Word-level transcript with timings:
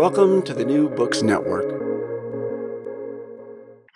Welcome 0.00 0.40
to 0.44 0.54
the 0.54 0.64
New 0.64 0.88
Books 0.88 1.20
Network. 1.22 1.68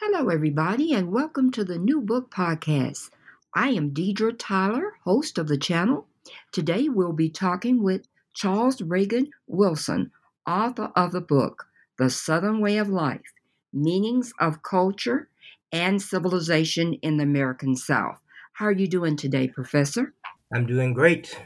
Hello, 0.02 0.28
everybody, 0.28 0.92
and 0.92 1.10
welcome 1.10 1.50
to 1.52 1.64
the 1.64 1.78
New 1.78 2.02
Book 2.02 2.30
Podcast. 2.30 3.08
I 3.54 3.70
am 3.70 3.92
Deidre 3.92 4.36
Tyler, 4.38 4.92
host 5.04 5.38
of 5.38 5.48
the 5.48 5.56
channel. 5.56 6.06
Today, 6.52 6.90
we'll 6.90 7.14
be 7.14 7.30
talking 7.30 7.82
with 7.82 8.06
Charles 8.34 8.82
Reagan 8.82 9.30
Wilson, 9.46 10.10
author 10.46 10.92
of 10.94 11.12
the 11.12 11.22
book, 11.22 11.68
The 11.96 12.10
Southern 12.10 12.60
Way 12.60 12.76
of 12.76 12.90
Life 12.90 13.32
Meanings 13.72 14.34
of 14.38 14.62
Culture 14.62 15.30
and 15.72 16.02
Civilization 16.02 16.92
in 17.00 17.16
the 17.16 17.24
American 17.24 17.76
South. 17.76 18.20
How 18.52 18.66
are 18.66 18.72
you 18.72 18.88
doing 18.88 19.16
today, 19.16 19.48
Professor? 19.48 20.12
I'm 20.54 20.66
doing 20.66 20.92
great. 20.92 21.40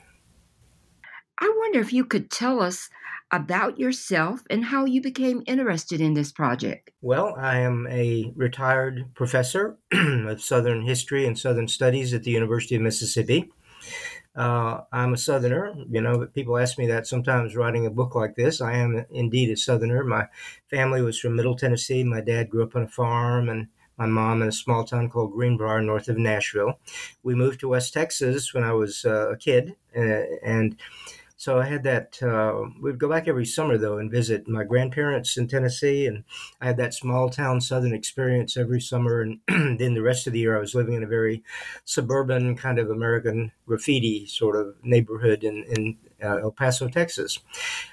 I 1.40 1.54
wonder 1.56 1.78
if 1.78 1.92
you 1.92 2.04
could 2.04 2.28
tell 2.28 2.60
us 2.60 2.90
about 3.30 3.78
yourself 3.78 4.42
and 4.48 4.64
how 4.64 4.84
you 4.84 5.00
became 5.00 5.42
interested 5.46 6.00
in 6.00 6.14
this 6.14 6.32
project. 6.32 6.90
Well, 7.02 7.34
I 7.38 7.58
am 7.58 7.86
a 7.90 8.32
retired 8.36 9.14
professor 9.14 9.76
of 9.92 10.40
Southern 10.40 10.82
history 10.82 11.26
and 11.26 11.38
Southern 11.38 11.68
studies 11.68 12.14
at 12.14 12.22
the 12.24 12.30
University 12.30 12.76
of 12.76 12.82
Mississippi. 12.82 13.50
Uh, 14.38 14.82
I'm 14.92 15.14
a 15.14 15.16
Southerner. 15.16 15.74
You 15.90 16.00
know, 16.00 16.26
people 16.32 16.58
ask 16.58 16.78
me 16.78 16.86
that 16.86 17.06
sometimes 17.06 17.56
writing 17.56 17.86
a 17.86 17.90
book 17.90 18.14
like 18.14 18.36
this. 18.36 18.60
I 18.60 18.74
am 18.74 19.04
indeed 19.10 19.50
a 19.50 19.56
Southerner. 19.56 20.04
My 20.04 20.28
family 20.70 21.02
was 21.02 21.18
from 21.18 21.34
Middle 21.34 21.56
Tennessee. 21.56 22.04
My 22.04 22.20
dad 22.20 22.48
grew 22.48 22.62
up 22.62 22.76
on 22.76 22.82
a 22.82 22.88
farm, 22.88 23.48
and 23.48 23.66
my 23.96 24.06
mom 24.06 24.42
in 24.42 24.48
a 24.48 24.52
small 24.52 24.84
town 24.84 25.10
called 25.10 25.32
Greenbrier, 25.32 25.82
north 25.82 26.08
of 26.08 26.18
Nashville. 26.18 26.78
We 27.24 27.34
moved 27.34 27.58
to 27.60 27.68
West 27.68 27.92
Texas 27.92 28.54
when 28.54 28.62
I 28.62 28.72
was 28.72 29.04
uh, 29.04 29.30
a 29.30 29.36
kid, 29.36 29.74
uh, 29.96 30.22
and 30.44 30.76
so 31.38 31.60
I 31.60 31.66
had 31.66 31.84
that. 31.84 32.20
Uh, 32.20 32.68
we'd 32.82 32.98
go 32.98 33.08
back 33.08 33.28
every 33.28 33.46
summer 33.46 33.78
though 33.78 33.98
and 33.98 34.10
visit 34.10 34.48
my 34.48 34.64
grandparents 34.64 35.36
in 35.36 35.46
Tennessee, 35.46 36.04
and 36.04 36.24
I 36.60 36.66
had 36.66 36.76
that 36.78 36.94
small 36.94 37.30
town 37.30 37.60
Southern 37.60 37.94
experience 37.94 38.56
every 38.56 38.80
summer. 38.80 39.20
And 39.20 39.38
then 39.78 39.94
the 39.94 40.02
rest 40.02 40.26
of 40.26 40.32
the 40.32 40.40
year, 40.40 40.56
I 40.56 40.60
was 40.60 40.74
living 40.74 40.94
in 40.94 41.04
a 41.04 41.06
very 41.06 41.44
suburban 41.84 42.56
kind 42.56 42.80
of 42.80 42.90
American 42.90 43.52
graffiti 43.68 44.26
sort 44.26 44.56
of 44.56 44.74
neighborhood 44.82 45.44
in, 45.44 45.62
in 45.68 45.96
uh, 46.20 46.38
El 46.38 46.50
Paso, 46.50 46.88
Texas. 46.88 47.38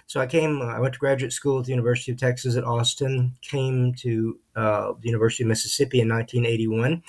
So 0.08 0.20
I 0.20 0.26
came. 0.26 0.64
I 0.64 0.80
went 0.80 0.96
to 0.96 1.00
graduate 1.00 1.32
school 1.32 1.60
at 1.60 1.66
the 1.66 1.72
University 1.72 2.12
of 2.14 2.18
Texas 2.18 2.56
at 2.56 2.64
Austin. 2.64 3.36
Came 3.42 3.94
to 4.00 4.40
uh, 4.56 4.94
the 5.00 5.08
University 5.08 5.44
of 5.44 5.50
Mississippi 5.50 6.02
in 6.02 6.10
1981 6.10 7.04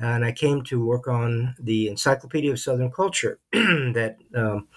and 0.00 0.24
I 0.24 0.32
came 0.32 0.62
to 0.64 0.84
work 0.84 1.08
on 1.08 1.54
the 1.58 1.88
Encyclopedia 1.88 2.52
of 2.52 2.60
Southern 2.60 2.90
Culture 2.90 3.38
that 3.52 4.16
um, 4.34 4.68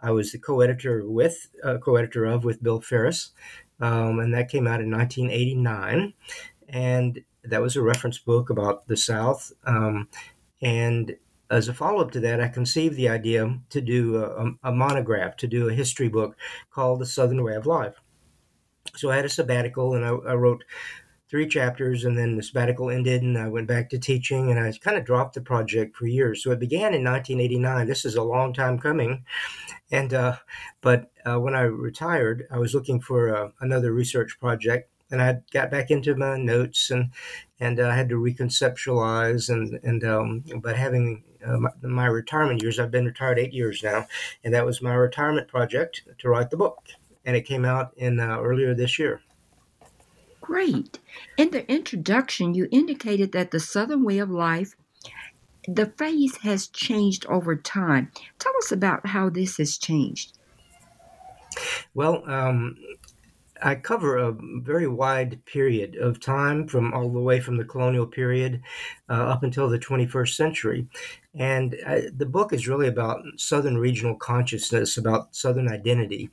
I 0.00 0.10
was 0.10 0.32
the 0.32 0.38
co-editor 0.38 1.08
with, 1.08 1.48
uh, 1.64 1.78
co-editor 1.78 2.24
of 2.24 2.44
with 2.44 2.62
Bill 2.62 2.80
Ferris, 2.80 3.32
um, 3.80 4.18
and 4.20 4.32
that 4.34 4.48
came 4.48 4.66
out 4.66 4.80
in 4.80 4.90
1989, 4.90 6.12
and 6.68 7.20
that 7.44 7.62
was 7.62 7.76
a 7.76 7.82
reference 7.82 8.18
book 8.18 8.50
about 8.50 8.86
the 8.86 8.96
South. 8.96 9.52
Um, 9.64 10.08
and 10.60 11.16
as 11.50 11.68
a 11.68 11.74
follow-up 11.74 12.10
to 12.12 12.20
that, 12.20 12.40
I 12.40 12.48
conceived 12.48 12.96
the 12.96 13.08
idea 13.08 13.58
to 13.70 13.80
do 13.80 14.22
a, 14.22 14.52
a 14.62 14.72
monograph, 14.72 15.36
to 15.38 15.46
do 15.46 15.68
a 15.68 15.74
history 15.74 16.08
book 16.08 16.36
called 16.70 17.00
The 17.00 17.06
Southern 17.06 17.42
Way 17.42 17.54
of 17.54 17.66
Life. 17.66 17.94
So 18.96 19.10
I 19.10 19.16
had 19.16 19.24
a 19.24 19.30
sabbatical, 19.30 19.94
and 19.94 20.04
I, 20.04 20.10
I 20.10 20.34
wrote 20.34 20.64
three 21.28 21.46
chapters 21.46 22.04
and 22.04 22.16
then 22.16 22.36
the 22.36 22.42
sabbatical 22.42 22.90
ended 22.90 23.22
and 23.22 23.36
I 23.36 23.48
went 23.48 23.68
back 23.68 23.90
to 23.90 23.98
teaching 23.98 24.50
and 24.50 24.58
I 24.58 24.72
kind 24.78 24.96
of 24.96 25.04
dropped 25.04 25.34
the 25.34 25.40
project 25.40 25.96
for 25.96 26.06
years. 26.06 26.42
So 26.42 26.50
it 26.50 26.58
began 26.58 26.94
in 26.94 27.04
1989. 27.04 27.86
This 27.86 28.04
is 28.04 28.14
a 28.14 28.22
long 28.22 28.54
time 28.54 28.78
coming. 28.78 29.24
And, 29.90 30.14
uh, 30.14 30.36
but 30.80 31.10
uh, 31.26 31.38
when 31.38 31.54
I 31.54 31.62
retired, 31.62 32.46
I 32.50 32.58
was 32.58 32.74
looking 32.74 33.00
for 33.00 33.34
uh, 33.34 33.50
another 33.60 33.92
research 33.92 34.38
project 34.40 34.90
and 35.10 35.22
I 35.22 35.38
got 35.52 35.70
back 35.70 35.90
into 35.90 36.14
my 36.14 36.38
notes 36.38 36.90
and, 36.90 37.10
and 37.60 37.80
I 37.80 37.94
had 37.94 38.08
to 38.10 38.16
reconceptualize 38.16 39.50
and, 39.50 39.78
and, 39.82 40.04
um, 40.04 40.44
but 40.62 40.76
having 40.76 41.24
uh, 41.44 41.56
my, 41.56 41.70
my 41.82 42.06
retirement 42.06 42.62
years, 42.62 42.78
I've 42.78 42.90
been 42.90 43.06
retired 43.06 43.38
eight 43.38 43.52
years 43.52 43.82
now, 43.82 44.06
and 44.42 44.52
that 44.54 44.66
was 44.66 44.82
my 44.82 44.94
retirement 44.94 45.48
project 45.48 46.02
to 46.18 46.28
write 46.28 46.50
the 46.50 46.56
book. 46.56 46.88
And 47.24 47.36
it 47.36 47.42
came 47.42 47.64
out 47.64 47.92
in 47.96 48.20
uh, 48.20 48.38
earlier 48.40 48.74
this 48.74 48.98
year. 48.98 49.20
Great. 50.48 50.98
In 51.36 51.50
the 51.50 51.70
introduction, 51.70 52.54
you 52.54 52.68
indicated 52.72 53.32
that 53.32 53.50
the 53.50 53.60
Southern 53.60 54.02
way 54.02 54.16
of 54.16 54.30
life, 54.30 54.74
the 55.66 55.92
phrase 55.98 56.38
has 56.38 56.68
changed 56.68 57.26
over 57.26 57.54
time. 57.54 58.10
Tell 58.38 58.54
us 58.56 58.72
about 58.72 59.08
how 59.08 59.28
this 59.28 59.58
has 59.58 59.76
changed. 59.76 60.38
Well, 61.92 62.22
um, 62.26 62.78
I 63.62 63.74
cover 63.74 64.16
a 64.16 64.36
very 64.62 64.86
wide 64.86 65.44
period 65.44 65.96
of 65.96 66.20
time 66.20 66.68
from 66.68 66.92
all 66.92 67.10
the 67.10 67.20
way 67.20 67.40
from 67.40 67.56
the 67.56 67.64
colonial 67.64 68.06
period 68.06 68.62
uh, 69.08 69.12
up 69.12 69.42
until 69.42 69.68
the 69.68 69.78
21st 69.78 70.34
century. 70.34 70.86
And 71.34 71.76
uh, 71.86 72.00
the 72.16 72.26
book 72.26 72.52
is 72.52 72.66
really 72.66 72.88
about 72.88 73.22
Southern 73.36 73.78
regional 73.78 74.16
consciousness, 74.16 74.96
about 74.96 75.34
Southern 75.34 75.68
identity. 75.68 76.30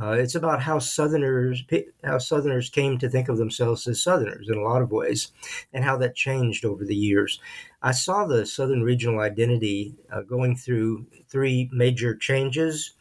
Uh, 0.00 0.12
it's 0.12 0.34
about 0.34 0.62
how 0.62 0.78
Southerners 0.78 1.62
how 2.02 2.18
Southerners 2.18 2.70
came 2.70 2.98
to 2.98 3.08
think 3.08 3.28
of 3.28 3.38
themselves 3.38 3.86
as 3.86 4.02
Southerners 4.02 4.48
in 4.48 4.56
a 4.58 4.62
lot 4.62 4.82
of 4.82 4.90
ways, 4.90 5.32
and 5.72 5.84
how 5.84 5.96
that 5.98 6.16
changed 6.16 6.64
over 6.64 6.84
the 6.84 6.96
years. 6.96 7.40
I 7.82 7.92
saw 7.92 8.26
the 8.26 8.46
Southern 8.46 8.82
regional 8.82 9.20
identity 9.20 9.94
uh, 10.12 10.22
going 10.22 10.56
through 10.56 11.06
three 11.28 11.70
major 11.72 12.16
changes, 12.16 12.94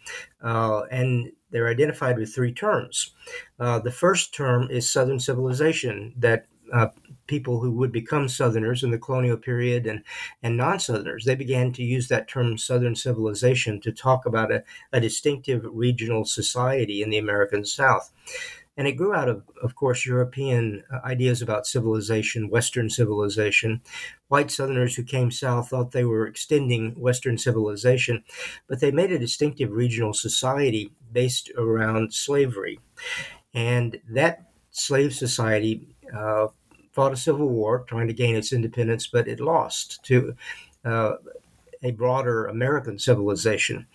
uh, 0.43 0.83
and 0.91 1.31
they're 1.51 1.69
identified 1.69 2.17
with 2.17 2.33
three 2.33 2.53
terms. 2.53 3.13
Uh, 3.59 3.79
the 3.79 3.91
first 3.91 4.33
term 4.33 4.69
is 4.69 4.89
Southern 4.89 5.19
civilization, 5.19 6.13
that 6.17 6.47
uh, 6.73 6.87
people 7.27 7.59
who 7.59 7.71
would 7.71 7.91
become 7.91 8.27
Southerners 8.27 8.83
in 8.83 8.91
the 8.91 8.97
colonial 8.97 9.37
period 9.37 9.85
and, 9.85 10.03
and 10.43 10.57
non 10.57 10.79
Southerners, 10.79 11.25
they 11.25 11.35
began 11.35 11.71
to 11.73 11.83
use 11.83 12.07
that 12.07 12.27
term 12.27 12.57
Southern 12.57 12.95
civilization 12.95 13.79
to 13.81 13.91
talk 13.91 14.25
about 14.25 14.51
a, 14.51 14.63
a 14.91 14.99
distinctive 14.99 15.65
regional 15.65 16.25
society 16.25 17.01
in 17.01 17.09
the 17.09 17.17
American 17.17 17.65
South. 17.65 18.11
And 18.77 18.87
it 18.87 18.93
grew 18.93 19.13
out 19.13 19.27
of, 19.27 19.41
of 19.63 19.75
course, 19.75 20.05
European 20.05 20.83
uh, 20.93 20.99
ideas 21.03 21.41
about 21.41 21.65
civilization, 21.65 22.49
Western 22.49 22.91
civilization. 22.91 23.81
White 24.27 24.51
Southerners 24.51 24.95
who 24.95 25.03
came 25.03 25.31
south 25.31 25.69
thought 25.69 25.91
they 25.91 26.05
were 26.05 26.27
extending 26.27 26.91
Western 26.91 27.39
civilization, 27.39 28.23
but 28.67 28.79
they 28.79 28.91
made 28.91 29.11
a 29.11 29.17
distinctive 29.17 29.71
regional 29.71 30.13
society 30.13 30.91
based 31.17 31.49
around 31.57 32.13
slavery. 32.13 32.79
And 33.51 33.99
that 34.07 34.51
slave 34.69 35.15
society 35.15 35.81
uh, 36.15 36.49
fought 36.91 37.11
a 37.11 37.17
civil 37.17 37.49
war 37.49 37.85
trying 37.89 38.07
to 38.07 38.13
gain 38.13 38.35
its 38.35 38.53
independence, 38.53 39.07
but 39.07 39.27
it 39.27 39.39
lost 39.39 40.03
to 40.03 40.35
uh, 40.85 41.13
a 41.81 41.89
broader 41.89 42.45
American 42.45 42.99
civilization. 42.99 43.87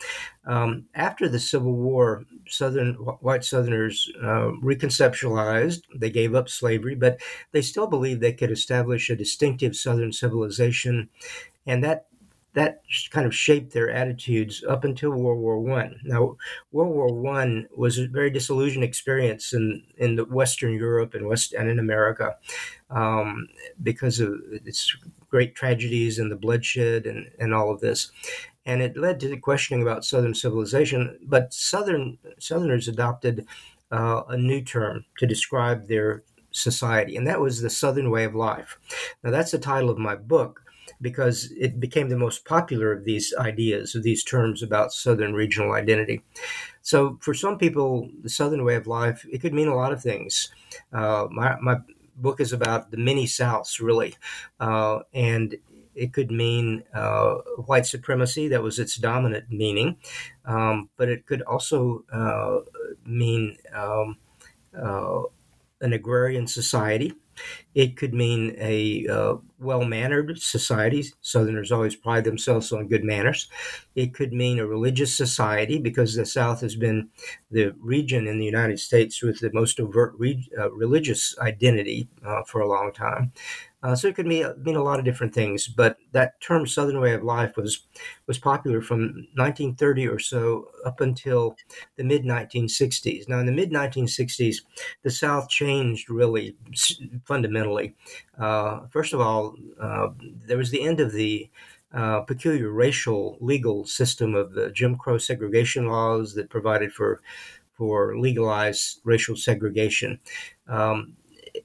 Um, 0.46 0.86
after 0.96 1.28
the 1.28 1.38
Civil 1.38 1.74
War, 1.74 2.24
Southern 2.48 2.94
white 2.94 3.44
Southerners 3.44 4.10
uh, 4.20 4.50
reconceptualized. 4.60 5.82
They 5.94 6.10
gave 6.10 6.34
up 6.34 6.48
slavery, 6.48 6.96
but 6.96 7.20
they 7.52 7.62
still 7.62 7.86
believed 7.86 8.20
they 8.20 8.32
could 8.32 8.50
establish 8.50 9.10
a 9.10 9.14
distinctive 9.14 9.76
Southern 9.76 10.12
civilization, 10.12 11.08
and 11.68 11.84
that 11.84 12.06
that 12.54 12.82
kind 13.10 13.26
of 13.26 13.34
shaped 13.34 13.72
their 13.72 13.90
attitudes 13.90 14.62
up 14.68 14.84
until 14.84 15.10
World 15.10 15.40
War 15.40 15.58
One. 15.58 15.98
Now, 16.04 16.36
World 16.70 16.94
War 16.94 17.12
One 17.12 17.66
was 17.74 17.98
a 17.98 18.06
very 18.06 18.30
disillusioned 18.30 18.84
experience 18.84 19.52
in 19.52 19.82
in 19.96 20.16
the 20.16 20.24
Western 20.24 20.74
Europe 20.74 21.14
and 21.14 21.26
West 21.26 21.54
and 21.54 21.70
in 21.70 21.78
America 21.78 22.36
um, 22.90 23.48
because 23.82 24.20
of 24.20 24.34
its 24.64 24.94
great 25.30 25.54
tragedies 25.54 26.18
and 26.18 26.30
the 26.30 26.36
bloodshed 26.36 27.06
and, 27.06 27.30
and 27.38 27.54
all 27.54 27.70
of 27.70 27.80
this. 27.80 28.10
And 28.66 28.82
it 28.82 28.96
led 28.96 29.18
to 29.20 29.28
the 29.28 29.38
questioning 29.38 29.82
about 29.82 30.04
Southern 30.04 30.34
civilization. 30.34 31.18
But 31.22 31.54
Southern 31.54 32.18
Southerners 32.38 32.86
adopted 32.86 33.46
uh, 33.90 34.22
a 34.28 34.36
new 34.36 34.60
term 34.62 35.04
to 35.18 35.26
describe 35.26 35.88
their 35.88 36.22
society, 36.50 37.16
and 37.16 37.26
that 37.26 37.40
was 37.40 37.62
the 37.62 37.70
Southern 37.70 38.10
way 38.10 38.24
of 38.24 38.34
life. 38.34 38.78
Now, 39.24 39.30
that's 39.30 39.52
the 39.52 39.58
title 39.58 39.88
of 39.88 39.96
my 39.96 40.16
book 40.16 40.62
because 41.02 41.52
it 41.58 41.80
became 41.80 42.08
the 42.08 42.16
most 42.16 42.46
popular 42.46 42.92
of 42.92 43.04
these 43.04 43.34
ideas, 43.38 43.94
of 43.96 44.04
these 44.04 44.24
terms 44.24 44.62
about 44.62 44.92
Southern 44.92 45.34
regional 45.34 45.72
identity. 45.72 46.22
So, 46.82 47.18
for 47.20 47.34
some 47.34 47.58
people, 47.58 48.10
the 48.22 48.30
Southern 48.30 48.64
way 48.64 48.76
of 48.76 48.86
life, 48.86 49.26
it 49.30 49.40
could 49.40 49.54
mean 49.54 49.68
a 49.68 49.74
lot 49.76 49.92
of 49.92 50.02
things. 50.02 50.52
Uh, 50.92 51.28
my, 51.30 51.56
my 51.60 51.78
book 52.16 52.40
is 52.40 52.52
about 52.52 52.90
the 52.90 52.96
many 52.96 53.26
Souths, 53.26 53.80
really. 53.80 54.14
Uh, 54.60 55.00
and 55.12 55.56
it 55.94 56.12
could 56.12 56.30
mean 56.30 56.84
uh, 56.94 57.34
white 57.66 57.86
supremacy, 57.86 58.48
that 58.48 58.62
was 58.62 58.78
its 58.78 58.96
dominant 58.96 59.50
meaning. 59.50 59.98
Um, 60.44 60.90
but 60.96 61.08
it 61.08 61.26
could 61.26 61.42
also 61.42 62.04
uh, 62.12 62.60
mean 63.04 63.58
um, 63.74 64.18
uh, 64.76 65.22
an 65.80 65.92
agrarian 65.92 66.46
society. 66.46 67.14
It 67.74 67.96
could 67.96 68.14
mean 68.14 68.54
a 68.58 69.06
uh, 69.06 69.36
well 69.58 69.84
mannered 69.84 70.40
society. 70.40 71.04
Southerners 71.20 71.72
always 71.72 71.96
pride 71.96 72.24
themselves 72.24 72.72
on 72.72 72.88
good 72.88 73.04
manners. 73.04 73.48
It 73.94 74.14
could 74.14 74.32
mean 74.32 74.58
a 74.58 74.66
religious 74.66 75.14
society 75.16 75.78
because 75.78 76.14
the 76.14 76.26
South 76.26 76.60
has 76.60 76.76
been 76.76 77.08
the 77.50 77.74
region 77.80 78.26
in 78.26 78.38
the 78.38 78.44
United 78.44 78.80
States 78.80 79.22
with 79.22 79.40
the 79.40 79.52
most 79.52 79.80
overt 79.80 80.14
re- 80.18 80.48
uh, 80.58 80.70
religious 80.72 81.36
identity 81.38 82.08
uh, 82.24 82.42
for 82.44 82.60
a 82.60 82.68
long 82.68 82.92
time. 82.92 83.32
Uh, 83.82 83.96
so 83.96 84.08
it 84.08 84.14
could 84.14 84.26
mean, 84.26 84.46
mean 84.62 84.76
a 84.76 84.82
lot 84.82 84.98
of 84.98 85.04
different 85.04 85.34
things, 85.34 85.66
but 85.66 85.96
that 86.12 86.40
term 86.40 86.66
"Southern 86.66 87.00
way 87.00 87.14
of 87.14 87.22
life" 87.22 87.56
was 87.56 87.86
was 88.26 88.38
popular 88.38 88.80
from 88.80 89.26
1930 89.34 90.06
or 90.08 90.18
so 90.18 90.68
up 90.84 91.00
until 91.00 91.56
the 91.96 92.04
mid 92.04 92.24
1960s. 92.24 93.28
Now, 93.28 93.40
in 93.40 93.46
the 93.46 93.52
mid 93.52 93.70
1960s, 93.70 94.62
the 95.02 95.10
South 95.10 95.48
changed 95.48 96.10
really 96.10 96.56
fundamentally. 97.24 97.94
Uh, 98.38 98.86
first 98.90 99.12
of 99.12 99.20
all, 99.20 99.56
uh, 99.80 100.08
there 100.46 100.58
was 100.58 100.70
the 100.70 100.82
end 100.82 101.00
of 101.00 101.12
the 101.12 101.50
uh, 101.92 102.20
peculiar 102.20 102.70
racial 102.70 103.36
legal 103.40 103.84
system 103.84 104.34
of 104.34 104.52
the 104.52 104.70
Jim 104.70 104.96
Crow 104.96 105.18
segregation 105.18 105.88
laws 105.88 106.34
that 106.34 106.50
provided 106.50 106.92
for 106.92 107.20
for 107.72 108.18
legalized 108.18 109.00
racial 109.04 109.34
segregation. 109.36 110.20
Um, 110.68 111.16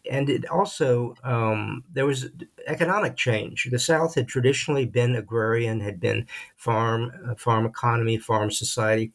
and 0.10 0.30
it 0.30 0.50
also 0.50 1.16
um, 1.24 1.84
there 1.92 2.06
was 2.06 2.30
economic 2.66 3.16
change. 3.16 3.68
The 3.72 3.80
South 3.80 4.16
had 4.16 4.28
traditionally 4.28 4.86
been 4.86 5.16
agrarian, 5.16 5.80
had 5.80 6.00
been 6.00 6.28
farm, 6.56 7.12
uh, 7.28 7.36
farm 7.36 7.66
economy, 7.66 8.18
farm 8.18 8.52
society. 8.52 9.12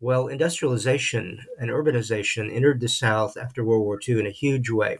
Well, 0.00 0.26
industrialization 0.26 1.40
and 1.58 1.70
urbanization 1.70 2.54
entered 2.54 2.80
the 2.80 2.88
South 2.88 3.36
after 3.36 3.64
World 3.64 3.84
War 3.84 3.98
II 4.06 4.20
in 4.20 4.26
a 4.26 4.30
huge 4.30 4.70
way. 4.70 4.98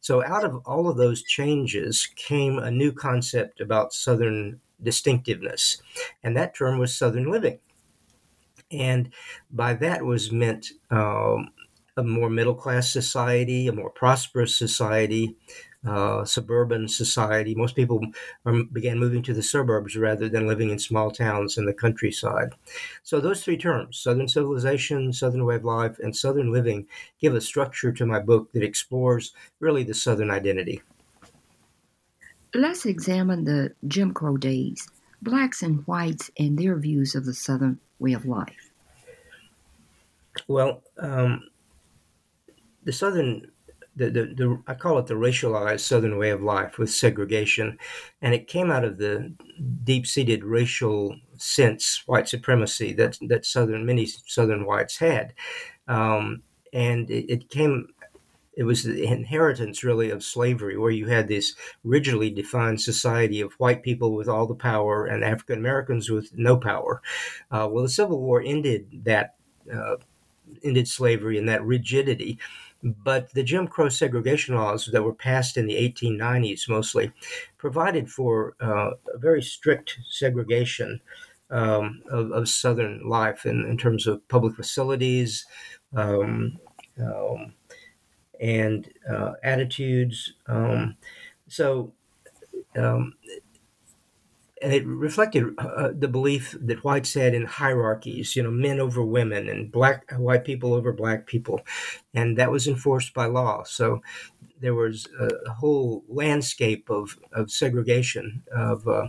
So, 0.00 0.24
out 0.24 0.44
of 0.44 0.62
all 0.64 0.88
of 0.88 0.96
those 0.96 1.22
changes 1.22 2.08
came 2.16 2.58
a 2.58 2.70
new 2.70 2.92
concept 2.92 3.60
about 3.60 3.92
Southern 3.92 4.60
distinctiveness, 4.82 5.82
and 6.22 6.36
that 6.36 6.54
term 6.54 6.78
was 6.78 6.96
Southern 6.96 7.30
living. 7.30 7.58
And 8.70 9.10
by 9.50 9.74
that 9.74 10.04
was 10.04 10.30
meant 10.30 10.68
um, 10.90 11.50
a 11.98 12.02
more 12.04 12.30
middle 12.30 12.54
class 12.54 12.90
society, 12.92 13.66
a 13.66 13.72
more 13.72 13.90
prosperous 13.90 14.56
society, 14.56 15.36
uh, 15.84 16.24
suburban 16.24 16.86
society. 16.86 17.56
Most 17.56 17.74
people 17.74 18.00
began 18.72 19.00
moving 19.00 19.22
to 19.24 19.34
the 19.34 19.42
suburbs 19.42 19.96
rather 19.96 20.28
than 20.28 20.46
living 20.46 20.70
in 20.70 20.78
small 20.78 21.10
towns 21.10 21.58
in 21.58 21.66
the 21.66 21.74
countryside. 21.74 22.54
So, 23.02 23.20
those 23.20 23.42
three 23.42 23.56
terms 23.58 23.98
Southern 23.98 24.28
civilization, 24.28 25.12
Southern 25.12 25.44
way 25.44 25.56
of 25.56 25.64
life, 25.64 25.98
and 25.98 26.16
Southern 26.16 26.52
living 26.52 26.86
give 27.20 27.34
a 27.34 27.40
structure 27.40 27.92
to 27.92 28.06
my 28.06 28.20
book 28.20 28.52
that 28.52 28.62
explores 28.62 29.34
really 29.58 29.82
the 29.82 29.94
Southern 29.94 30.30
identity. 30.30 30.82
Let's 32.54 32.86
examine 32.86 33.44
the 33.44 33.74
Jim 33.88 34.14
Crow 34.14 34.36
days, 34.36 34.88
blacks 35.20 35.62
and 35.62 35.84
whites, 35.86 36.30
and 36.38 36.56
their 36.56 36.76
views 36.76 37.16
of 37.16 37.24
the 37.26 37.34
Southern 37.34 37.80
way 37.98 38.12
of 38.12 38.24
life. 38.24 38.70
Well, 40.46 40.82
um, 40.98 41.48
the 42.88 42.92
Southern, 42.92 43.50
the, 43.96 44.08
the, 44.08 44.22
the, 44.38 44.62
I 44.66 44.72
call 44.72 44.98
it 44.98 45.06
the 45.08 45.14
racialized 45.28 45.80
Southern 45.80 46.16
way 46.16 46.30
of 46.30 46.42
life 46.42 46.78
with 46.78 46.88
segregation, 46.88 47.76
and 48.22 48.32
it 48.32 48.48
came 48.48 48.70
out 48.70 48.82
of 48.82 48.96
the 48.96 49.34
deep-seated 49.84 50.42
racial 50.42 51.14
sense, 51.36 52.02
white 52.06 52.28
supremacy 52.28 52.94
that 52.94 53.18
that 53.28 53.44
Southern 53.44 53.84
many 53.84 54.06
Southern 54.06 54.64
whites 54.64 54.96
had, 54.96 55.34
um, 55.86 56.42
and 56.72 57.10
it, 57.10 57.30
it 57.30 57.50
came 57.50 57.88
it 58.56 58.64
was 58.64 58.84
the 58.84 59.04
inheritance 59.04 59.84
really 59.84 60.10
of 60.10 60.24
slavery, 60.24 60.78
where 60.78 60.90
you 60.90 61.06
had 61.08 61.28
this 61.28 61.54
rigidly 61.84 62.30
defined 62.30 62.80
society 62.80 63.42
of 63.42 63.52
white 63.58 63.82
people 63.82 64.14
with 64.14 64.28
all 64.28 64.46
the 64.46 64.54
power 64.54 65.04
and 65.04 65.22
African 65.22 65.58
Americans 65.58 66.08
with 66.08 66.36
no 66.38 66.56
power. 66.56 67.02
Uh, 67.50 67.68
well, 67.70 67.84
the 67.84 67.88
Civil 67.90 68.20
War 68.20 68.42
ended 68.42 69.02
that, 69.04 69.34
uh, 69.70 69.96
ended 70.64 70.88
slavery 70.88 71.38
and 71.38 71.48
that 71.48 71.62
rigidity. 71.62 72.38
But 72.82 73.32
the 73.34 73.42
Jim 73.42 73.66
Crow 73.66 73.88
segregation 73.88 74.54
laws 74.54 74.88
that 74.92 75.02
were 75.02 75.14
passed 75.14 75.56
in 75.56 75.66
the 75.66 75.74
1890s 75.74 76.68
mostly 76.68 77.12
provided 77.56 78.10
for 78.10 78.54
uh, 78.60 78.90
a 79.12 79.18
very 79.18 79.42
strict 79.42 79.98
segregation 80.08 81.00
um, 81.50 82.02
of, 82.10 82.30
of, 82.30 82.48
Southern 82.48 83.08
life 83.08 83.46
in, 83.46 83.64
in, 83.64 83.78
terms 83.78 84.06
of 84.06 84.26
public 84.28 84.54
facilities 84.54 85.46
um, 85.96 86.58
um, 87.00 87.54
and 88.38 88.92
uh, 89.10 89.32
attitudes. 89.42 90.34
Um, 90.46 90.96
so 91.48 91.92
um, 92.76 93.14
and 94.62 94.72
it 94.72 94.86
reflected 94.86 95.44
uh, 95.58 95.90
the 95.96 96.08
belief 96.08 96.56
that 96.60 96.84
whites 96.84 97.14
had 97.14 97.34
in 97.34 97.44
hierarchies, 97.44 98.34
you 98.36 98.42
know, 98.42 98.50
men 98.50 98.80
over 98.80 99.04
women 99.04 99.48
and 99.48 99.70
black 99.72 100.10
white 100.12 100.44
people 100.44 100.74
over 100.74 100.92
black 100.92 101.26
people, 101.26 101.60
and 102.14 102.36
that 102.38 102.50
was 102.50 102.66
enforced 102.66 103.14
by 103.14 103.26
law. 103.26 103.62
So 103.64 104.02
there 104.60 104.74
was 104.74 105.08
a, 105.20 105.28
a 105.46 105.52
whole 105.52 106.04
landscape 106.08 106.90
of, 106.90 107.18
of 107.32 107.50
segregation 107.50 108.42
of, 108.52 108.86
uh, 108.88 109.08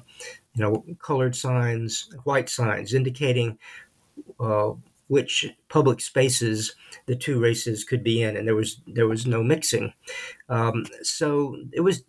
you 0.54 0.64
know, 0.64 0.86
colored 1.00 1.36
signs, 1.36 2.10
white 2.24 2.50
signs 2.50 2.94
indicating 2.94 3.58
uh, 4.40 4.72
which 5.08 5.48
public 5.70 6.00
spaces 6.00 6.76
the 7.08 7.16
two 7.16 7.40
races 7.40 7.84
could 7.84 8.04
be 8.04 8.22
in, 8.22 8.38
and 8.38 8.48
there 8.48 8.56
was 8.56 8.82
there 8.86 9.08
was 9.08 9.26
no 9.26 9.44
mixing. 9.44 9.94
Um, 10.50 10.86
so 11.02 11.56
it 11.72 11.82
was 11.82 12.04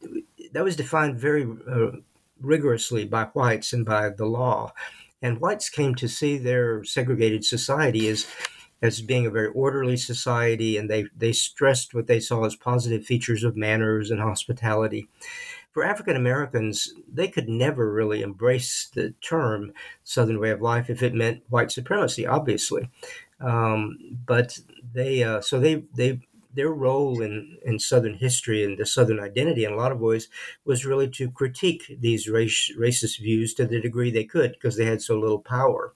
that 0.53 0.65
was 0.65 0.77
defined 0.77 1.19
very 1.19 1.49
uh, 1.71 1.93
rigorously 2.41 3.05
by 3.05 3.25
whites 3.25 3.73
and 3.73 3.85
by 3.85 4.11
the 4.11 4.27
law. 4.27 4.73
And 5.23 5.41
whites 5.41 5.69
came 5.69 5.95
to 5.97 6.09
see 6.09 6.39
their 6.39 6.83
segregated 6.85 7.45
society 7.45 8.09
as 8.09 8.27
as 8.83 9.03
being 9.03 9.27
a 9.27 9.31
very 9.31 9.49
orderly 9.49 9.97
society, 9.97 10.77
and 10.77 10.89
they, 10.89 11.07
they 11.15 11.33
stressed 11.33 11.95
what 11.95 12.07
they 12.07 12.21
saw 12.21 12.45
as 12.45 12.57
positive 12.57 13.05
features 13.05 13.45
of 13.45 13.57
manners 13.57 14.11
and 14.11 14.21
hospitality. 14.21 15.09
For 15.73 15.85
African 15.85 16.17
Americans, 16.17 16.93
they 17.07 17.29
could 17.29 17.49
never 17.49 17.93
really 17.93 18.23
embrace 18.23 18.91
the 18.93 19.11
term 19.21 19.73
Southern 20.03 20.41
way 20.41 20.51
of 20.51 20.63
life 20.63 20.91
if 20.91 21.03
it 21.03 21.15
meant 21.15 21.43
white 21.49 21.71
supremacy, 21.71 22.27
obviously. 22.27 22.89
Um, 23.41 23.99
but 24.27 24.59
they, 24.93 25.23
uh, 25.23 25.41
so 25.43 25.61
they, 25.61 25.85
they 25.95 26.21
their 26.55 26.71
role 26.71 27.23
in, 27.23 27.59
in 27.65 27.79
Southern 27.79 28.15
history 28.15 28.65
and 28.65 28.79
the 28.79 28.87
Southern 28.87 29.21
identity, 29.21 29.65
in 29.65 29.73
a 29.73 29.77
lot 29.77 29.93
of 29.93 30.01
ways, 30.01 30.29
was 30.65 30.87
really 30.87 31.09
to 31.11 31.31
critique 31.31 31.97
these 32.01 32.29
race, 32.29 32.73
racist 32.79 33.21
views 33.21 33.55
to 33.55 33.67
the 33.67 33.81
degree 33.81 34.11
they 34.11 34.25
could 34.25 34.53
because 34.53 34.77
they 34.77 34.87
had 34.87 35.03
so 35.03 35.19
little 35.19 35.41
power. 35.41 35.93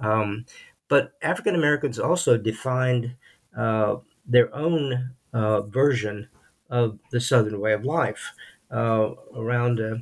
Um, 0.00 0.46
But 0.88 1.14
African 1.22 1.54
Americans 1.54 1.98
also 1.98 2.36
defined 2.36 3.16
uh, 3.56 3.96
their 4.26 4.54
own 4.54 5.14
uh, 5.32 5.62
version 5.62 6.28
of 6.68 6.98
the 7.10 7.20
Southern 7.20 7.60
way 7.60 7.72
of 7.72 7.84
life 7.84 8.34
uh, 8.70 9.12
around 9.34 9.80
uh, 9.80 9.96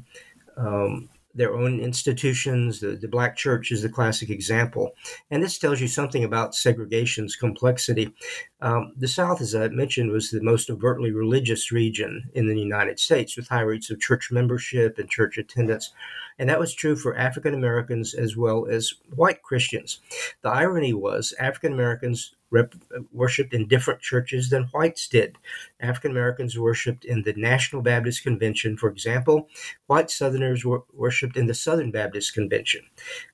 um, 0.56 1.08
their 1.34 1.54
own 1.54 1.80
institutions. 1.80 2.80
The, 2.80 2.96
the 2.96 3.08
Black 3.08 3.36
church 3.36 3.70
is 3.70 3.82
the 3.82 3.88
classic 3.88 4.30
example. 4.30 4.92
And 5.30 5.42
this 5.42 5.58
tells 5.58 5.80
you 5.80 5.88
something 5.88 6.24
about 6.24 6.54
segregation's 6.54 7.36
complexity. 7.36 8.12
Um, 8.60 8.92
the 8.96 9.08
South, 9.08 9.40
as 9.40 9.54
I 9.54 9.68
mentioned, 9.68 10.10
was 10.10 10.30
the 10.30 10.42
most 10.42 10.70
overtly 10.70 11.12
religious 11.12 11.72
region 11.72 12.30
in 12.34 12.48
the 12.48 12.58
United 12.58 12.98
States 12.98 13.36
with 13.36 13.48
high 13.48 13.60
rates 13.60 13.90
of 13.90 14.00
church 14.00 14.30
membership 14.30 14.98
and 14.98 15.08
church 15.08 15.38
attendance. 15.38 15.92
And 16.38 16.48
that 16.48 16.60
was 16.60 16.74
true 16.74 16.96
for 16.96 17.16
African 17.16 17.54
Americans 17.54 18.14
as 18.14 18.36
well 18.36 18.66
as 18.66 18.94
white 19.14 19.42
Christians. 19.42 20.00
The 20.42 20.50
irony 20.50 20.92
was 20.92 21.34
African 21.38 21.72
Americans 21.72 22.34
rep- 22.50 22.74
worshipped 23.12 23.54
in 23.54 23.68
different 23.68 24.00
churches 24.00 24.50
than 24.50 24.64
whites 24.72 25.08
did. 25.08 25.36
African 25.80 26.10
Americans 26.10 26.58
worshipped 26.58 27.04
in 27.04 27.22
the 27.22 27.34
National 27.34 27.82
Baptist 27.82 28.22
Convention, 28.22 28.76
for 28.76 28.88
example. 28.88 29.48
White 29.86 30.10
Southerners 30.10 30.64
wor- 30.64 30.84
worshipped 30.92 31.36
in 31.36 31.46
the 31.46 31.54
Southern 31.54 31.90
Baptist 31.90 32.34
Convention. 32.34 32.82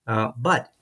Uh, 0.07 0.33
but 0.37 0.73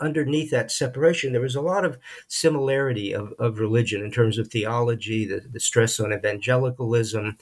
underneath 0.00 0.50
that 0.50 0.72
separation, 0.72 1.32
there 1.32 1.40
was 1.40 1.54
a 1.54 1.60
lot 1.60 1.84
of 1.84 1.98
similarity 2.26 3.12
of, 3.12 3.32
of 3.38 3.60
religion 3.60 4.02
in 4.02 4.10
terms 4.10 4.38
of 4.38 4.48
theology, 4.48 5.24
the, 5.24 5.40
the 5.40 5.60
stress 5.60 6.00
on 6.00 6.12
evangelicalism, 6.12 7.36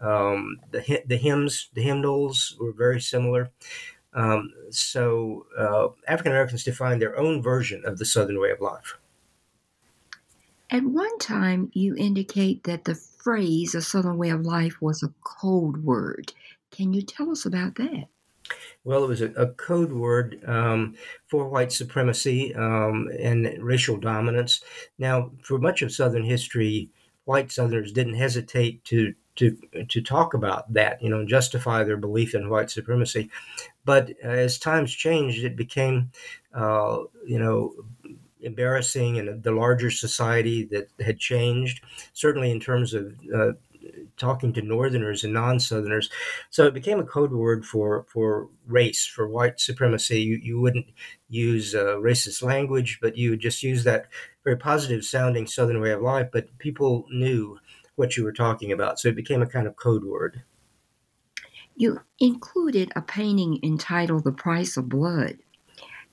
um, 0.00 0.58
the 0.72 1.02
the 1.06 1.16
hymns, 1.16 1.70
the 1.74 1.82
hymnals 1.82 2.56
were 2.60 2.72
very 2.72 3.00
similar. 3.00 3.50
Um, 4.14 4.52
so 4.70 5.46
uh, 5.56 5.88
African 6.08 6.32
Americans 6.32 6.64
defined 6.64 7.00
their 7.00 7.16
own 7.18 7.42
version 7.42 7.82
of 7.86 7.98
the 7.98 8.04
Southern 8.04 8.40
way 8.40 8.50
of 8.50 8.60
life. 8.60 8.98
At 10.72 10.84
one 10.84 11.18
time, 11.18 11.70
you 11.74 11.94
indicate 11.96 12.64
that 12.64 12.84
the 12.84 12.94
phrase 12.94 13.74
"a 13.74 13.82
Southern 13.82 14.16
way 14.16 14.30
of 14.30 14.46
life" 14.46 14.80
was 14.80 15.02
a 15.02 15.12
code 15.22 15.84
word. 15.84 16.32
Can 16.70 16.94
you 16.94 17.02
tell 17.02 17.30
us 17.30 17.44
about 17.44 17.74
that? 17.74 18.06
Well, 18.82 19.04
it 19.04 19.08
was 19.08 19.20
a, 19.20 19.32
a 19.32 19.48
code 19.48 19.92
word 19.92 20.42
um, 20.46 20.94
for 21.26 21.46
white 21.46 21.72
supremacy 21.72 22.54
um, 22.54 23.10
and 23.20 23.62
racial 23.62 23.98
dominance. 23.98 24.64
Now, 24.98 25.32
for 25.42 25.58
much 25.58 25.82
of 25.82 25.92
Southern 25.92 26.24
history, 26.24 26.88
white 27.26 27.52
Southerners 27.52 27.92
didn't 27.92 28.14
hesitate 28.14 28.82
to 28.84 29.14
to 29.36 29.58
to 29.88 30.00
talk 30.00 30.32
about 30.32 30.72
that, 30.72 31.02
you 31.02 31.10
know, 31.10 31.26
justify 31.26 31.84
their 31.84 31.98
belief 31.98 32.34
in 32.34 32.48
white 32.48 32.70
supremacy. 32.70 33.30
But 33.84 34.12
as 34.22 34.58
times 34.58 34.92
changed, 34.92 35.44
it 35.44 35.56
became, 35.56 36.12
uh, 36.54 37.00
you 37.26 37.38
know, 37.38 37.74
embarrassing 38.42 39.18
and 39.18 39.42
the 39.42 39.52
larger 39.52 39.90
society 39.90 40.64
that 40.64 40.88
had 41.04 41.18
changed. 41.18 41.82
Certainly 42.12 42.50
in 42.50 42.60
terms 42.60 42.94
of 42.94 43.14
uh, 43.34 43.52
talking 44.16 44.52
to 44.52 44.62
Northerners 44.62 45.24
and 45.24 45.32
non-Southerners, 45.32 46.10
so 46.50 46.66
it 46.66 46.74
became 46.74 47.00
a 47.00 47.04
code 47.04 47.32
word 47.32 47.64
for 47.64 48.04
for 48.08 48.48
race, 48.66 49.06
for 49.06 49.28
white 49.28 49.60
supremacy. 49.60 50.20
You 50.20 50.38
you 50.42 50.60
wouldn't 50.60 50.86
use 51.28 51.74
uh, 51.74 51.96
racist 51.96 52.42
language, 52.42 52.98
but 53.00 53.16
you 53.16 53.30
would 53.30 53.40
just 53.40 53.62
use 53.62 53.84
that 53.84 54.06
very 54.44 54.56
positive 54.56 55.04
sounding 55.04 55.46
Southern 55.46 55.80
way 55.80 55.90
of 55.90 56.02
life. 56.02 56.28
But 56.32 56.56
people 56.58 57.06
knew 57.10 57.58
what 57.96 58.16
you 58.16 58.24
were 58.24 58.32
talking 58.32 58.72
about. 58.72 58.98
So 58.98 59.08
it 59.08 59.16
became 59.16 59.42
a 59.42 59.46
kind 59.46 59.66
of 59.66 59.76
code 59.76 60.04
word. 60.04 60.42
You 61.74 62.00
included 62.18 62.92
a 62.94 63.02
painting 63.02 63.58
entitled 63.62 64.24
The 64.24 64.32
Price 64.32 64.76
of 64.76 64.88
Blood. 64.88 65.38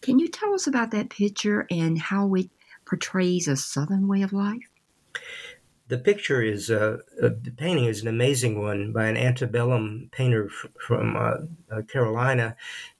Can 0.01 0.19
you 0.19 0.27
tell 0.27 0.53
us 0.53 0.67
about 0.67 0.91
that 0.91 1.09
picture 1.09 1.67
and 1.69 1.97
how 1.97 2.33
it 2.35 2.49
portrays 2.85 3.47
a 3.47 3.55
Southern 3.55 4.07
way 4.07 4.21
of 4.21 4.33
life? 4.33 4.69
The 5.89 5.97
picture 5.97 6.43
is 6.43 6.69
uh, 6.69 6.97
uh, 7.21 7.29
the 7.41 7.51
painting 7.57 7.85
is 7.85 8.01
an 8.01 8.07
amazing 8.07 8.61
one 8.61 8.93
by 8.93 9.07
an 9.07 9.17
antebellum 9.17 10.09
painter 10.11 10.49
from 10.79 11.15
uh, 11.15 11.75
uh 11.75 11.81
Carolina, 11.91 12.55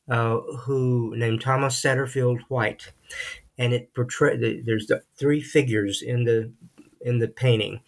uh, 0.09 0.39
who 0.61 1.13
named 1.15 1.41
Thomas 1.41 1.79
Satterfield 1.79 2.39
White, 2.47 2.91
and 3.59 3.73
it 3.73 3.93
portrays. 3.93 4.63
There's 4.65 4.87
the 4.87 5.03
three 5.15 5.39
figures 5.39 6.01
in 6.01 6.23
the 6.23 6.51
in 7.01 7.19
the 7.19 7.27
painting, 7.27 7.81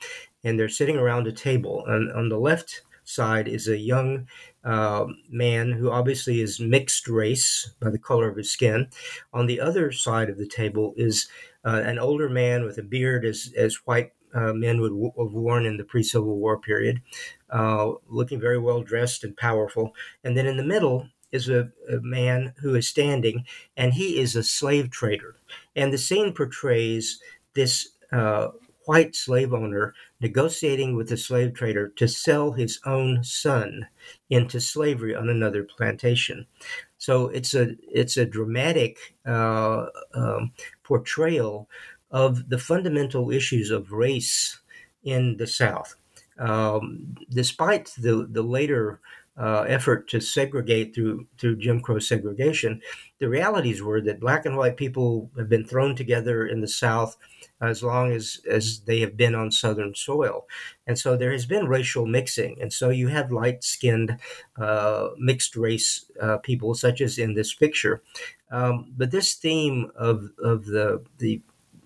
and 0.44 0.60
they're 0.60 0.70
sitting 0.70 0.98
around 0.98 1.26
a 1.26 1.32
table. 1.32 1.84
And 1.88 2.12
on 2.12 2.30
the 2.30 2.38
left 2.40 2.84
side 3.04 3.48
is 3.48 3.68
a 3.68 3.78
young 3.78 4.28
uh, 4.64 5.06
man 5.30 5.72
who 5.72 5.90
obviously 5.90 6.42
is 6.42 6.60
mixed 6.60 7.08
race 7.08 7.74
by 7.80 7.90
the 7.90 7.98
color 8.00 8.30
of 8.30 8.38
his 8.38 8.52
skin. 8.52 8.88
On 9.34 9.46
the 9.46 9.60
other 9.60 9.92
side 9.92 10.30
of 10.30 10.38
the 10.38 10.48
table 10.48 10.94
is 10.98 11.28
uh, 11.66 11.82
an 11.84 12.00
older 12.00 12.30
man 12.30 12.64
with 12.64 12.78
a 12.78 12.84
beard, 12.84 13.26
as, 13.26 13.54
as 13.58 13.76
white 13.86 14.12
uh, 14.34 14.54
men 14.54 14.80
would 14.80 14.90
w- 14.90 15.12
have 15.18 15.34
worn 15.34 15.66
in 15.66 15.78
the 15.78 15.84
pre 15.84 16.04
Civil 16.04 16.38
War 16.38 16.60
period, 16.60 17.02
uh, 17.50 17.92
looking 18.08 18.40
very 18.40 18.60
well 18.60 18.82
dressed 18.82 19.24
and 19.24 19.36
powerful. 19.36 19.94
And 20.24 20.36
then 20.36 20.48
in 20.48 20.58
the 20.58 20.64
middle 20.64 21.08
is 21.32 21.50
a, 21.50 21.72
a 21.90 22.00
man 22.02 22.54
who 22.62 22.76
is 22.76 22.88
standing, 22.88 23.46
and 23.78 23.94
he 23.94 24.20
is 24.20 24.36
a 24.36 24.44
slave 24.44 24.90
trader. 24.90 25.36
And 25.76 25.92
the 25.92 25.98
scene 25.98 26.34
portrays 26.34 27.22
this 27.54 27.90
uh, 28.12 28.50
white 28.86 29.16
slave 29.16 29.54
owner 29.54 29.94
negotiating 30.22 30.96
with 30.96 31.10
the 31.10 31.18
slave 31.18 31.54
trader 31.54 31.90
to 31.90 32.08
sell 32.08 32.52
his 32.52 32.80
own 32.86 33.24
son 33.24 33.88
into 34.30 34.62
slavery 34.62 35.16
on 35.16 35.30
another 35.30 35.64
plantation. 35.64 36.46
So 36.98 37.28
it's 37.30 37.54
a 37.54 37.76
it's 37.92 38.18
a 38.18 38.26
dramatic 38.26 39.16
uh, 39.26 39.88
um, 40.14 40.52
portrayal 40.84 41.68
of 42.12 42.50
the 42.50 42.60
fundamental 42.60 43.32
issues 43.32 43.72
of 43.72 43.92
race 43.92 44.60
in 45.04 45.38
the 45.38 45.48
South. 45.48 45.96
Um, 46.38 47.16
despite 47.30 47.94
the 47.98 48.28
the 48.30 48.44
later 48.44 49.00
uh, 49.38 49.62
effort 49.68 50.08
to 50.10 50.20
segregate 50.22 50.94
through 50.94 51.26
through 51.40 51.58
Jim 51.58 51.82
Crow 51.82 52.00
segregation, 52.00 52.82
the 53.20 53.30
realities 53.30 53.82
were 53.82 54.02
that 54.02 54.20
black 54.20 54.46
and 54.46 54.56
white 54.56 54.78
people 54.78 55.32
have 55.38 55.50
been 55.50 55.66
thrown 55.66 55.96
together 55.96 56.46
in 56.46 56.62
the 56.62 56.68
South 56.68 57.18
as 57.62 57.84
long 57.84 58.12
as 58.12 58.42
as 58.50 58.82
they 58.82 59.00
have 59.00 59.16
been 59.16 59.36
on 59.36 59.52
Southern 59.52 59.96
soil, 59.96 60.48
and 60.88 60.98
so 60.98 61.16
there 61.16 61.32
has 61.32 61.46
been 61.46 61.68
racial 61.68 62.06
mixing, 62.06 62.58
and 62.62 62.74
so 62.74 62.90
you 62.90 63.08
have 63.08 63.32
light 63.32 63.64
skinned 63.64 64.18
uh, 64.58 65.10
mixed 65.18 65.56
race 65.56 66.06
uh, 66.22 66.38
people, 66.38 66.74
such 66.74 67.02
as 67.02 67.18
in 67.18 67.34
this 67.34 67.54
picture. 67.54 68.02
Um, 68.52 68.92
but 68.98 69.12
this 69.12 69.36
theme 69.36 69.92
of 69.96 70.30
of 70.44 70.66
the 70.66 71.04
the 71.18 71.42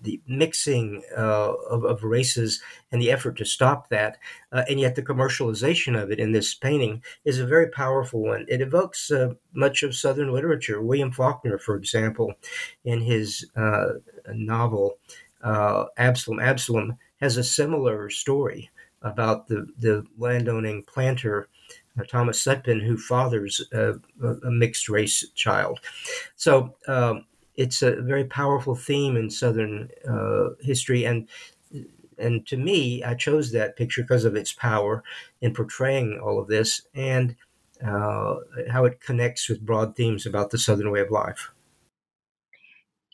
the 0.06 0.20
mixing 0.26 1.02
uh, 1.16 1.52
of, 1.68 1.84
of, 1.84 2.04
races 2.04 2.62
and 2.92 3.02
the 3.02 3.10
effort 3.10 3.36
to 3.36 3.44
stop 3.44 3.88
that, 3.88 4.18
uh, 4.52 4.62
and 4.68 4.78
yet 4.78 4.94
the 4.94 5.02
commercialization 5.02 6.00
of 6.00 6.10
it 6.10 6.20
in 6.20 6.32
this 6.32 6.54
painting 6.54 7.02
is 7.24 7.40
a 7.40 7.46
very 7.46 7.68
powerful 7.68 8.22
one. 8.22 8.46
It 8.48 8.60
evokes 8.60 9.10
uh, 9.10 9.34
much 9.52 9.82
of 9.82 9.96
Southern 9.96 10.32
literature. 10.32 10.80
William 10.80 11.10
Faulkner, 11.10 11.58
for 11.58 11.76
example, 11.76 12.34
in 12.84 13.00
his 13.00 13.50
uh, 13.56 13.94
novel 14.32 14.98
uh, 15.42 15.86
Absalom, 15.96 16.40
Absalom 16.40 16.96
has 17.20 17.36
a 17.36 17.44
similar 17.44 18.10
story 18.10 18.70
about 19.02 19.48
the, 19.48 19.66
the 19.78 20.04
landowning 20.18 20.82
planter. 20.82 21.48
Uh, 21.98 22.04
Thomas 22.04 22.44
Sutpen, 22.44 22.82
who 22.84 22.98
fathers 22.98 23.66
a, 23.72 23.94
a 24.22 24.50
mixed 24.50 24.90
race 24.90 25.26
child. 25.34 25.80
So 26.36 26.76
um, 26.86 27.24
it's 27.54 27.80
a 27.80 28.02
very 28.02 28.24
powerful 28.24 28.74
theme 28.74 29.16
in 29.16 29.30
Southern 29.30 29.88
uh, 30.06 30.50
history, 30.60 31.04
and 31.04 31.26
and 32.18 32.46
to 32.46 32.56
me, 32.56 33.02
I 33.02 33.14
chose 33.14 33.52
that 33.52 33.76
picture 33.76 34.02
because 34.02 34.24
of 34.24 34.36
its 34.36 34.52
power 34.52 35.02
in 35.40 35.52
portraying 35.52 36.18
all 36.18 36.38
of 36.38 36.48
this 36.48 36.82
and 36.94 37.36
uh, 37.84 38.36
how 38.70 38.84
it 38.84 39.00
connects 39.00 39.48
with 39.48 39.64
broad 39.64 39.96
themes 39.96 40.24
about 40.24 40.50
the 40.50 40.58
Southern 40.58 40.90
way 40.90 41.00
of 41.00 41.10
life. 41.10 41.50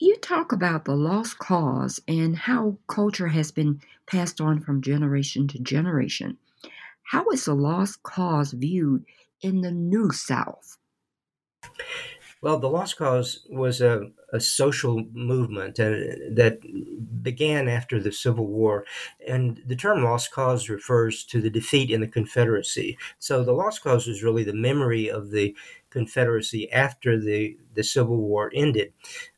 You 0.02 0.16
talk 0.16 0.50
about 0.50 0.85
the 0.85 0.97
lost 0.97 1.38
cause 1.38 2.00
and 2.09 2.37
how 2.37 2.76
culture 2.88 3.28
has 3.28 3.52
been 3.52 3.80
passed 4.04 4.40
on 4.40 4.59
from 4.59 4.82
generation 4.82 5.47
to 5.47 5.61
generation. 5.61 6.38
How 7.04 7.30
is 7.30 7.44
the 7.44 7.54
lost 7.54 8.02
cause 8.02 8.50
viewed 8.50 9.04
in 9.42 9.61
the 9.61 9.71
New 9.71 10.11
South? 10.11 10.76
Well, 12.42 12.59
the 12.59 12.68
Lost 12.68 12.97
Cause 12.97 13.47
was 13.49 13.80
a, 13.80 14.11
a 14.32 14.40
social 14.40 15.04
movement 15.12 15.78
uh, 15.78 15.90
that 16.32 16.59
began 17.23 17.68
after 17.68 18.00
the 18.00 18.11
Civil 18.11 18.49
War. 18.49 18.85
And 19.28 19.62
the 19.64 19.76
term 19.76 20.02
Lost 20.02 20.32
Cause 20.32 20.68
refers 20.68 21.23
to 21.26 21.40
the 21.40 21.50
defeat 21.50 21.88
in 21.88 22.00
the 22.00 22.09
Confederacy. 22.09 22.99
So 23.21 23.44
the 23.44 23.52
Lost 23.52 23.85
Cause 23.85 24.09
was 24.09 24.25
really 24.25 24.42
the 24.42 24.52
memory 24.52 25.09
of 25.09 25.30
the 25.30 25.54
Confederacy 25.90 26.68
after 26.73 27.16
the, 27.16 27.56
the 27.75 27.85
Civil 27.85 28.16
War 28.16 28.50
ended. 28.52 28.92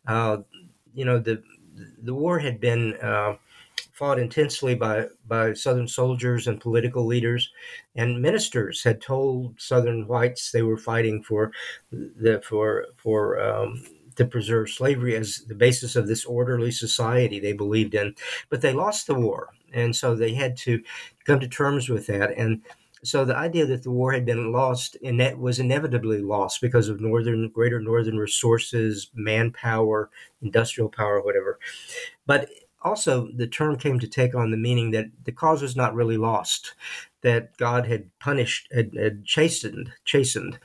Uh, 0.07 0.39
you 0.95 1.05
know, 1.05 1.19
the, 1.19 1.43
the 2.03 2.15
war 2.15 2.39
had 2.39 2.61
been. 2.61 2.95
Uh, 3.03 3.37
fought 3.95 4.19
intensely 4.19 4.75
by, 4.75 5.07
by 5.29 5.53
Southern 5.53 5.87
soldiers 5.87 6.49
and 6.49 6.61
political 6.61 7.07
leaders, 7.07 7.53
and 7.95 8.21
ministers 8.21 8.83
had 8.83 9.01
told 9.01 9.55
Southern 9.61 10.07
whites 10.09 10.51
they 10.51 10.63
were 10.63 10.77
fighting 10.77 11.23
for 11.23 11.53
the 11.93 12.43
for 12.45 12.87
for 12.97 13.41
um, 13.41 13.85
to 14.17 14.25
preserve 14.25 14.69
slavery 14.69 15.17
as 15.17 15.45
the 15.47 15.55
basis 15.55 15.95
of 15.97 16.09
this 16.09 16.25
orderly 16.25 16.73
society 16.73 17.39
they 17.39 17.53
believed 17.53 17.95
in. 17.95 18.15
But 18.51 18.61
they 18.63 18.73
lost 18.73 19.07
the 19.07 19.15
war, 19.15 19.51
and 19.73 19.95
so 19.95 20.15
they 20.15 20.35
had 20.35 20.57
to 20.59 20.83
come 21.25 21.39
to 21.41 21.49
terms 21.49 21.89
with 21.89 22.07
that. 22.09 22.37
And 22.37 22.63
so 23.05 23.25
the 23.25 23.37
idea 23.37 23.67
that 23.67 23.83
the 23.83 23.91
war 23.91 24.13
had 24.13 24.25
been 24.25 24.53
lost 24.53 24.97
and 25.05 25.21
that 25.21 25.39
was 25.39 25.59
inevitably 25.59 26.21
lost 26.21 26.61
because 26.61 26.89
of 26.89 27.01
northern 27.01 27.49
greater 27.51 27.81
northern 27.81 28.19
resources, 28.19 29.11
manpower, 29.15 30.11
industrial 30.43 30.89
power, 30.89 31.21
whatever. 31.21 31.59
But 32.27 32.49
also 32.83 33.29
the 33.35 33.47
term 33.47 33.77
came 33.77 33.99
to 33.99 34.07
take 34.07 34.35
on 34.35 34.51
the 34.51 34.57
meaning 34.57 34.91
that 34.91 35.07
the 35.25 35.33
cause 35.33 35.63
was 35.63 35.77
not 35.77 35.95
really 35.95 36.17
lost 36.17 36.75
that 37.23 37.57
God 37.57 37.87
had 37.87 38.11
punished, 38.19 38.69
had, 38.73 38.95
had 38.95 39.25
chastened, 39.25 39.93
chastened 40.05 40.59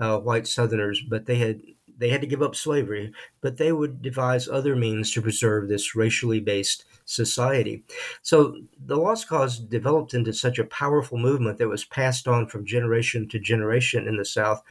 uh, 0.00 0.18
white 0.18 0.46
Southerners, 0.46 1.02
but 1.08 1.26
they 1.26 1.36
had 1.36 1.60
they 1.98 2.10
had 2.10 2.20
to 2.20 2.26
give 2.26 2.42
up 2.42 2.54
slavery, 2.54 3.12
but 3.40 3.56
they 3.56 3.72
would 3.72 4.02
devise 4.02 4.48
other 4.48 4.76
means 4.76 5.10
to 5.12 5.22
preserve 5.22 5.68
this 5.68 5.94
racially 5.96 6.40
based 6.40 6.84
society. 7.06 7.82
So 8.20 8.56
the 8.84 8.96
Lost 8.96 9.28
Cause 9.28 9.58
developed 9.58 10.12
into 10.12 10.32
such 10.32 10.58
a 10.58 10.64
powerful 10.64 11.16
movement 11.16 11.58
that 11.58 11.68
was 11.68 11.84
passed 11.84 12.28
on 12.28 12.46
from 12.46 12.66
generation 12.66 13.28
to 13.28 13.38
generation 13.38 14.06
in 14.06 14.16
the 14.16 14.24
South 14.24 14.62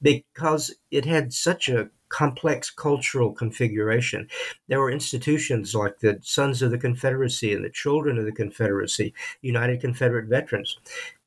because 0.00 0.74
it 0.90 1.04
had 1.04 1.34
such 1.34 1.68
a 1.68 1.90
complex 2.08 2.70
cultural 2.70 3.32
configuration. 3.32 4.28
There 4.68 4.80
were 4.80 4.90
institutions 4.90 5.74
like 5.74 5.98
the 5.98 6.18
Sons 6.22 6.62
of 6.62 6.70
the 6.70 6.78
Confederacy 6.78 7.52
and 7.52 7.64
the 7.64 7.70
Children 7.70 8.18
of 8.18 8.24
the 8.24 8.32
Confederacy, 8.32 9.14
United 9.40 9.80
Confederate 9.80 10.26
Veterans, 10.26 10.78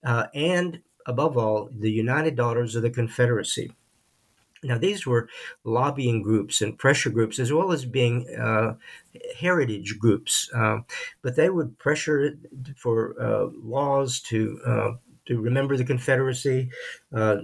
uh, 0.05 0.27
and 0.33 0.79
above 1.07 1.37
all, 1.37 1.69
the 1.71 1.91
United 1.91 2.35
Daughters 2.35 2.75
of 2.75 2.83
the 2.83 2.89
Confederacy. 2.89 3.71
Now, 4.65 4.77
these 4.77 5.05
were 5.05 5.29
lobbying 5.63 6.21
groups 6.21 6.61
and 6.61 6.77
pressure 6.77 7.09
groups, 7.09 7.39
as 7.39 7.53
well 7.53 7.71
as 7.71 7.85
being 7.85 8.27
uh, 8.35 8.75
heritage 9.37 9.97
groups, 9.99 10.49
uh, 10.53 10.79
but 11.21 11.35
they 11.35 11.49
would 11.49 11.77
pressure 11.77 12.37
for 12.75 13.15
uh, 13.21 13.49
laws 13.63 14.19
to 14.21 14.59
uh, 14.65 14.91
to 15.25 15.41
remember 15.41 15.75
the 15.75 15.83
Confederacy, 15.83 16.69
uh, 17.13 17.37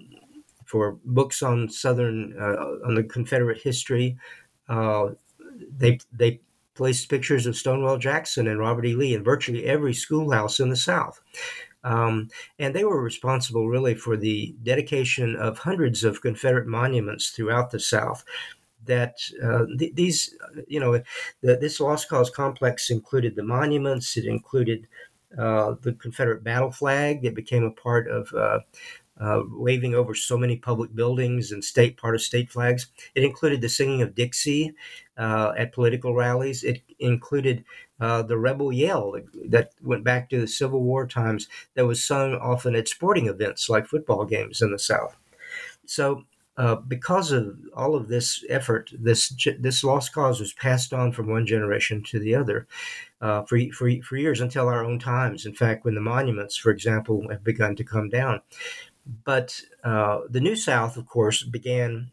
for 0.66 1.00
books 1.04 1.42
on 1.42 1.70
Southern 1.70 2.36
uh, 2.40 2.88
on 2.88 2.96
the 2.96 3.04
Confederate 3.04 3.62
history. 3.62 4.18
They 5.78 6.00
they 6.12 6.42
placed 6.74 7.10
pictures 7.10 7.46
of 7.46 7.56
Stonewall 7.56 7.98
Jackson 7.98 8.48
and 8.48 8.60
Robert 8.60 8.86
E. 8.86 8.96
Lee 8.96 9.14
in 9.14 9.24
virtually 9.24 9.66
every 9.66 9.94
schoolhouse 9.94 10.60
in 10.60 10.70
the 10.70 10.76
South. 10.76 11.22
Um, 11.84 12.30
and 12.60 12.76
they 12.76 12.86
were 12.86 13.02
responsible 13.02 13.68
really 13.68 13.96
for 13.96 14.16
the 14.18 14.56
dedication 14.64 15.36
of 15.36 15.60
hundreds 15.60 16.04
of 16.04 16.22
Confederate 16.22 16.68
monuments 16.68 17.30
throughout 17.30 17.72
the 17.72 17.80
South. 17.80 18.24
That 18.86 19.18
uh, 19.44 19.66
th- 19.78 19.94
these, 19.94 20.36
you 20.68 20.80
know, 20.80 21.02
the, 21.42 21.56
this 21.58 21.80
Lost 21.80 22.10
Cause 22.10 22.30
complex 22.30 22.90
included 22.90 23.36
the 23.36 23.44
monuments, 23.44 24.18
it 24.18 24.26
included 24.26 24.88
uh, 25.38 25.76
the 25.82 25.94
Confederate 25.94 26.44
battle 26.44 26.72
flag 26.72 27.22
that 27.24 27.36
became 27.36 27.64
a 27.64 27.72
part 27.72 28.08
of 28.08 28.34
uh, 28.34 28.60
uh, 29.20 29.44
waving 29.50 29.94
over 29.94 30.16
so 30.16 30.38
many 30.38 30.58
public 30.58 30.96
buildings 30.96 31.52
and 31.52 31.64
state 31.64 31.96
part 31.96 32.16
of 32.16 32.22
state 32.22 32.52
flags. 32.52 32.88
It 33.14 33.24
included 33.24 33.62
the 33.62 33.70
singing 33.70 34.02
of 34.02 34.16
Dixie 34.16 34.74
uh, 35.18 35.54
at 35.58 35.74
political 35.74 36.16
rallies. 36.16 36.64
It 36.64 36.82
included 37.02 37.64
uh, 38.00 38.22
the 38.22 38.38
rebel 38.38 38.72
yell 38.72 39.16
that 39.48 39.72
went 39.82 40.04
back 40.04 40.30
to 40.30 40.40
the 40.40 40.48
Civil 40.48 40.84
War 40.84 41.08
times 41.08 41.48
that 41.76 41.86
was 41.86 42.04
sung 42.04 42.36
often 42.36 42.76
at 42.76 42.88
sporting 42.88 43.28
events 43.28 43.70
like 43.70 43.88
football 43.88 44.26
games 44.26 44.62
in 44.62 44.72
the 44.72 44.80
South. 44.80 45.18
So. 45.86 46.24
Uh, 46.58 46.76
because 46.76 47.32
of 47.32 47.58
all 47.76 47.96
of 47.96 48.10
this 48.10 48.44
effort, 48.50 48.92
this 48.94 49.34
this 49.58 49.86
lost 49.86 50.14
cause 50.14 50.40
was 50.40 50.52
passed 50.54 50.94
on 50.94 51.14
from 51.14 51.28
one 51.28 51.46
generation 51.46 52.04
to 52.04 52.20
the 52.20 52.36
other 52.36 52.68
uh, 53.22 53.42
for, 53.44 53.58
for 53.72 53.90
for 54.04 54.18
years 54.18 54.42
until 54.42 54.68
our 54.68 54.84
own 54.84 55.00
times. 55.00 55.46
In 55.46 55.56
fact, 55.56 55.86
when 55.86 55.96
the 55.96 56.02
monuments, 56.02 56.58
for 56.58 56.70
example, 56.70 57.26
have 57.32 57.44
begun 57.44 57.76
to 57.78 57.86
come 57.86 58.10
down, 58.10 58.42
but 59.24 59.62
uh, 59.84 60.20
the 60.30 60.42
New 60.42 60.56
South, 60.56 60.98
of 60.98 61.08
course, 61.08 61.44
began 61.44 62.10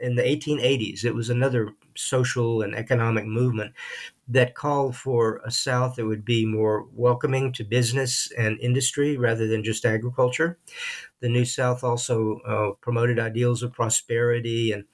in 0.00 0.14
the 0.14 0.22
1880s. 0.22 1.04
It 1.04 1.14
was 1.14 1.30
another 1.30 1.74
social 2.00 2.62
and 2.62 2.74
economic 2.74 3.26
movement 3.26 3.74
that 4.28 4.54
called 4.54 4.96
for 4.96 5.40
a 5.44 5.50
South 5.50 5.96
that 5.96 6.06
would 6.06 6.24
be 6.24 6.46
more 6.46 6.86
welcoming 6.92 7.52
to 7.52 7.64
business 7.64 8.30
and 8.38 8.60
industry 8.60 9.16
rather 9.16 9.48
than 9.48 9.64
just 9.64 9.84
agriculture. 9.84 10.56
The 11.20 11.28
New 11.28 11.44
South 11.44 11.82
also 11.82 12.38
uh, 12.46 12.70
promoted 12.80 13.18
ideals 13.18 13.62
of 13.62 13.72
prosperity 13.72 14.72
and 14.72 14.84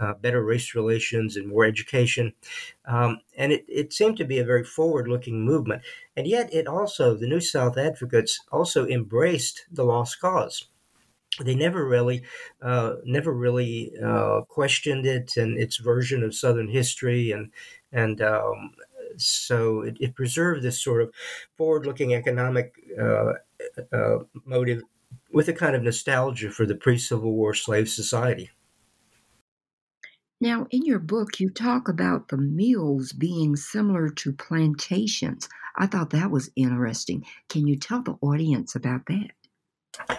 uh, 0.00 0.14
better 0.14 0.42
race 0.42 0.74
relations 0.74 1.36
and 1.36 1.46
more 1.46 1.66
education. 1.66 2.32
Um, 2.86 3.20
and 3.36 3.52
it, 3.52 3.66
it 3.68 3.92
seemed 3.92 4.16
to 4.16 4.24
be 4.24 4.38
a 4.38 4.44
very 4.44 4.64
forward 4.64 5.08
looking 5.08 5.44
movement. 5.44 5.82
And 6.16 6.26
yet, 6.26 6.52
it 6.52 6.66
also, 6.66 7.14
the 7.14 7.28
New 7.28 7.40
South 7.40 7.76
advocates 7.76 8.40
also 8.50 8.86
embraced 8.86 9.66
the 9.70 9.84
lost 9.84 10.20
cause 10.20 10.68
they 11.40 11.54
never 11.54 11.86
really 11.86 12.22
uh, 12.62 12.94
never 13.04 13.32
really 13.32 13.92
uh, 14.04 14.42
questioned 14.42 15.06
it 15.06 15.36
and 15.36 15.58
its 15.58 15.76
version 15.76 16.22
of 16.22 16.34
Southern 16.34 16.68
history 16.68 17.30
and 17.30 17.50
and 17.92 18.20
um, 18.20 18.72
so 19.16 19.82
it, 19.82 19.96
it, 20.00 20.14
preserved 20.14 20.62
this 20.62 20.82
sort 20.82 21.00
of 21.02 21.10
forward-looking 21.56 22.14
economic 22.14 22.74
uh, 23.00 23.32
uh 23.92 24.18
motive 24.44 24.82
with 25.32 25.48
a 25.48 25.52
kind 25.52 25.74
of 25.74 25.82
nostalgia 25.82 26.50
for 26.50 26.66
the 26.66 26.74
pre-Civil 26.74 27.32
War 27.32 27.54
slave 27.54 27.88
society. 27.88 28.50
Now, 30.40 30.66
in 30.70 30.84
your 30.84 30.98
book, 30.98 31.40
you 31.40 31.48
talk 31.48 31.88
about 31.88 32.28
the 32.28 32.36
mills 32.36 33.12
being 33.12 33.56
similar 33.56 34.10
to 34.10 34.32
plantations. 34.32 35.48
I 35.76 35.86
thought 35.86 36.10
that 36.10 36.30
was 36.30 36.50
interesting. 36.56 37.24
Can 37.48 37.66
you 37.66 37.76
tell 37.76 38.02
the 38.02 38.18
audience 38.20 38.74
about 38.74 39.06
that? 39.06 40.18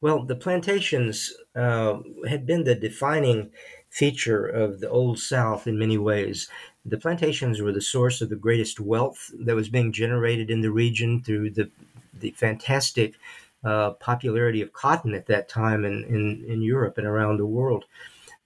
Well, 0.00 0.24
the 0.24 0.36
plantations 0.36 1.32
uh, 1.54 1.98
had 2.28 2.46
been 2.46 2.64
the 2.64 2.74
defining 2.74 3.50
feature 3.90 4.46
of 4.46 4.80
the 4.80 4.88
Old 4.88 5.18
South 5.18 5.66
in 5.66 5.78
many 5.78 5.98
ways. 5.98 6.48
The 6.86 6.96
plantations 6.98 7.60
were 7.60 7.72
the 7.72 7.82
source 7.82 8.20
of 8.22 8.30
the 8.30 8.36
greatest 8.36 8.80
wealth 8.80 9.30
that 9.40 9.54
was 9.56 9.68
being 9.68 9.92
generated 9.92 10.50
in 10.50 10.62
the 10.62 10.70
region 10.70 11.22
through 11.22 11.50
the, 11.50 11.70
the 12.18 12.30
fantastic 12.30 13.14
uh, 13.62 13.90
popularity 13.92 14.62
of 14.62 14.72
cotton 14.72 15.14
at 15.14 15.26
that 15.26 15.48
time 15.48 15.84
in, 15.84 16.04
in, 16.04 16.44
in 16.46 16.62
Europe 16.62 16.96
and 16.96 17.06
around 17.06 17.36
the 17.36 17.46
world. 17.46 17.84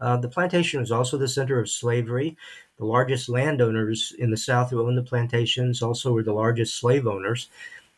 Uh, 0.01 0.17
the 0.17 0.29
plantation 0.29 0.81
was 0.81 0.93
also 0.93 1.17
the 1.17 1.29
center 1.29 1.61
of 1.61 1.71
slavery. 1.71 2.37
The 2.79 2.87
largest 2.87 3.29
landowners 3.29 4.13
in 4.19 4.31
the 4.31 4.37
South 4.37 4.71
who 4.71 4.87
owned 4.87 4.99
the 4.99 5.03
plantations 5.03 5.83
also 5.83 6.13
were 6.13 6.25
the 6.25 6.33
largest 6.33 6.79
slave 6.79 7.07
owners. 7.07 7.49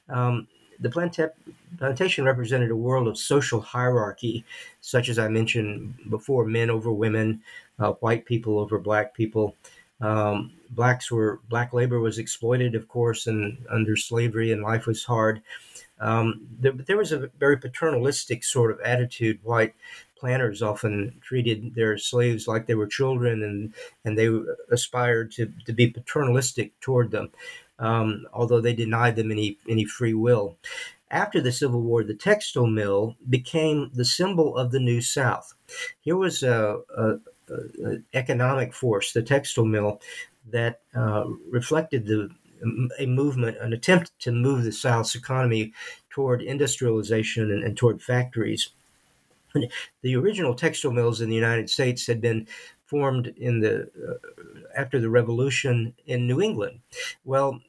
Um, 0.08 0.48
the 0.80 0.88
planta- 0.88 1.32
plantation 1.78 2.24
represented 2.24 2.70
a 2.70 2.76
world 2.76 3.08
of 3.08 3.18
social 3.18 3.60
hierarchy, 3.60 4.44
such 4.80 5.08
as 5.08 5.18
I 5.18 5.28
mentioned 5.28 5.94
before 6.08 6.44
men 6.44 6.70
over 6.70 6.92
women, 6.92 7.42
uh, 7.78 7.92
white 7.92 8.24
people 8.24 8.58
over 8.58 8.78
black 8.78 9.14
people. 9.14 9.56
Um, 10.00 10.52
blacks 10.70 11.10
were 11.10 11.40
black 11.48 11.72
labor 11.72 12.00
was 12.00 12.18
exploited, 12.18 12.74
of 12.74 12.88
course, 12.88 13.26
and 13.26 13.58
under 13.70 13.96
slavery, 13.96 14.52
and 14.52 14.62
life 14.62 14.86
was 14.86 15.04
hard. 15.04 15.42
Um, 15.98 16.46
there, 16.60 16.72
there 16.72 16.98
was 16.98 17.12
a 17.12 17.30
very 17.38 17.56
paternalistic 17.56 18.44
sort 18.44 18.70
of 18.70 18.80
attitude. 18.80 19.38
White 19.42 19.74
planters 20.18 20.62
often 20.62 21.18
treated 21.22 21.74
their 21.74 21.96
slaves 21.96 22.46
like 22.46 22.66
they 22.66 22.74
were 22.74 22.86
children, 22.86 23.42
and 23.42 23.72
and 24.04 24.18
they 24.18 24.28
aspired 24.70 25.32
to 25.32 25.50
to 25.64 25.72
be 25.72 25.88
paternalistic 25.88 26.78
toward 26.80 27.10
them 27.10 27.30
um, 27.78 28.26
although 28.32 28.60
they 28.60 28.74
denied 28.74 29.16
them 29.16 29.30
any, 29.30 29.58
any 29.68 29.84
free 29.84 30.14
will. 30.14 30.56
After 31.10 31.40
the 31.40 31.52
Civil 31.52 31.82
War, 31.82 32.02
the 32.02 32.14
textile 32.14 32.66
mill 32.66 33.16
became 33.28 33.90
the 33.94 34.04
symbol 34.04 34.56
of 34.56 34.72
the 34.72 34.80
New 34.80 35.00
South. 35.00 35.54
Here 36.00 36.16
was 36.16 36.42
a, 36.42 36.80
a, 36.96 37.14
a 37.52 37.98
economic 38.12 38.74
force, 38.74 39.12
the 39.12 39.22
textile 39.22 39.64
mill, 39.64 40.00
that 40.50 40.80
uh, 40.94 41.24
reflected 41.50 42.06
the 42.06 42.30
a 42.98 43.06
movement, 43.06 43.58
an 43.58 43.72
attempt 43.72 44.18
to 44.20 44.32
move 44.32 44.64
the 44.64 44.72
South's 44.72 45.14
economy 45.14 45.72
toward 46.10 46.40
industrialization 46.42 47.50
and, 47.50 47.62
and 47.62 47.76
toward 47.76 48.02
factories. 48.02 48.70
The 50.02 50.16
original 50.16 50.54
textile 50.54 50.90
mills 50.92 51.20
in 51.20 51.28
the 51.28 51.34
United 51.34 51.70
States 51.70 52.06
had 52.06 52.20
been 52.20 52.46
formed 52.86 53.28
in 53.36 53.60
the 53.60 53.90
uh, 54.08 54.28
after 54.76 55.00
the 55.00 55.10
Revolution 55.10 55.94
in 56.06 56.26
New 56.26 56.40
England. 56.40 56.80
Well, 57.24 57.60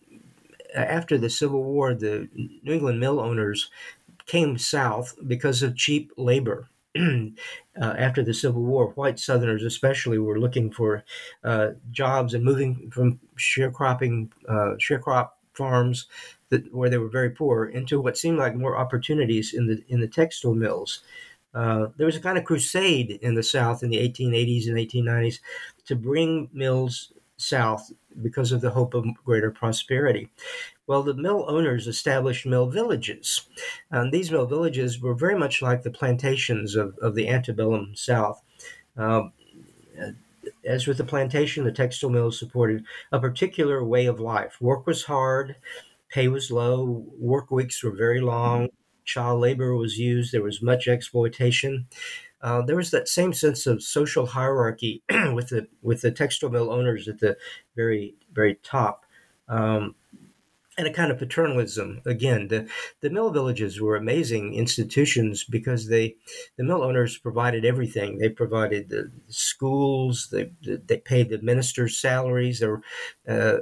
after 0.76 1.18
the 1.18 1.30
Civil 1.30 1.64
War, 1.64 1.94
the 1.94 2.30
New 2.64 2.74
England 2.74 3.00
mill 3.00 3.20
owners 3.20 3.70
came 4.26 4.58
south 4.58 5.18
because 5.28 5.64
of 5.64 5.76
cheap 5.78 6.12
labor. 6.18 6.70
uh, 7.00 7.30
after 7.80 8.24
the 8.24 8.34
Civil 8.34 8.64
War, 8.64 8.90
white 8.92 9.20
Southerners 9.20 9.64
especially 9.64 10.18
were 10.18 10.40
looking 10.40 10.72
for 10.72 11.04
uh, 11.44 11.72
jobs 11.92 12.34
and 12.34 12.44
moving 12.44 12.90
from 12.92 13.20
sharecropping, 13.38 14.30
uh, 14.50 14.76
sharecrop 14.80 15.32
farms 15.54 16.08
that 16.50 16.74
where 16.74 16.90
they 16.90 16.98
were 16.98 17.10
very 17.10 17.30
poor 17.30 17.66
into 17.66 18.00
what 18.02 18.18
seemed 18.18 18.38
like 18.38 18.56
more 18.56 18.78
opportunities 18.78 19.54
in 19.54 19.68
the 19.68 19.84
in 19.90 20.00
the 20.02 20.08
textile 20.08 20.54
mills. 20.54 21.04
Uh, 21.58 21.88
there 21.98 22.06
was 22.06 22.16
a 22.16 22.22
kind 22.22 22.38
of 22.38 22.44
crusade 22.44 23.18
in 23.24 23.34
the 23.34 23.42
South 23.42 23.82
in 23.82 23.90
the 23.90 23.98
1880s 23.98 24.68
and 24.68 24.78
1890s 24.78 25.40
to 25.88 25.96
bring 25.96 26.50
mills 26.54 27.12
south 27.38 27.92
because 28.22 28.52
of 28.52 28.62
the 28.62 28.70
hope 28.70 28.94
of 28.94 29.06
greater 29.26 29.50
prosperity. 29.50 30.30
Well, 30.86 31.02
the 31.02 31.16
mill 31.16 31.46
owners 31.48 31.88
established 31.88 32.46
mill 32.46 32.68
villages. 32.68 33.48
And 33.90 34.12
these 34.12 34.30
mill 34.30 34.46
villages 34.46 35.02
were 35.02 35.16
very 35.16 35.38
much 35.38 35.64
like 35.64 35.82
the 35.82 35.90
plantations 35.90 36.76
of, 36.76 36.96
of 37.00 37.16
the 37.16 37.28
antebellum 37.28 37.94
South. 37.96 38.40
Uh, 38.96 39.24
as 40.64 40.86
with 40.86 40.98
the 40.98 41.04
plantation, 41.04 41.64
the 41.64 41.72
textile 41.72 42.12
mills 42.12 42.38
supported 42.38 42.86
a 43.12 43.20
particular 43.20 43.84
way 43.84 44.06
of 44.06 44.20
life. 44.20 44.62
Work 44.62 44.86
was 44.86 45.06
hard, 45.06 45.56
pay 46.10 46.28
was 46.28 46.52
low, 46.52 47.04
work 47.18 47.50
weeks 47.50 47.84
were 47.84 47.92
very 47.92 48.22
long, 48.22 48.70
child 49.08 49.42
labor 49.42 49.76
was 49.76 49.98
used, 49.98 50.32
there 50.32 50.44
was 50.44 50.62
much 50.62 50.88
exploitation. 50.88 51.88
Uh, 52.42 52.62
there 52.62 52.76
was 52.76 52.92
that 52.92 53.08
same 53.08 53.34
sense 53.34 53.66
of 53.66 53.82
social 53.82 54.28
hierarchy 54.28 55.02
with 55.34 55.50
the 55.50 55.68
with 55.82 56.02
the 56.02 56.12
textile 56.12 56.52
mill 56.52 56.72
owners 56.72 57.08
at 57.08 57.20
the 57.20 57.36
very 57.76 58.14
very 58.32 58.56
top. 58.62 59.06
Um, 59.48 59.96
and 60.78 60.88
a 60.88 60.94
kind 60.94 61.12
of 61.12 61.18
paternalism. 61.18 62.02
Again, 62.06 62.50
the, 62.50 62.70
the 63.02 63.10
mill 63.10 63.32
villages 63.32 63.82
were 63.82 63.96
amazing 63.96 64.54
institutions 64.54 65.44
because 65.44 65.88
they, 65.88 66.16
the 66.56 66.64
mill 66.64 66.84
owners 66.84 67.18
provided 67.18 67.66
everything. 67.66 68.20
They 68.20 68.30
provided 68.30 68.90
the 68.90 69.12
schools, 69.28 70.30
they, 70.32 70.52
they 70.62 70.98
paid 70.98 71.30
the 71.30 71.42
ministers' 71.42 72.00
salaries, 72.00 72.62
or, 72.62 72.84
uh, 73.28 73.58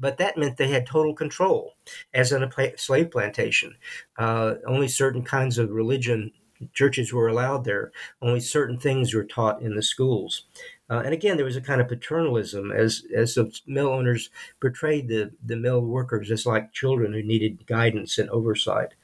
but 0.00 0.18
that 0.18 0.36
meant 0.36 0.56
they 0.56 0.68
had 0.68 0.86
total 0.86 1.14
control, 1.14 1.74
as 2.14 2.32
in 2.32 2.42
a 2.42 2.72
slave 2.76 3.10
plantation. 3.10 3.76
Uh, 4.18 4.54
only 4.66 4.88
certain 4.88 5.22
kinds 5.22 5.58
of 5.58 5.70
religion 5.70 6.32
churches 6.72 7.12
were 7.12 7.28
allowed 7.28 7.64
there. 7.64 7.92
Only 8.22 8.40
certain 8.40 8.78
things 8.78 9.14
were 9.14 9.24
taught 9.24 9.62
in 9.62 9.74
the 9.74 9.82
schools. 9.82 10.44
Uh, 10.88 11.02
and 11.04 11.12
again, 11.12 11.36
there 11.36 11.44
was 11.44 11.56
a 11.56 11.60
kind 11.60 11.80
of 11.80 11.88
paternalism 11.88 12.70
as 12.72 13.04
as 13.14 13.34
the 13.34 13.52
mill 13.66 13.88
owners 13.88 14.30
portrayed 14.60 15.08
the, 15.08 15.32
the 15.44 15.56
mill 15.56 15.80
workers 15.80 16.30
as 16.30 16.46
like 16.46 16.72
children 16.72 17.12
who 17.12 17.22
needed 17.22 17.66
guidance 17.66 18.18
and 18.18 18.30
oversight. 18.30 18.94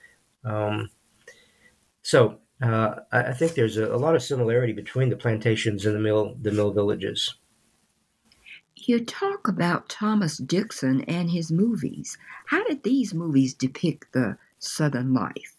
Um, 0.45 0.91
so 2.03 2.39
uh, 2.63 2.97
I, 3.11 3.23
I, 3.25 3.33
think 3.33 3.55
there's 3.55 3.77
a, 3.77 3.93
a, 3.93 3.97
lot 3.97 4.15
of 4.15 4.23
similarity 4.23 4.73
between 4.73 5.09
the 5.09 5.17
plantations 5.17 5.87
and 5.87 5.95
the 5.95 6.01
mill 6.01 6.37
the 6.41 6.53
mill 6.53 6.73
villages. 6.73 7.35
You 8.85 9.05
talk 9.05 9.47
about 9.47 9.89
Thomas 9.89 10.39
Dixon 10.39 11.03
and 11.03 11.31
his 11.31 11.53
movies. 11.53 12.19
How 12.47 12.65
did 12.65 12.83
these 12.83 13.15
movies 13.15 13.55
depict 13.55 14.13
the 14.13 14.39
Southern 14.59 15.15
life? 15.15 15.57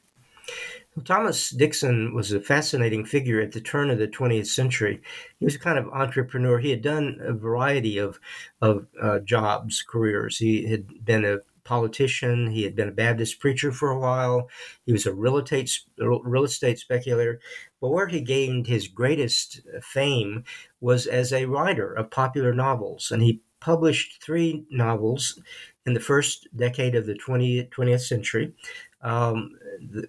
Thomas 1.06 1.50
Dixon 1.50 2.14
was 2.14 2.34
a 2.34 2.42
fascinating 2.42 3.06
figure 3.06 3.40
at 3.40 3.54
the 3.54 3.62
turn 3.62 3.90
of 3.90 3.98
the 3.98 4.10
20th 4.10 4.48
century. 4.48 5.02
He 5.40 5.46
was 5.46 5.56
a 5.56 5.60
kind 5.60 5.80
of 5.80 5.88
entrepreneur. 5.88 6.60
He 6.60 6.72
had 6.72 6.82
done 6.82 7.18
a 7.22 7.34
variety 7.34 7.98
of, 7.98 8.20
of 8.62 8.88
uh, 9.02 9.20
jobs, 9.20 9.82
careers. 9.82 10.38
He 10.38 10.68
had 10.68 11.06
been 11.06 11.24
a 11.24 11.38
politician. 11.64 12.52
He 12.52 12.64
had 12.64 12.76
been 12.76 12.90
a 12.90 12.94
Baptist 12.94 13.40
preacher 13.40 13.72
for 13.72 13.90
a 13.90 14.00
while. 14.00 14.50
He 14.86 14.92
was 14.92 15.06
a 15.06 15.14
real 15.14 15.38
estate 15.38 15.72
real 15.98 16.44
estate 16.44 16.80
speculator. 16.80 17.40
But 17.82 17.90
where 17.90 18.08
he 18.08 18.22
gained 18.22 18.68
his 18.68 18.88
greatest 18.88 19.62
fame 19.82 20.44
was 20.82 21.08
as 21.08 21.34
a 21.34 21.46
writer 21.46 21.94
of 21.94 22.12
popular 22.12 22.54
novels, 22.54 23.12
and 23.12 23.22
he 23.22 23.42
published 23.60 24.22
three 24.22 24.66
novels 24.70 25.42
in 25.86 25.94
the 25.94 26.00
first 26.00 26.48
decade 26.56 26.96
of 26.96 27.06
the 27.06 27.16
20th, 27.16 27.70
20th 27.70 28.02
century. 28.02 28.54
Um, 29.02 29.52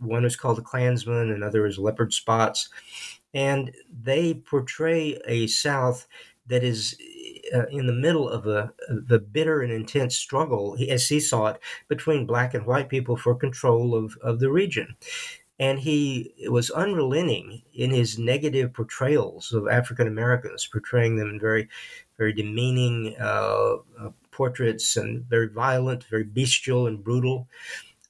one 0.01 0.23
was 0.23 0.37
called 0.37 0.59
The 0.59 0.63
Clansman, 0.63 1.31
another 1.31 1.67
is 1.67 1.79
Leopard 1.79 2.13
Spots. 2.13 2.69
And 3.33 3.73
they 3.89 4.35
portray 4.35 5.21
a 5.27 5.49
South 5.49 6.07
that 6.47 6.63
is 6.63 6.97
uh, 7.55 7.67
in 7.67 7.87
the 7.87 7.93
middle 7.93 8.29
of 8.29 8.47
a, 8.47 8.73
the 8.89 9.19
bitter 9.19 9.63
and 9.63 9.73
intense 9.73 10.17
struggle, 10.17 10.77
as 10.89 11.09
he 11.09 11.21
saw 11.21 11.47
it, 11.47 11.61
between 11.89 12.27
black 12.27 12.55
and 12.55 12.67
white 12.67 12.89
people 12.89 13.17
for 13.17 13.35
control 13.35 13.95
of, 13.95 14.17
of 14.23 14.41
the 14.41 14.51
region. 14.51 14.97
And 15.59 15.79
he 15.79 16.35
was 16.49 16.71
unrelenting 16.71 17.63
in 17.73 17.91
his 17.91 18.19
negative 18.19 18.73
portrayals 18.73 19.53
of 19.53 19.69
African 19.69 20.09
Americans, 20.09 20.69
portraying 20.71 21.17
them 21.17 21.31
in 21.31 21.39
very, 21.39 21.69
very 22.19 22.33
demeaning 22.33 23.15
uh, 23.21 23.77
uh, 24.01 24.11
portraits 24.33 24.97
and 24.97 25.25
very 25.27 25.49
violent, 25.49 26.05
very 26.05 26.25
bestial 26.25 26.89
and 26.89 27.05
brutal. 27.05 27.47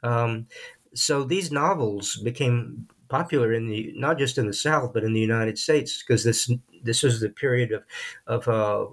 Um, 0.03 0.47
so 0.95 1.25
these 1.25 1.53
novels 1.53 2.17
became 2.17 2.89
popular 3.19 3.53
in 3.53 3.69
the 3.69 3.93
not 3.95 4.19
just 4.19 4.39
in 4.39 4.47
the 4.47 4.61
South 4.69 4.93
but 4.93 5.05
in 5.05 5.13
the 5.13 5.27
United 5.33 5.57
States 5.57 6.03
because 6.03 6.25
this 6.25 6.51
this 6.83 7.03
was 7.03 7.21
the 7.21 7.29
period 7.29 7.71
of 7.73 7.83
of 8.27 8.49
uh, 8.49 8.87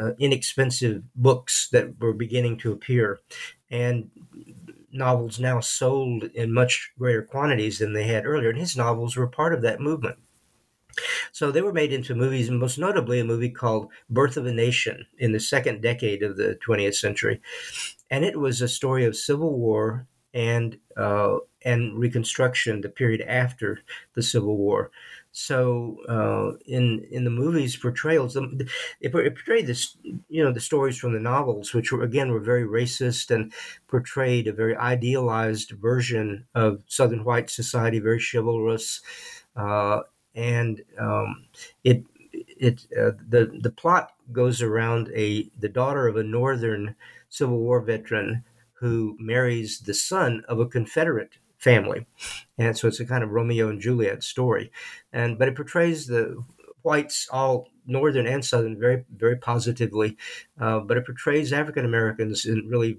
uh, 0.00 0.12
inexpensive 0.18 1.02
books 1.14 1.68
that 1.72 1.98
were 2.00 2.12
beginning 2.12 2.56
to 2.58 2.72
appear, 2.72 3.18
and 3.70 4.10
novels 4.92 5.40
now 5.40 5.58
sold 5.60 6.24
in 6.34 6.52
much 6.52 6.92
greater 6.98 7.22
quantities 7.22 7.78
than 7.78 7.92
they 7.92 8.04
had 8.04 8.26
earlier. 8.26 8.50
And 8.50 8.58
his 8.58 8.76
novels 8.76 9.16
were 9.16 9.26
part 9.26 9.52
of 9.54 9.62
that 9.62 9.80
movement. 9.80 10.18
So 11.32 11.50
they 11.50 11.62
were 11.62 11.72
made 11.80 11.92
into 11.92 12.14
movies, 12.14 12.48
and 12.48 12.58
most 12.58 12.78
notably 12.78 13.20
a 13.20 13.24
movie 13.24 13.50
called 13.50 13.90
Birth 14.08 14.36
of 14.38 14.46
a 14.46 14.52
Nation 14.52 15.04
in 15.18 15.32
the 15.32 15.40
second 15.40 15.82
decade 15.82 16.22
of 16.22 16.36
the 16.36 16.58
20th 16.66 16.94
century. 16.94 17.40
And 18.10 18.24
it 18.24 18.38
was 18.38 18.62
a 18.62 18.68
story 18.68 19.04
of 19.04 19.16
civil 19.16 19.52
war 19.58 20.06
and 20.32 20.78
uh, 20.96 21.38
and 21.66 21.98
Reconstruction, 21.98 22.80
the 22.80 22.88
period 22.88 23.22
after 23.22 23.80
the 24.14 24.22
Civil 24.22 24.56
War. 24.56 24.90
So 25.32 25.98
uh, 26.08 26.56
in 26.64 27.06
in 27.10 27.24
the 27.24 27.36
movie's 27.42 27.76
portrayals, 27.76 28.36
it, 28.36 28.68
it 29.00 29.12
portrayed 29.12 29.66
this, 29.66 29.94
you 30.30 30.42
know, 30.42 30.52
the 30.52 30.60
stories 30.60 30.96
from 30.96 31.12
the 31.12 31.20
novels, 31.20 31.74
which 31.74 31.92
were 31.92 32.02
again 32.02 32.30
were 32.30 32.40
very 32.40 32.64
racist 32.64 33.30
and 33.30 33.52
portrayed 33.86 34.46
a 34.46 34.52
very 34.52 34.74
idealized 34.76 35.72
version 35.72 36.46
of 36.54 36.82
Southern 36.86 37.22
white 37.24 37.50
society, 37.50 37.98
very 37.98 38.22
chivalrous, 38.32 39.02
uh, 39.56 40.00
and 40.34 40.82
um, 40.98 41.44
it 41.84 42.04
it 42.32 42.86
uh, 42.98 43.12
the 43.28 43.42
the 43.60 43.70
plot 43.70 44.12
goes 44.32 44.62
around 44.62 45.10
a 45.14 45.50
the 45.58 45.68
daughter 45.68 46.06
of 46.08 46.16
a 46.16 46.22
Northern 46.22 46.96
Civil 47.28 47.58
War 47.58 47.80
veteran 47.82 48.44
who 48.80 49.16
marries 49.18 49.80
the 49.80 49.94
son 49.94 50.44
of 50.48 50.60
a 50.60 50.66
Confederate 50.66 51.36
family, 51.66 52.06
and 52.58 52.78
so 52.78 52.86
it's 52.86 53.00
a 53.00 53.04
kind 53.04 53.24
of 53.24 53.30
Romeo 53.30 53.68
and 53.68 53.80
Juliet 53.80 54.22
story, 54.22 54.70
and 55.12 55.36
but 55.36 55.48
it 55.48 55.56
portrays 55.56 56.06
the 56.06 56.44
whites 56.82 57.28
all 57.32 57.68
northern 57.86 58.26
and 58.28 58.44
southern 58.44 58.78
very 58.78 59.04
very 59.16 59.36
positively, 59.36 60.16
uh, 60.60 60.78
but 60.78 60.96
it 60.96 61.04
portrays 61.04 61.52
African 61.52 61.84
Americans 61.84 62.46
in 62.46 62.68
really 62.68 62.98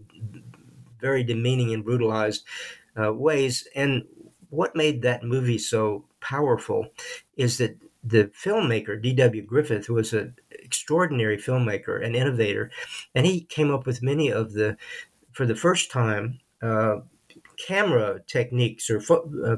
very 0.99 1.23
demeaning 1.23 1.73
and 1.73 1.85
brutalized 1.85 2.43
uh, 3.01 3.13
ways. 3.13 3.65
And 3.73 4.03
what 4.49 4.75
made 4.75 5.01
that 5.01 5.23
movie 5.23 5.59
so 5.59 6.03
powerful 6.19 6.87
is 7.37 7.57
that 7.59 7.77
the 8.03 8.25
filmmaker 8.43 9.01
D.W. 9.01 9.43
Griffith, 9.43 9.85
who 9.85 9.93
was 9.93 10.11
an 10.13 10.35
extraordinary 10.51 11.37
filmmaker 11.37 12.03
and 12.03 12.15
innovator, 12.15 12.69
and 13.15 13.25
he 13.25 13.41
came 13.41 13.71
up 13.71 13.85
with 13.85 14.03
many 14.03 14.29
of 14.29 14.51
the 14.51 14.75
for 15.31 15.45
the 15.45 15.55
first 15.55 15.89
time 15.89 16.39
uh, 16.61 16.97
camera 17.57 18.19
techniques 18.27 18.89
or 18.89 18.99
fo- 18.99 19.29
uh, 19.45 19.55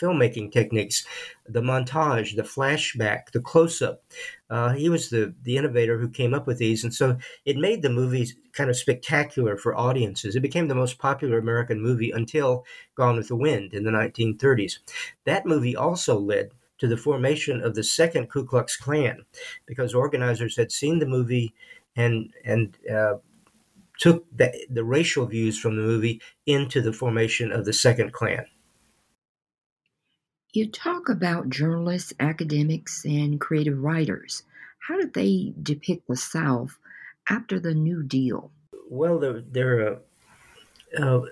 filmmaking 0.00 0.50
techniques, 0.50 1.04
the 1.46 1.60
montage, 1.60 2.36
the 2.36 2.42
flashback, 2.42 3.30
the 3.32 3.40
close 3.40 3.82
up. 3.82 4.02
Uh, 4.50 4.72
he 4.72 4.88
was 4.88 5.10
the, 5.10 5.34
the 5.42 5.56
innovator 5.56 5.98
who 5.98 6.08
came 6.08 6.34
up 6.34 6.46
with 6.46 6.58
these. 6.58 6.84
And 6.84 6.92
so 6.92 7.18
it 7.44 7.56
made 7.56 7.82
the 7.82 7.90
movies 7.90 8.34
kind 8.52 8.70
of 8.70 8.76
spectacular 8.76 9.56
for 9.56 9.76
audiences. 9.76 10.36
It 10.36 10.40
became 10.40 10.68
the 10.68 10.74
most 10.74 10.98
popular 10.98 11.38
American 11.38 11.80
movie 11.80 12.10
until 12.10 12.64
Gone 12.94 13.16
with 13.16 13.28
the 13.28 13.36
Wind 13.36 13.74
in 13.74 13.84
the 13.84 13.90
1930s. 13.90 14.78
That 15.24 15.46
movie 15.46 15.76
also 15.76 16.18
led 16.18 16.52
to 16.78 16.88
the 16.88 16.96
formation 16.96 17.62
of 17.62 17.74
the 17.74 17.84
second 17.84 18.30
Ku 18.30 18.44
Klux 18.44 18.76
Klan 18.76 19.24
because 19.66 19.94
organizers 19.94 20.56
had 20.56 20.72
seen 20.72 20.98
the 20.98 21.06
movie 21.06 21.54
and, 21.96 22.32
and, 22.44 22.76
uh, 22.90 23.14
took 23.98 24.24
the, 24.36 24.66
the 24.70 24.84
racial 24.84 25.26
views 25.26 25.58
from 25.58 25.76
the 25.76 25.82
movie 25.82 26.20
into 26.46 26.80
the 26.80 26.92
formation 26.92 27.52
of 27.52 27.64
the 27.64 27.72
second 27.72 28.12
Klan. 28.12 28.46
You 30.52 30.70
talk 30.70 31.08
about 31.08 31.50
journalists, 31.50 32.12
academics, 32.20 33.04
and 33.04 33.40
creative 33.40 33.78
writers. 33.78 34.44
How 34.86 34.96
did 34.96 35.14
they 35.14 35.52
depict 35.60 36.06
the 36.06 36.16
South 36.16 36.78
after 37.28 37.58
the 37.58 37.74
New 37.74 38.02
Deal? 38.02 38.52
Well, 38.88 39.18
they're, 39.18 39.40
they're 39.40 39.88
uh, 39.88 39.96
uh, 40.96 41.22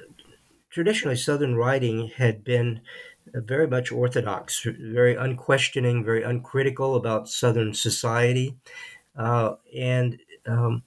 traditionally 0.71 1.17
Southern 1.17 1.55
writing 1.55 2.09
had 2.09 2.43
been 2.43 2.81
very 3.27 3.69
much 3.69 3.93
orthodox, 3.93 4.67
very 4.67 5.15
unquestioning, 5.15 6.05
very 6.05 6.23
uncritical 6.23 6.97
about 6.97 7.29
Southern 7.29 7.75
society, 7.75 8.57
uh, 9.17 9.55
and 9.77 10.19
um, 10.47 10.83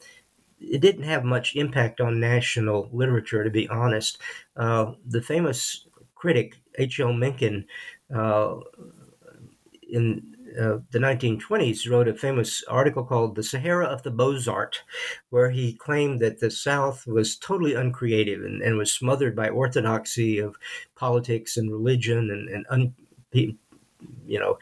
it 0.60 0.82
didn't 0.82 1.04
have 1.04 1.24
much 1.24 1.56
impact 1.56 2.02
on 2.02 2.20
national 2.20 2.90
literature, 2.92 3.44
to 3.44 3.50
be 3.50 3.68
honest. 3.70 4.18
Uh, 4.56 4.94
the 5.06 5.22
famous 5.22 5.88
critic 6.16 6.56
H.L. 6.78 7.14
Mencken 7.14 7.66
uh, 8.14 8.56
in 9.90 10.36
uh, 10.60 10.80
the 10.92 11.00
1920s, 11.00 11.90
wrote 11.90 12.08
a 12.08 12.14
famous 12.14 12.64
article 12.70 13.04
called 13.04 13.36
The 13.36 13.44
Sahara 13.44 13.88
of 13.88 14.04
the 14.04 14.12
Beaux-Arts, 14.12 14.80
where 15.30 15.50
he 15.50 15.74
claimed 15.74 16.22
that 16.22 16.40
the 16.40 16.50
South 16.50 17.06
was 17.06 17.36
totally 17.36 17.74
uncreative 17.74 18.44
and, 18.44 18.62
and 18.62 18.78
was 18.78 18.94
smothered 18.94 19.36
by 19.36 19.50
orthodoxy 19.50 20.40
of 20.40 20.56
politics 20.96 21.58
and 21.58 21.72
religion 21.72 22.30
and, 22.32 22.48
and 22.50 22.66
un, 22.70 22.94
you 23.34 24.40
know, 24.40 24.58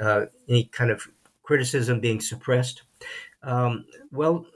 uh, 0.00 0.26
any 0.48 0.64
kind 0.64 0.90
of 0.90 1.06
criticism 1.44 2.00
being 2.00 2.20
suppressed. 2.20 2.82
Um, 3.42 3.84
well, 4.10 4.46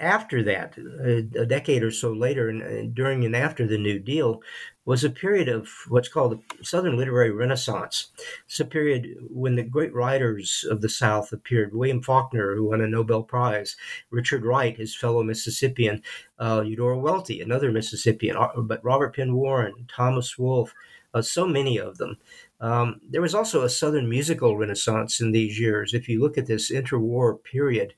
after 0.00 0.42
that, 0.44 0.76
a, 0.78 1.18
a, 1.40 1.46
decade 1.46 1.82
or 1.82 1.90
so 1.90 2.12
later, 2.12 2.48
and 2.48 2.94
during 2.94 3.24
and 3.24 3.34
after 3.34 3.66
the 3.66 3.78
New 3.78 3.98
Deal, 3.98 4.42
was 4.84 5.04
a 5.04 5.10
period 5.10 5.48
of 5.48 5.68
what's 5.88 6.08
called 6.08 6.32
the 6.32 6.64
Southern 6.64 6.96
Literary 6.96 7.30
Renaissance. 7.30 8.10
It's 8.46 8.60
a 8.60 8.64
period 8.64 9.16
when 9.28 9.56
the 9.56 9.62
great 9.62 9.92
writers 9.92 10.64
of 10.70 10.80
the 10.80 10.88
South 10.88 11.32
appeared. 11.32 11.74
William 11.74 12.02
Faulkner, 12.02 12.54
who 12.54 12.68
won 12.68 12.80
a 12.80 12.88
Nobel 12.88 13.22
Prize, 13.22 13.76
Richard 14.10 14.44
Wright, 14.44 14.76
his 14.76 14.96
fellow 14.96 15.22
Mississippian, 15.22 16.02
uh, 16.38 16.62
Eudora 16.64 16.98
Welty, 16.98 17.40
another 17.40 17.70
Mississippian, 17.72 18.36
uh, 18.36 18.48
but 18.56 18.84
Robert 18.84 19.16
Penn 19.16 19.34
Warren, 19.34 19.86
Thomas 19.88 20.38
Wolfe, 20.38 20.72
uh, 21.14 21.22
so 21.22 21.46
many 21.46 21.78
of 21.78 21.98
them. 21.98 22.16
Um, 22.60 23.00
there 23.08 23.22
was 23.22 23.34
also 23.34 23.62
a 23.62 23.68
Southern 23.68 24.08
musical 24.08 24.56
renaissance 24.56 25.20
in 25.20 25.32
these 25.32 25.60
years. 25.60 25.94
If 25.94 26.08
you 26.08 26.20
look 26.20 26.38
at 26.38 26.46
this 26.46 26.70
interwar 26.70 27.42
period, 27.42 27.94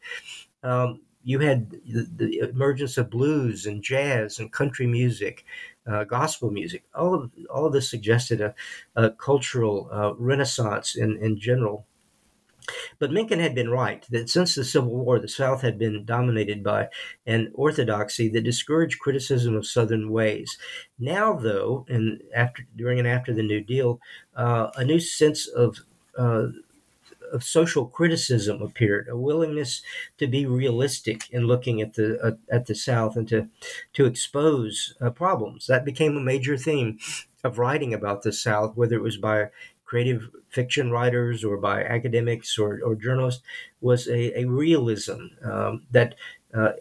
um, 0.62 1.00
you 1.22 1.40
had 1.40 1.70
the, 1.70 2.08
the, 2.16 2.38
emergence 2.50 2.96
of 2.96 3.10
blues 3.10 3.66
and 3.66 3.82
jazz 3.82 4.38
and 4.38 4.52
country 4.52 4.86
music, 4.86 5.44
uh, 5.86 6.04
gospel 6.04 6.50
music. 6.50 6.84
All 6.94 7.14
of 7.14 7.30
all 7.50 7.66
of 7.66 7.72
this 7.72 7.90
suggested 7.90 8.40
a, 8.40 8.54
a 8.96 9.10
cultural 9.10 9.88
uh, 9.92 10.14
renaissance 10.14 10.96
in 10.96 11.18
in 11.18 11.38
general. 11.38 11.86
But 12.98 13.10
Mencken 13.10 13.40
had 13.40 13.54
been 13.54 13.70
right 13.70 14.06
that 14.10 14.28
since 14.28 14.54
the 14.54 14.64
Civil 14.64 14.94
War, 14.94 15.18
the 15.18 15.28
South 15.28 15.62
had 15.62 15.78
been 15.78 16.04
dominated 16.04 16.62
by 16.62 16.88
an 17.26 17.50
orthodoxy 17.54 18.28
that 18.28 18.42
discouraged 18.42 19.00
criticism 19.00 19.56
of 19.56 19.66
Southern 19.66 20.10
ways. 20.10 20.58
Now, 20.98 21.34
though, 21.34 21.86
and 21.88 22.22
after 22.34 22.66
during 22.76 22.98
and 22.98 23.08
after 23.08 23.32
the 23.32 23.42
New 23.42 23.60
Deal, 23.60 24.00
uh, 24.36 24.70
a 24.76 24.84
new 24.84 25.00
sense 25.00 25.48
of 25.48 25.78
uh, 26.16 26.48
of 27.32 27.44
social 27.44 27.86
criticism 27.86 28.62
appeared, 28.62 29.08
a 29.08 29.16
willingness 29.16 29.82
to 30.18 30.26
be 30.26 30.46
realistic 30.46 31.30
in 31.30 31.46
looking 31.46 31.80
at 31.80 31.94
the 31.94 32.20
uh, 32.20 32.32
at 32.50 32.66
the 32.66 32.74
South 32.74 33.16
and 33.16 33.28
to 33.28 33.48
to 33.94 34.06
expose 34.06 34.94
uh, 35.00 35.10
problems. 35.10 35.66
That 35.66 35.84
became 35.84 36.16
a 36.16 36.20
major 36.20 36.56
theme 36.56 36.98
of 37.44 37.58
writing 37.58 37.94
about 37.94 38.22
the 38.22 38.32
South, 38.32 38.76
whether 38.76 38.96
it 38.96 39.02
was 39.02 39.16
by 39.16 39.50
creative 39.84 40.30
fiction 40.48 40.90
writers 40.90 41.42
or 41.42 41.56
by 41.56 41.82
academics 41.82 42.58
or, 42.58 42.80
or 42.84 42.94
journalists, 42.94 43.42
was 43.80 44.06
a, 44.06 44.38
a 44.40 44.44
realism 44.44 45.26
um, 45.42 45.82
that 45.90 46.14
uh, 46.54 46.72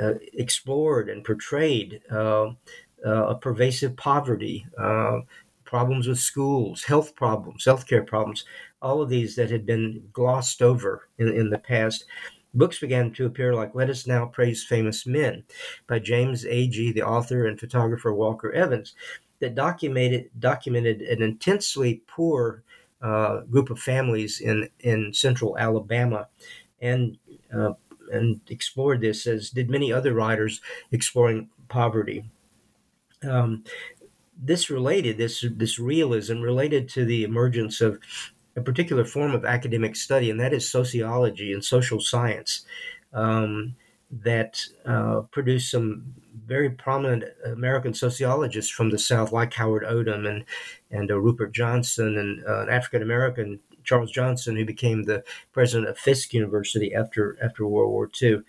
uh 0.00 0.14
explored 0.32 1.10
and 1.10 1.24
portrayed 1.24 2.00
uh, 2.10 2.46
uh, 3.04 3.26
a 3.26 3.34
pervasive 3.34 3.96
poverty 3.96 4.66
problems 5.70 6.08
with 6.08 6.18
schools, 6.18 6.82
health 6.82 7.14
problems, 7.14 7.64
healthcare 7.64 8.04
problems, 8.04 8.44
all 8.82 9.02
of 9.02 9.08
these 9.08 9.36
that 9.36 9.50
had 9.50 9.66
been 9.66 10.08
glossed 10.12 10.62
over 10.62 11.08
in, 11.18 11.28
in 11.28 11.50
the 11.50 11.58
past. 11.58 12.04
Books 12.52 12.80
began 12.80 13.12
to 13.12 13.26
appear 13.26 13.54
like 13.54 13.74
Let 13.74 13.90
Us 13.90 14.06
Now 14.06 14.26
Praise 14.26 14.64
Famous 14.64 15.06
Men 15.06 15.44
by 15.86 16.00
James 16.00 16.44
Agee, 16.44 16.92
the 16.92 17.02
author 17.02 17.46
and 17.46 17.60
photographer 17.60 18.12
Walker 18.12 18.52
Evans, 18.52 18.94
that 19.38 19.54
documented, 19.54 20.30
documented 20.38 21.00
an 21.02 21.22
intensely 21.22 22.02
poor 22.06 22.64
uh, 23.00 23.40
group 23.42 23.70
of 23.70 23.78
families 23.78 24.40
in, 24.40 24.68
in 24.80 25.14
central 25.14 25.56
Alabama 25.58 26.28
and, 26.82 27.16
uh, 27.54 27.72
and 28.12 28.40
explored 28.50 29.00
this, 29.00 29.26
as 29.26 29.50
did 29.50 29.70
many 29.70 29.92
other 29.92 30.12
writers 30.12 30.60
exploring 30.90 31.48
poverty. 31.68 32.24
Um, 33.22 33.64
this 34.42 34.70
related 34.70 35.18
this 35.18 35.44
this 35.56 35.78
realism 35.78 36.40
related 36.40 36.88
to 36.88 37.04
the 37.04 37.24
emergence 37.24 37.80
of 37.80 37.98
a 38.60 38.64
particular 38.64 39.04
form 39.04 39.34
of 39.34 39.44
academic 39.44 39.96
study, 39.96 40.30
and 40.30 40.38
that 40.40 40.52
is 40.52 40.70
sociology 40.70 41.52
and 41.52 41.64
social 41.64 42.00
science, 42.00 42.64
um, 43.12 43.74
that 44.10 44.60
uh, 44.84 45.22
produced 45.30 45.70
some 45.70 46.14
very 46.46 46.70
prominent 46.70 47.24
American 47.44 47.94
sociologists 47.94 48.70
from 48.70 48.90
the 48.90 48.98
South, 48.98 49.32
like 49.32 49.54
Howard 49.54 49.84
Odum 49.84 50.28
and 50.28 50.44
and 50.90 51.10
uh, 51.10 51.18
Rupert 51.18 51.52
Johnson, 51.52 52.18
and 52.18 52.44
uh, 52.46 52.62
an 52.62 52.68
African 52.68 53.02
American 53.02 53.60
Charles 53.84 54.10
Johnson, 54.10 54.56
who 54.56 54.64
became 54.64 55.04
the 55.04 55.22
president 55.52 55.88
of 55.88 55.98
Fisk 55.98 56.34
University 56.34 56.92
after 56.94 57.38
after 57.42 57.66
World 57.66 57.90
War 57.90 58.10
II. 58.20 58.42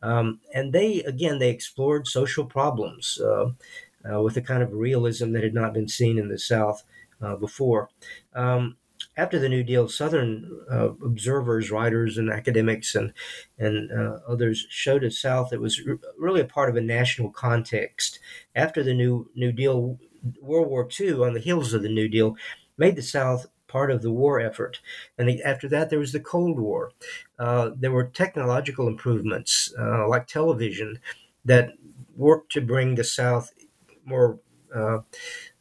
Um, 0.00 0.40
and 0.54 0.72
they 0.72 1.02
again 1.02 1.38
they 1.38 1.50
explored 1.50 2.06
social 2.06 2.44
problems 2.44 3.20
uh, 3.20 3.50
uh, 4.08 4.22
with 4.22 4.36
a 4.36 4.42
kind 4.42 4.62
of 4.62 4.72
realism 4.72 5.32
that 5.32 5.42
had 5.42 5.54
not 5.54 5.74
been 5.74 5.88
seen 5.88 6.18
in 6.18 6.28
the 6.28 6.38
South 6.38 6.84
uh, 7.20 7.36
before. 7.36 7.90
Um, 8.34 8.76
after 9.18 9.38
the 9.38 9.50
New 9.50 9.64
Deal, 9.64 9.88
Southern 9.88 10.50
uh, 10.70 10.92
observers, 11.04 11.70
writers, 11.70 12.16
and 12.18 12.30
academics, 12.30 12.94
and 12.94 13.12
and 13.58 13.92
uh, 13.92 14.20
others 14.26 14.66
showed 14.70 15.04
a 15.04 15.10
South 15.10 15.50
that 15.50 15.56
it 15.56 15.60
was 15.62 15.82
really 16.18 16.40
a 16.40 16.46
part 16.46 16.70
of 16.70 16.76
a 16.76 16.80
national 16.80 17.30
context. 17.30 18.20
After 18.56 18.82
the 18.82 18.94
New 18.94 19.30
New 19.34 19.52
Deal, 19.52 19.98
World 20.40 20.68
War 20.68 20.88
II, 20.98 21.14
on 21.24 21.34
the 21.34 21.40
heels 21.40 21.74
of 21.74 21.82
the 21.82 21.88
New 21.88 22.08
Deal, 22.08 22.36
made 22.76 22.96
the 22.96 23.02
South 23.02 23.46
part 23.66 23.90
of 23.90 24.00
the 24.02 24.10
war 24.12 24.40
effort. 24.40 24.80
And 25.18 25.28
the, 25.28 25.42
after 25.42 25.68
that, 25.68 25.90
there 25.90 25.98
was 25.98 26.12
the 26.12 26.20
Cold 26.20 26.58
War. 26.58 26.92
Uh, 27.38 27.70
there 27.76 27.92
were 27.92 28.04
technological 28.04 28.88
improvements 28.88 29.74
uh, 29.78 30.08
like 30.08 30.26
television 30.26 30.98
that 31.44 31.72
worked 32.16 32.52
to 32.52 32.60
bring 32.60 32.94
the 32.94 33.04
South 33.04 33.52
more 34.04 34.40
uh, 34.74 34.98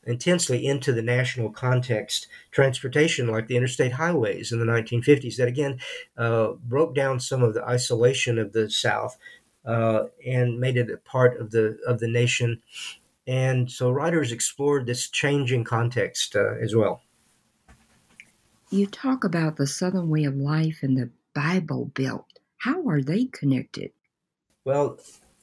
intensely 0.08 0.66
into 0.66 0.92
the 0.94 1.02
national 1.02 1.52
context. 1.52 2.28
Transportation, 2.52 3.28
like 3.28 3.48
the 3.48 3.58
interstate 3.58 3.92
highways 3.92 4.52
in 4.52 4.60
the 4.60 4.66
1950s, 4.66 5.36
that 5.38 5.48
again 5.48 5.80
uh, 6.18 6.54
broke 6.64 6.96
down 6.96 7.20
some 7.20 7.44
of 7.44 7.54
the 7.54 7.64
isolation 7.64 8.40
of 8.40 8.54
the 8.54 8.70
South 8.70 9.18
uh, 9.66 10.06
and 10.26 10.60
made 10.60 10.78
it 10.78 10.90
a 10.90 10.98
part 10.98 11.40
of 11.40 11.52
the 11.52 11.78
of 11.86 12.00
the 12.00 12.08
nation. 12.08 12.62
And 13.28 13.70
so, 13.70 13.92
writers 13.92 14.32
explored 14.32 14.86
this 14.86 15.10
changing 15.10 15.66
context 15.66 16.36
uh, 16.36 16.56
as 16.62 16.74
well. 16.76 17.02
You 18.70 18.88
talk 18.88 19.24
about 19.24 19.58
the 19.58 19.68
Southern 19.68 20.10
way 20.10 20.24
of 20.24 20.36
life 20.36 20.80
and 20.82 20.98
the 20.98 21.10
Bible 21.34 21.92
Belt. 21.94 22.26
How 22.60 22.88
are 22.88 23.02
they 23.02 23.26
connected? 23.26 23.92
Well, 24.66 25.00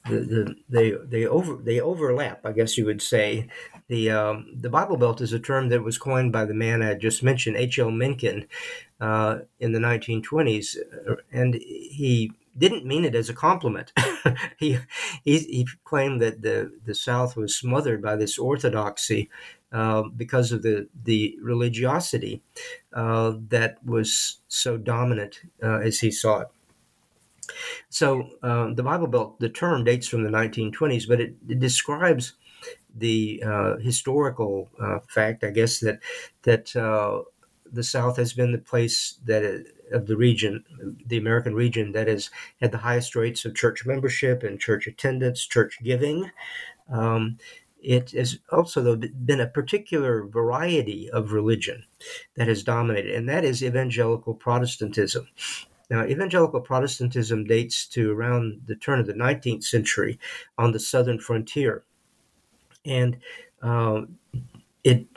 the, 0.07 0.19
the, 0.19 0.55
they 0.69 0.91
they 0.91 1.25
over 1.25 1.55
they 1.55 1.79
overlap. 1.79 2.45
I 2.45 2.51
guess 2.51 2.77
you 2.77 2.85
would 2.85 3.01
say 3.01 3.47
the 3.87 4.09
um, 4.11 4.47
the 4.53 4.69
Bible 4.69 4.97
Belt 4.97 5.21
is 5.21 5.33
a 5.33 5.39
term 5.39 5.69
that 5.69 5.83
was 5.83 5.97
coined 5.97 6.31
by 6.31 6.45
the 6.45 6.53
man 6.53 6.81
I 6.81 6.95
just 6.95 7.23
mentioned, 7.23 7.57
H. 7.57 7.79
L. 7.79 7.91
Mencken, 7.91 8.47
uh, 8.99 9.39
in 9.59 9.73
the 9.73 9.79
1920s, 9.79 10.77
and 11.31 11.55
he 11.55 12.31
didn't 12.57 12.85
mean 12.85 13.05
it 13.05 13.15
as 13.15 13.29
a 13.29 13.33
compliment. 13.33 13.91
he, 14.57 14.79
he, 15.23 15.39
he 15.39 15.67
claimed 15.83 16.21
that 16.21 16.41
the 16.41 16.71
the 16.85 16.95
South 16.95 17.35
was 17.35 17.55
smothered 17.55 18.01
by 18.01 18.15
this 18.15 18.37
orthodoxy 18.37 19.29
uh, 19.71 20.03
because 20.15 20.51
of 20.51 20.61
the 20.63 20.87
the 21.03 21.37
religiosity 21.41 22.41
uh, 22.93 23.33
that 23.49 23.77
was 23.85 24.39
so 24.47 24.77
dominant 24.77 25.41
uh, 25.61 25.79
as 25.79 25.99
he 25.99 26.11
saw 26.11 26.41
it. 26.41 26.47
So 27.89 28.29
um, 28.41 28.75
the 28.75 28.83
Bible 28.83 29.07
Belt, 29.07 29.39
the 29.39 29.49
term 29.49 29.83
dates 29.83 30.07
from 30.07 30.23
the 30.23 30.29
1920s, 30.29 31.07
but 31.07 31.21
it, 31.21 31.35
it 31.47 31.59
describes 31.59 32.33
the 32.95 33.43
uh, 33.45 33.77
historical 33.77 34.69
uh, 34.81 34.99
fact, 35.07 35.43
I 35.43 35.49
guess, 35.51 35.79
that 35.79 35.99
that 36.43 36.75
uh, 36.75 37.23
the 37.71 37.83
South 37.83 38.17
has 38.17 38.33
been 38.33 38.51
the 38.51 38.57
place 38.57 39.19
that 39.25 39.65
of 39.91 40.07
the 40.07 40.17
region, 40.17 40.63
the 41.05 41.17
American 41.17 41.53
region, 41.53 41.91
that 41.91 42.07
has 42.07 42.29
had 42.61 42.71
the 42.71 42.79
highest 42.79 43.15
rates 43.15 43.45
of 43.45 43.55
church 43.55 43.85
membership 43.85 44.43
and 44.43 44.59
church 44.59 44.87
attendance, 44.87 45.45
church 45.45 45.77
giving. 45.83 46.31
Um, 46.91 47.37
it 47.81 48.11
has 48.11 48.39
also 48.51 48.95
been 48.95 49.39
a 49.39 49.47
particular 49.47 50.25
variety 50.25 51.09
of 51.11 51.33
religion 51.33 51.83
that 52.35 52.47
has 52.47 52.63
dominated, 52.63 53.13
and 53.13 53.29
that 53.29 53.45
is 53.45 53.63
evangelical 53.63 54.33
Protestantism. 54.33 55.27
Now, 55.89 56.03
evangelical 56.03 56.61
Protestantism 56.61 57.45
dates 57.45 57.85
to 57.89 58.11
around 58.11 58.61
the 58.65 58.75
turn 58.75 58.99
of 58.99 59.05
the 59.05 59.13
19th 59.13 59.63
century 59.63 60.19
on 60.57 60.71
the 60.71 60.79
southern 60.79 61.19
frontier. 61.19 61.83
And 62.85 63.17
um, 63.61 64.17
it 64.83 65.07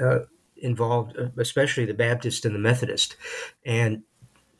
uh, 0.00 0.20
involved 0.56 1.16
uh, 1.18 1.28
especially 1.36 1.84
the 1.84 1.94
Baptist 1.94 2.44
and 2.44 2.54
the 2.54 2.58
Methodist. 2.58 3.16
And 3.64 4.02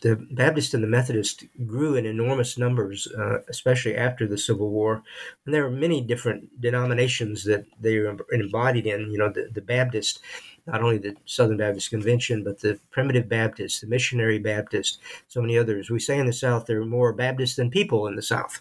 the 0.05 0.17
Baptist 0.17 0.75
and 0.75 0.83
the 0.83 0.89
Methodist 0.89 1.45
grew 1.67 1.95
in 1.95 2.05
enormous 2.05 2.59
numbers, 2.59 3.09
uh, 3.19 3.39
especially 3.49 3.97
after 3.97 4.27
the 4.27 4.37
Civil 4.37 4.69
War. 4.69 5.03
And 5.45 5.55
there 5.55 5.65
are 5.65 5.71
many 5.71 6.03
different 6.03 6.61
denominations 6.61 7.45
that 7.45 7.65
they 7.81 7.97
are 7.97 8.15
embodied 8.31 8.87
in. 8.87 9.11
You 9.11 9.17
know, 9.17 9.31
the, 9.31 9.49
the 9.51 9.63
Baptist, 9.63 10.21
not 10.67 10.83
only 10.83 10.99
the 10.99 11.17
Southern 11.25 11.57
Baptist 11.57 11.89
Convention, 11.89 12.45
but 12.45 12.61
the 12.61 12.79
Primitive 12.91 13.31
Baptist, 13.31 13.81
the 13.81 13.87
Missionary 13.87 14.39
Baptist, 14.39 15.01
so 15.27 15.41
many 15.41 15.57
others. 15.57 15.89
We 15.89 16.01
say 16.01 16.19
in 16.19 16.27
the 16.27 16.35
South 16.35 16.67
there 16.67 16.83
are 16.83 16.87
more 16.87 17.15
Baptists 17.15 17.57
than 17.57 17.71
people 17.71 18.07
in 18.07 18.15
the 18.15 18.23
South, 18.23 18.61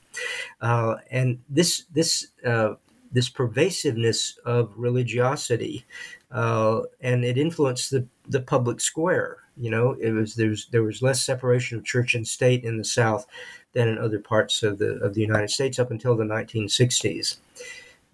uh, 0.61 0.95
and 1.11 1.39
this 1.49 1.83
this 1.91 2.27
uh, 2.45 2.75
this 3.13 3.29
pervasiveness 3.29 4.37
of 4.43 4.73
religiosity, 4.75 5.85
uh, 6.31 6.81
and 6.99 7.23
it 7.23 7.37
influenced 7.37 7.91
the 7.91 8.05
the 8.27 8.41
public 8.41 8.81
square. 8.81 9.37
You 9.55 9.69
know, 9.69 9.93
it 9.93 10.11
was 10.11 10.35
there's 10.35 10.67
there 10.67 10.83
was 10.83 11.01
less 11.01 11.21
separation 11.21 11.77
of 11.77 11.85
church 11.85 12.15
and 12.15 12.27
state 12.27 12.63
in 12.63 12.77
the 12.77 12.83
South 12.83 13.25
than 13.73 13.87
in 13.87 13.97
other 13.97 14.19
parts 14.19 14.63
of 14.63 14.79
the 14.79 14.95
of 14.95 15.13
the 15.13 15.21
United 15.21 15.51
States 15.51 15.79
up 15.79 15.91
until 15.91 16.15
the 16.15 16.23
1960s. 16.23 17.37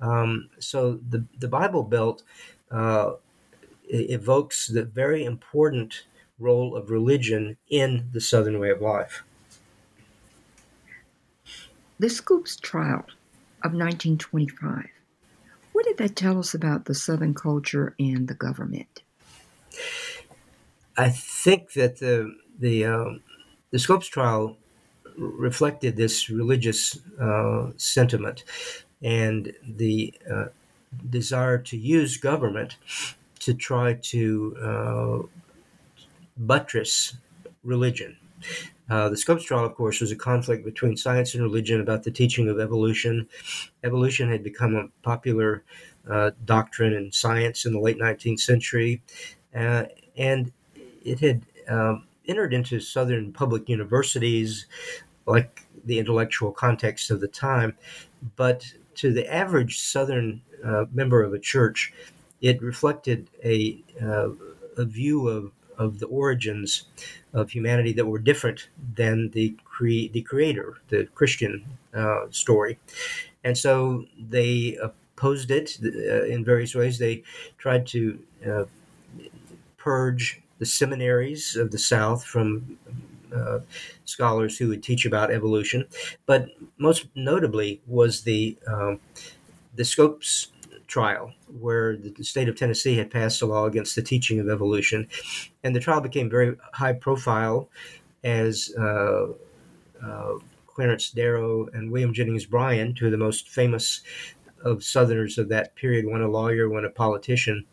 Um, 0.01 0.49
so 0.59 0.99
the 1.09 1.23
the 1.39 1.47
Bible 1.47 1.83
Belt 1.83 2.23
uh, 2.69 3.13
evokes 3.87 4.67
the 4.67 4.83
very 4.83 5.23
important 5.23 6.03
role 6.39 6.75
of 6.75 6.89
religion 6.89 7.57
in 7.69 8.09
the 8.11 8.21
Southern 8.21 8.59
way 8.59 8.69
of 8.69 8.81
life. 8.81 9.23
The 11.99 12.09
Scopes 12.09 12.55
trial 12.55 13.05
of 13.63 13.73
1925. 13.73 14.85
What 15.71 15.85
did 15.85 15.97
that 15.97 16.15
tell 16.15 16.39
us 16.39 16.53
about 16.53 16.85
the 16.85 16.95
Southern 16.95 17.33
culture 17.33 17.95
and 17.99 18.27
the 18.27 18.33
government? 18.33 19.03
I 20.97 21.09
think 21.09 21.73
that 21.73 21.99
the 21.99 22.35
the 22.59 22.85
um, 22.85 23.21
the 23.71 23.79
Scopes 23.79 24.07
trial 24.07 24.57
reflected 25.17 25.95
this 25.95 26.29
religious 26.29 26.99
uh, 27.19 27.71
sentiment 27.77 28.43
and 29.01 29.53
the 29.63 30.13
uh, 30.29 30.45
desire 31.09 31.57
to 31.57 31.77
use 31.77 32.17
government 32.17 32.77
to 33.39 33.53
try 33.53 33.93
to 33.93 34.57
uh, 34.61 35.27
buttress 36.37 37.15
religion. 37.63 38.17
Uh, 38.89 39.09
the 39.09 39.17
Scopes 39.17 39.43
trial, 39.43 39.65
of 39.65 39.75
course, 39.75 40.01
was 40.01 40.11
a 40.11 40.15
conflict 40.15 40.65
between 40.65 40.97
science 40.97 41.35
and 41.35 41.43
religion 41.43 41.79
about 41.79 42.03
the 42.03 42.11
teaching 42.11 42.49
of 42.49 42.59
evolution. 42.59 43.27
Evolution 43.83 44.29
had 44.29 44.43
become 44.43 44.75
a 44.75 44.87
popular 45.03 45.63
uh, 46.09 46.31
doctrine 46.45 46.93
in 46.93 47.11
science 47.11 47.65
in 47.65 47.73
the 47.73 47.79
late 47.79 47.99
19th 47.99 48.39
century, 48.39 49.01
uh, 49.55 49.85
and 50.17 50.51
it 51.03 51.19
had 51.19 51.43
um, 51.67 52.07
entered 52.27 52.53
into 52.53 52.79
Southern 52.79 53.31
public 53.31 53.69
universities, 53.69 54.65
like 55.25 55.65
the 55.85 55.99
intellectual 55.99 56.51
context 56.51 57.11
of 57.11 57.19
the 57.19 57.27
time. 57.27 57.75
But 58.35 58.73
to 58.95 59.13
the 59.13 59.31
average 59.31 59.79
Southern 59.79 60.41
uh, 60.65 60.85
member 60.91 61.23
of 61.23 61.33
a 61.33 61.39
church, 61.39 61.93
it 62.41 62.61
reflected 62.61 63.29
a, 63.43 63.77
uh, 64.01 64.29
a 64.77 64.85
view 64.85 65.27
of, 65.27 65.51
of 65.77 65.99
the 65.99 66.07
origins 66.07 66.85
of 67.33 67.51
humanity 67.51 67.93
that 67.93 68.05
were 68.05 68.19
different 68.19 68.69
than 68.95 69.29
the 69.31 69.55
cre- 69.65 70.09
the 70.11 70.21
creator, 70.21 70.77
the 70.89 71.05
Christian 71.15 71.65
uh, 71.93 72.25
story, 72.31 72.79
and 73.43 73.57
so 73.57 74.05
they 74.19 74.77
opposed 74.81 75.51
it 75.51 75.77
uh, 75.83 76.23
in 76.25 76.45
various 76.45 76.75
ways. 76.75 76.99
They 76.99 77.23
tried 77.57 77.87
to 77.87 78.19
uh, 78.47 78.65
purge 79.77 80.41
the 80.59 80.65
seminaries 80.65 81.55
of 81.55 81.71
the 81.71 81.77
South 81.77 82.23
from 82.23 82.77
uh, 83.35 83.59
scholars 84.05 84.57
who 84.57 84.69
would 84.69 84.83
teach 84.83 85.05
about 85.05 85.31
evolution, 85.31 85.85
but 86.25 86.47
most 86.77 87.07
notably 87.15 87.81
was 87.87 88.23
the 88.23 88.57
um, 88.67 88.99
the 89.75 89.85
Scopes 89.85 90.51
trial, 90.89 91.33
where 91.59 91.95
the 91.95 92.23
state 92.23 92.49
of 92.49 92.57
Tennessee 92.57 92.97
had 92.97 93.11
passed 93.11 93.41
a 93.41 93.45
law 93.45 93.65
against 93.65 93.95
the 93.95 94.01
teaching 94.01 94.39
of 94.39 94.49
evolution, 94.49 95.07
and 95.63 95.75
the 95.75 95.79
trial 95.79 96.01
became 96.01 96.29
very 96.29 96.57
high 96.73 96.93
profile 96.93 97.69
as 98.23 98.73
uh, 98.77 99.27
uh, 100.03 100.33
Clarence 100.67 101.11
Darrow 101.11 101.67
and 101.73 101.91
William 101.91 102.13
Jennings 102.13 102.45
Bryan, 102.45 102.93
two 102.93 103.05
of 103.05 103.11
the 103.11 103.17
most 103.17 103.47
famous 103.47 104.01
of 104.65 104.83
Southerners 104.83 105.37
of 105.37 105.47
that 105.49 105.75
period, 105.75 106.05
one 106.05 106.21
a 106.21 106.27
lawyer, 106.27 106.67
one 106.67 106.83
a 106.83 106.89
politician 106.89 107.65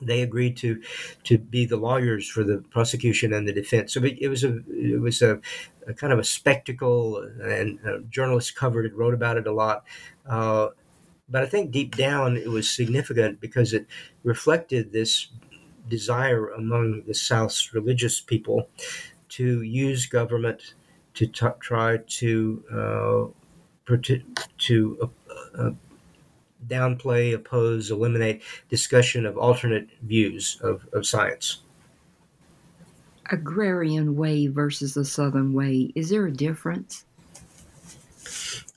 they 0.00 0.22
agreed 0.22 0.56
to 0.56 0.80
to 1.24 1.38
be 1.38 1.66
the 1.66 1.76
lawyers 1.76 2.28
for 2.28 2.42
the 2.42 2.58
prosecution 2.70 3.32
and 3.32 3.46
the 3.46 3.52
defense. 3.52 3.92
So 3.92 4.02
it 4.02 4.28
was 4.28 4.44
a 4.44 4.60
it 4.68 5.00
was 5.00 5.22
a, 5.22 5.40
a 5.86 5.94
kind 5.94 6.12
of 6.12 6.18
a 6.18 6.24
spectacle, 6.24 7.18
and 7.42 7.78
uh, 7.86 7.98
journalists 8.08 8.50
covered 8.50 8.86
it, 8.86 8.94
wrote 8.94 9.14
about 9.14 9.36
it 9.36 9.46
a 9.46 9.52
lot. 9.52 9.84
Uh, 10.26 10.68
but 11.30 11.42
I 11.42 11.46
think 11.46 11.70
deep 11.70 11.96
down 11.96 12.36
it 12.36 12.48
was 12.48 12.68
significant 12.68 13.40
because 13.40 13.72
it 13.72 13.86
reflected 14.24 14.92
this 14.92 15.28
desire 15.88 16.48
among 16.48 17.04
the 17.06 17.14
South's 17.14 17.72
religious 17.72 18.20
people 18.20 18.68
to 19.30 19.62
use 19.62 20.06
government 20.06 20.74
to 21.14 21.26
t- 21.26 21.46
try 21.60 21.98
to 21.98 22.64
uh, 22.72 23.96
to 24.58 24.98
uh, 25.02 25.06
uh, 25.58 25.70
downplay, 26.66 27.34
oppose, 27.34 27.90
eliminate 27.90 28.42
discussion 28.68 29.26
of 29.26 29.36
alternate 29.36 29.88
views 30.02 30.60
of, 30.62 30.86
of 30.92 31.06
science. 31.06 31.62
Agrarian 33.30 34.16
way 34.16 34.46
versus 34.46 34.94
the 34.94 35.04
Southern 35.04 35.52
way, 35.52 35.92
is 35.94 36.10
there 36.10 36.26
a 36.26 36.32
difference? 36.32 37.04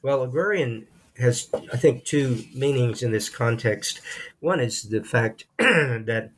Well, 0.02 0.24
agrarian 0.24 0.88
has, 1.17 1.49
I 1.71 1.78
think, 1.78 2.06
two 2.06 2.43
meanings 2.54 3.04
in 3.04 3.12
this 3.12 3.30
context. 3.30 4.02
One 4.39 4.60
is 4.60 4.84
the 4.84 5.04
fact 5.04 5.45
that 5.58 6.32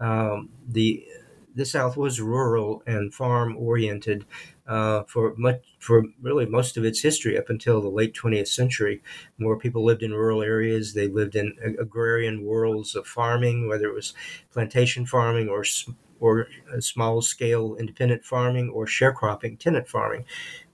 um, 0.00 0.50
the 0.66 1.06
the 1.54 1.64
South 1.64 1.96
was 1.96 2.20
rural 2.20 2.84
and 2.86 3.12
farm 3.12 3.56
oriented 3.56 4.24
uh, 4.68 5.02
for 5.04 5.34
much 5.36 5.62
for 5.80 6.04
really 6.20 6.46
most 6.46 6.76
of 6.76 6.84
its 6.84 7.00
history 7.00 7.36
up 7.36 7.50
until 7.50 7.80
the 7.80 7.88
late 7.88 8.14
20th 8.14 8.48
century. 8.48 9.02
More 9.38 9.58
people 9.58 9.84
lived 9.84 10.02
in 10.04 10.12
rural 10.12 10.42
areas. 10.42 10.94
They 10.94 11.08
lived 11.08 11.34
in 11.34 11.56
agrarian 11.80 12.44
worlds 12.44 12.94
of 12.94 13.06
farming, 13.06 13.66
whether 13.66 13.86
it 13.88 13.94
was 13.94 14.14
plantation 14.52 15.06
farming 15.06 15.48
or 15.48 15.64
or 16.20 16.48
small 16.80 17.22
scale 17.22 17.76
independent 17.76 18.24
farming 18.24 18.68
or 18.70 18.86
sharecropping, 18.86 19.58
tenant 19.58 19.88
farming. 19.88 20.24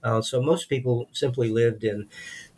Uh, 0.03 0.21
so 0.21 0.41
most 0.41 0.69
people 0.69 1.07
simply 1.13 1.49
lived 1.49 1.83
in 1.83 2.07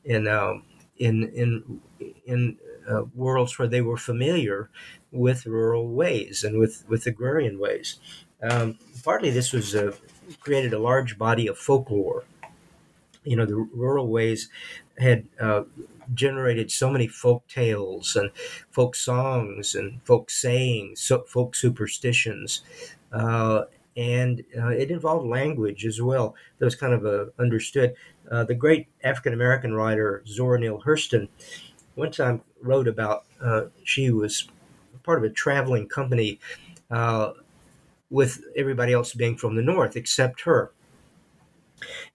in 0.05 0.27
um, 0.27 0.63
in 0.99 1.23
in 1.29 1.81
in 2.25 2.57
uh, 2.89 3.03
worlds 3.15 3.57
where 3.60 3.67
they 3.67 3.81
were 3.81 3.97
familiar 3.97 4.69
with 5.12 5.45
rural 5.45 5.88
ways 5.89 6.43
and 6.43 6.60
with 6.60 6.86
with 6.88 7.05
agrarian 7.05 7.60
ways. 7.60 7.99
Um, 8.41 8.77
partly 9.03 9.29
this 9.31 9.51
was 9.53 9.73
a 9.75 9.93
created 10.39 10.73
a 10.73 10.79
large 10.79 11.17
body 11.17 11.47
of 11.47 11.57
folklore. 11.57 12.25
You 13.23 13.36
know, 13.36 13.45
the 13.45 13.55
rural 13.55 14.07
ways 14.07 14.49
had 14.97 15.27
uh, 15.39 15.63
generated 16.13 16.71
so 16.71 16.89
many 16.89 17.07
folk 17.07 17.47
tales 17.47 18.15
and 18.15 18.31
folk 18.71 18.95
songs 18.95 19.75
and 19.75 20.01
folk 20.03 20.29
sayings, 20.29 21.01
so, 21.01 21.23
folk 21.23 21.55
superstitions. 21.55 22.63
Uh, 23.12 23.63
and 23.97 24.43
uh, 24.57 24.69
it 24.69 24.91
involved 24.91 25.27
language 25.27 25.86
as 25.86 26.01
well 26.01 26.36
that 26.60 26.65
was 26.65 26.75
kind 26.75 26.93
of 26.93 27.05
uh, 27.05 27.25
understood. 27.39 27.95
Uh, 28.29 28.43
the 28.43 28.55
great 28.55 28.87
African 29.03 29.33
American 29.33 29.73
writer 29.73 30.23
Zora 30.27 30.59
Neale 30.59 30.81
Hurston 30.85 31.29
one 31.95 32.11
time 32.11 32.41
wrote 32.61 32.87
about 32.87 33.25
uh, 33.41 33.65
she 33.83 34.11
was 34.11 34.47
part 35.03 35.17
of 35.17 35.23
a 35.23 35.33
traveling 35.33 35.87
company 35.87 36.39
uh, 36.91 37.31
with 38.09 38.43
everybody 38.55 38.93
else 38.93 39.13
being 39.13 39.37
from 39.37 39.55
the 39.55 39.61
north 39.61 39.95
except 39.95 40.41
her. 40.41 40.71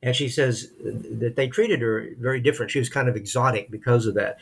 And 0.02 0.14
she 0.14 0.28
says 0.28 0.72
that 0.82 1.36
they 1.36 1.48
treated 1.48 1.80
her 1.80 2.08
very 2.18 2.40
different. 2.40 2.72
She 2.72 2.80
was 2.80 2.88
kind 2.88 3.08
of 3.08 3.16
exotic 3.16 3.70
because 3.70 4.06
of 4.06 4.14
that. 4.14 4.38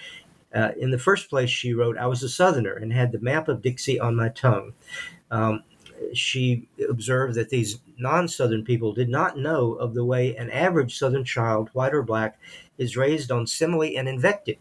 Uh, 0.55 0.71
in 0.79 0.91
the 0.91 0.99
first 0.99 1.31
place, 1.31 1.51
she 1.51 1.75
wrote, 1.75 1.97
I 1.97 2.07
was 2.07 2.23
a 2.23 2.29
Southerner 2.29 2.73
and 2.73 2.93
had 2.93 3.13
the 3.13 3.21
map 3.21 3.49
of 3.49 3.63
Dixie 3.63 4.01
on 4.01 4.17
my 4.17 4.31
tongue. 4.31 4.73
Um, 5.31 5.63
she 6.15 6.69
observed 6.89 7.35
that 7.35 7.51
these 7.51 7.79
non 7.99 8.29
Southern 8.29 8.65
people 8.65 8.93
did 8.93 9.09
not 9.09 9.39
know 9.39 9.75
of 9.75 9.95
the 9.95 10.05
way 10.05 10.37
an 10.37 10.51
average 10.51 10.99
Southern 10.99 11.25
child, 11.25 11.71
white 11.73 11.95
or 11.95 12.03
black, 12.03 12.39
is 12.79 12.97
raised 12.97 13.31
on 13.31 13.47
simile 13.47 13.97
and 13.97 14.09
invective. 14.09 14.57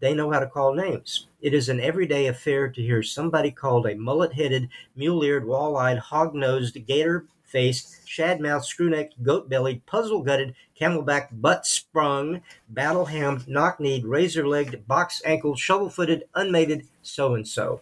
They 0.00 0.14
know 0.14 0.30
how 0.32 0.40
to 0.40 0.46
call 0.46 0.74
names. 0.74 1.28
It 1.40 1.54
is 1.54 1.68
an 1.68 1.80
everyday 1.80 2.26
affair 2.26 2.68
to 2.68 2.82
hear 2.82 3.02
somebody 3.02 3.50
called 3.50 3.86
a 3.86 3.94
mullet 3.94 4.32
headed, 4.32 4.68
mule 4.96 5.22
eared, 5.22 5.46
wall 5.46 5.76
eyed, 5.76 5.98
hog 5.98 6.34
nosed, 6.34 6.76
gator 6.86 7.26
faced, 7.44 8.08
shad 8.08 8.40
mouthed, 8.40 8.64
screw 8.64 8.90
necked, 8.90 9.22
goat 9.22 9.48
bellied, 9.48 9.86
puzzle 9.86 10.22
gutted, 10.22 10.54
camelback, 10.80 11.28
butt 11.32 11.66
sprung, 11.66 12.40
battle 12.68 13.04
hammed, 13.06 13.46
knock 13.46 13.78
kneed, 13.78 14.04
razor 14.04 14.48
legged, 14.48 14.88
box 14.88 15.22
ankled, 15.24 15.58
shovel 15.58 15.88
footed, 15.90 16.24
unmated, 16.34 16.88
so 17.02 17.34
and 17.34 17.46
so. 17.46 17.80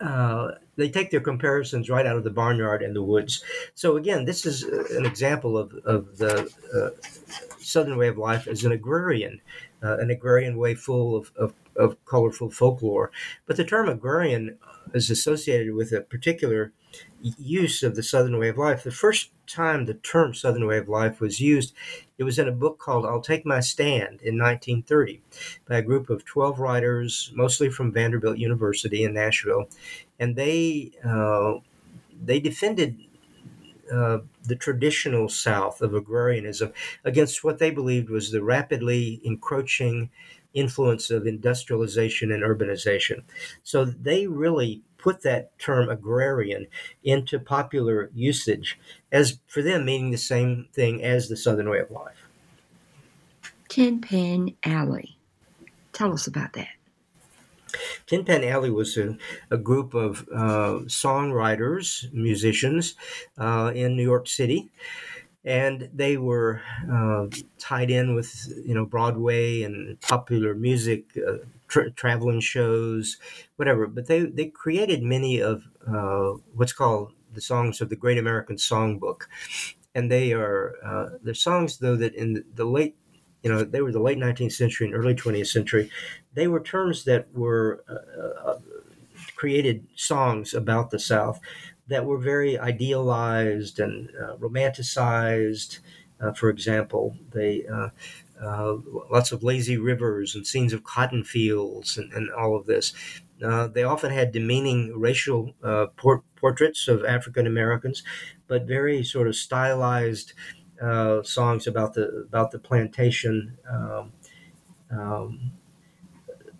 uh, 0.00 0.52
they 0.76 0.88
take 0.88 1.10
their 1.10 1.20
comparisons 1.20 1.90
right 1.90 2.06
out 2.06 2.16
of 2.16 2.24
the 2.24 2.30
barnyard 2.30 2.82
and 2.82 2.94
the 2.94 3.02
woods. 3.02 3.42
So 3.74 3.96
again, 3.96 4.24
this 4.24 4.44
is 4.46 4.62
an 4.62 5.06
example 5.06 5.56
of, 5.56 5.72
of 5.84 6.18
the 6.18 6.50
uh, 6.74 6.90
Southern 7.58 7.96
way 7.96 8.08
of 8.08 8.18
life 8.18 8.46
as 8.46 8.64
an 8.64 8.72
agrarian, 8.72 9.40
uh, 9.82 9.98
an 9.98 10.10
agrarian 10.10 10.56
way 10.56 10.74
full 10.74 11.16
of, 11.16 11.32
of, 11.36 11.54
of, 11.76 12.02
colorful 12.04 12.50
folklore. 12.50 13.10
But 13.46 13.56
the 13.56 13.64
term 13.64 13.88
agrarian 13.88 14.58
is 14.92 15.10
associated 15.10 15.74
with 15.74 15.92
a 15.92 16.00
particular 16.00 16.72
use 17.22 17.82
of 17.82 17.96
the 17.96 18.02
Southern 18.02 18.38
way 18.38 18.48
of 18.48 18.58
life. 18.58 18.84
The 18.84 18.90
first 18.90 19.30
time 19.46 19.84
the 19.84 19.94
term 19.94 20.34
Southern 20.34 20.66
way 20.66 20.78
of 20.78 20.88
life 20.88 21.20
was 21.20 21.40
used, 21.40 21.74
it 22.18 22.24
was 22.24 22.38
in 22.38 22.48
a 22.48 22.52
book 22.52 22.78
called 22.78 23.04
I'll 23.04 23.20
Take 23.20 23.44
My 23.44 23.60
Stand 23.60 24.20
in 24.22 24.38
1930 24.38 25.20
by 25.68 25.76
a 25.76 25.82
group 25.82 26.10
of 26.10 26.24
12 26.24 26.58
writers, 26.58 27.32
mostly 27.34 27.70
from 27.70 27.92
Vanderbilt 27.92 28.38
University 28.38 29.04
in 29.04 29.14
Nashville. 29.14 29.68
And 30.18 30.36
they, 30.36 30.92
uh, 31.04 31.54
they 32.24 32.40
defended 32.40 32.98
uh, 33.92 34.18
the 34.42 34.56
traditional 34.56 35.28
South 35.28 35.82
of 35.82 35.94
agrarianism 35.94 36.72
against 37.04 37.44
what 37.44 37.58
they 37.58 37.70
believed 37.70 38.08
was 38.08 38.30
the 38.30 38.42
rapidly 38.42 39.20
encroaching 39.24 40.10
influence 40.54 41.10
of 41.10 41.26
industrialization 41.26 42.30
and 42.30 42.42
urbanization. 42.42 43.22
So 43.62 43.84
they 43.84 44.26
really 44.26 44.82
put 45.04 45.20
that 45.20 45.56
term 45.58 45.90
agrarian 45.90 46.66
into 47.02 47.38
popular 47.38 48.10
usage 48.14 48.78
as 49.12 49.38
for 49.46 49.60
them 49.60 49.84
meaning 49.84 50.10
the 50.10 50.16
same 50.16 50.66
thing 50.72 51.04
as 51.04 51.28
the 51.28 51.36
Southern 51.36 51.68
way 51.68 51.78
of 51.78 51.90
life. 51.90 52.26
Tin 53.68 54.00
Pan 54.00 54.56
Alley. 54.64 55.18
Tell 55.92 56.12
us 56.14 56.26
about 56.26 56.54
that. 56.54 56.68
Tin 58.06 58.24
Pan 58.24 58.44
Alley 58.44 58.70
was 58.70 58.96
a, 58.96 59.18
a 59.50 59.58
group 59.58 59.92
of 59.94 60.26
uh, 60.34 60.80
songwriters, 60.86 62.10
musicians 62.12 62.94
uh, 63.36 63.72
in 63.74 63.96
New 63.96 64.02
York 64.02 64.26
City 64.26 64.70
and 65.44 65.90
they 65.92 66.16
were 66.16 66.62
uh, 66.90 67.26
tied 67.58 67.90
in 67.90 68.14
with 68.14 68.52
you 68.64 68.74
know 68.74 68.84
Broadway 68.86 69.62
and 69.62 70.00
popular 70.00 70.54
music, 70.54 71.04
uh, 71.18 71.38
tra- 71.74 71.90
traveling 71.92 72.40
shows, 72.40 73.18
whatever. 73.56 73.86
But 73.86 74.06
they 74.06 74.20
they 74.26 74.46
created 74.46 75.02
many 75.02 75.40
of 75.42 75.64
uh, 75.86 76.32
what's 76.54 76.72
called 76.72 77.12
the 77.34 77.40
songs 77.40 77.80
of 77.80 77.88
the 77.90 77.96
Great 77.96 78.18
American 78.18 78.56
Songbook, 78.56 79.22
and 79.94 80.10
they 80.10 80.32
are 80.32 80.74
uh, 80.84 81.18
they're 81.22 81.34
songs 81.34 81.78
though 81.78 81.96
that 81.96 82.14
in 82.14 82.44
the 82.54 82.64
late 82.64 82.96
you 83.42 83.50
know 83.52 83.64
they 83.64 83.82
were 83.82 83.92
the 83.92 84.00
late 84.00 84.18
19th 84.18 84.52
century 84.52 84.86
and 84.86 84.96
early 84.96 85.14
20th 85.14 85.48
century 85.48 85.90
they 86.34 86.48
were 86.48 86.60
terms 86.60 87.04
that 87.04 87.32
were 87.34 87.84
uh, 87.88 88.50
uh, 88.50 88.58
created 89.36 89.86
songs 89.96 90.54
about 90.54 90.90
the 90.90 90.98
south 90.98 91.40
that 91.88 92.04
were 92.04 92.18
very 92.18 92.58
idealized 92.58 93.78
and 93.78 94.10
uh, 94.20 94.36
romanticized. 94.36 95.80
Uh, 96.20 96.32
for 96.32 96.48
example, 96.48 97.14
they 97.32 97.66
uh, 98.44 98.48
uh, 98.48 98.76
lots 99.10 99.32
of 99.32 99.42
lazy 99.42 99.76
rivers 99.76 100.34
and 100.34 100.46
scenes 100.46 100.72
of 100.72 100.84
cotton 100.84 101.24
fields 101.24 101.96
and, 101.98 102.12
and 102.12 102.30
all 102.30 102.56
of 102.56 102.66
this. 102.66 102.92
Uh, 103.44 103.66
they 103.66 103.82
often 103.82 104.12
had 104.12 104.32
demeaning 104.32 104.92
racial 104.98 105.52
uh, 105.62 105.86
por- 105.96 106.24
portraits 106.36 106.88
of 106.88 107.04
African 107.04 107.46
Americans, 107.46 108.02
but 108.46 108.66
very 108.66 109.02
sort 109.02 109.28
of 109.28 109.36
stylized 109.36 110.32
songs 111.22 111.66
about 111.66 111.94
the 111.94 112.26
about 112.28 112.50
the 112.50 112.58
plantation. 112.58 113.56
Um, 113.70 114.12
um, 114.90 115.52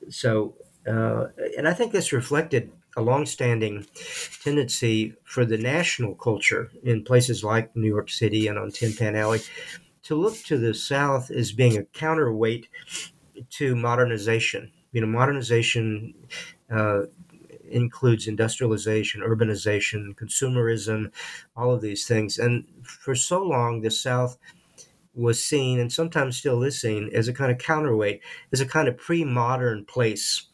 so, 0.09 0.55
and 0.87 1.69
I 1.69 1.75
think 1.75 1.93
this 1.93 2.13
reflected 2.13 2.73
a 2.97 3.03
longstanding 3.03 3.87
tendency 4.43 5.15
for 5.25 5.45
the 5.45 5.59
national 5.59 6.15
culture 6.15 6.71
in 6.83 7.03
places 7.05 7.43
like 7.43 7.75
New 7.77 7.89
York 7.89 8.09
City 8.11 8.47
and 8.47 8.59
on 8.59 8.71
Tin 8.71 8.93
Pan 8.93 9.17
Alley 9.17 9.41
to 10.05 10.15
look 10.15 10.37
to 10.45 10.59
the 10.59 10.75
South 10.75 11.31
as 11.31 11.53
being 11.53 11.77
a 11.77 11.85
counterweight 11.85 12.69
to 13.51 13.75
modernization. 13.75 14.71
You 14.93 15.01
know, 15.01 15.07
modernization 15.07 16.15
uh, 16.71 17.03
includes 17.69 18.29
industrialization, 18.29 19.23
urbanization, 19.23 20.15
consumerism, 20.15 21.11
all 21.57 21.73
of 21.73 21.81
these 21.81 22.07
things. 22.07 22.39
And 22.39 22.65
for 22.83 23.15
so 23.15 23.43
long, 23.43 23.81
the 23.81 23.91
South 23.91 24.39
was 25.15 25.43
seen, 25.43 25.79
and 25.79 25.93
sometimes 25.93 26.37
still 26.37 26.63
is 26.63 26.81
seen, 26.81 27.11
as 27.13 27.29
a 27.29 27.33
kind 27.33 27.51
of 27.51 27.59
counterweight, 27.59 28.21
as 28.53 28.61
a 28.61 28.67
kind 28.67 28.89
of 28.89 28.97
pre 28.97 29.25
modern 29.25 29.85
place 29.85 30.49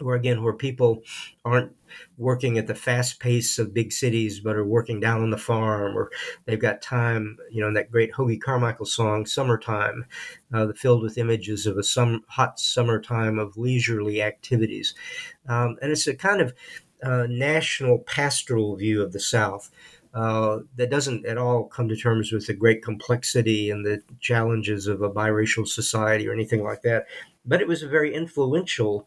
where 0.00 0.16
again 0.16 0.42
where 0.42 0.52
people 0.52 1.02
aren't 1.44 1.72
working 2.18 2.58
at 2.58 2.66
the 2.66 2.74
fast 2.74 3.20
pace 3.20 3.58
of 3.58 3.74
big 3.74 3.92
cities 3.92 4.40
but 4.40 4.56
are 4.56 4.64
working 4.64 5.00
down 5.00 5.22
on 5.22 5.30
the 5.30 5.38
farm 5.38 5.96
or 5.96 6.10
they've 6.44 6.60
got 6.60 6.82
time 6.82 7.36
you 7.50 7.60
know 7.60 7.68
in 7.68 7.74
that 7.74 7.90
great 7.90 8.12
hoagy 8.12 8.40
carmichael 8.40 8.86
song 8.86 9.24
summertime 9.26 10.04
uh, 10.52 10.66
filled 10.74 11.02
with 11.02 11.18
images 11.18 11.66
of 11.66 11.78
a 11.78 11.82
some 11.82 12.24
hot 12.28 12.58
summertime 12.58 13.38
of 13.38 13.56
leisurely 13.56 14.22
activities 14.22 14.94
um, 15.48 15.76
and 15.82 15.92
it's 15.92 16.06
a 16.06 16.14
kind 16.14 16.40
of 16.40 16.54
uh, 17.02 17.26
national 17.28 17.98
pastoral 17.98 18.76
view 18.76 19.02
of 19.02 19.12
the 19.12 19.20
south 19.20 19.70
uh, 20.16 20.60
that 20.76 20.90
doesn't 20.90 21.26
at 21.26 21.36
all 21.36 21.64
come 21.64 21.88
to 21.90 21.94
terms 21.94 22.32
with 22.32 22.46
the 22.46 22.54
great 22.54 22.82
complexity 22.82 23.68
and 23.68 23.84
the 23.84 24.00
challenges 24.18 24.86
of 24.86 25.02
a 25.02 25.10
biracial 25.10 25.68
society 25.68 26.26
or 26.26 26.32
anything 26.32 26.64
like 26.64 26.80
that. 26.80 27.04
But 27.44 27.60
it 27.60 27.68
was 27.68 27.82
a 27.82 27.88
very 27.88 28.14
influential 28.14 29.06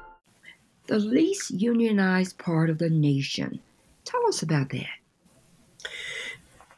the 0.91 0.99
least 0.99 1.51
unionized 1.51 2.37
part 2.37 2.69
of 2.69 2.77
the 2.77 2.89
nation. 2.89 3.61
Tell 4.03 4.27
us 4.27 4.43
about 4.43 4.71
that. 4.71 5.89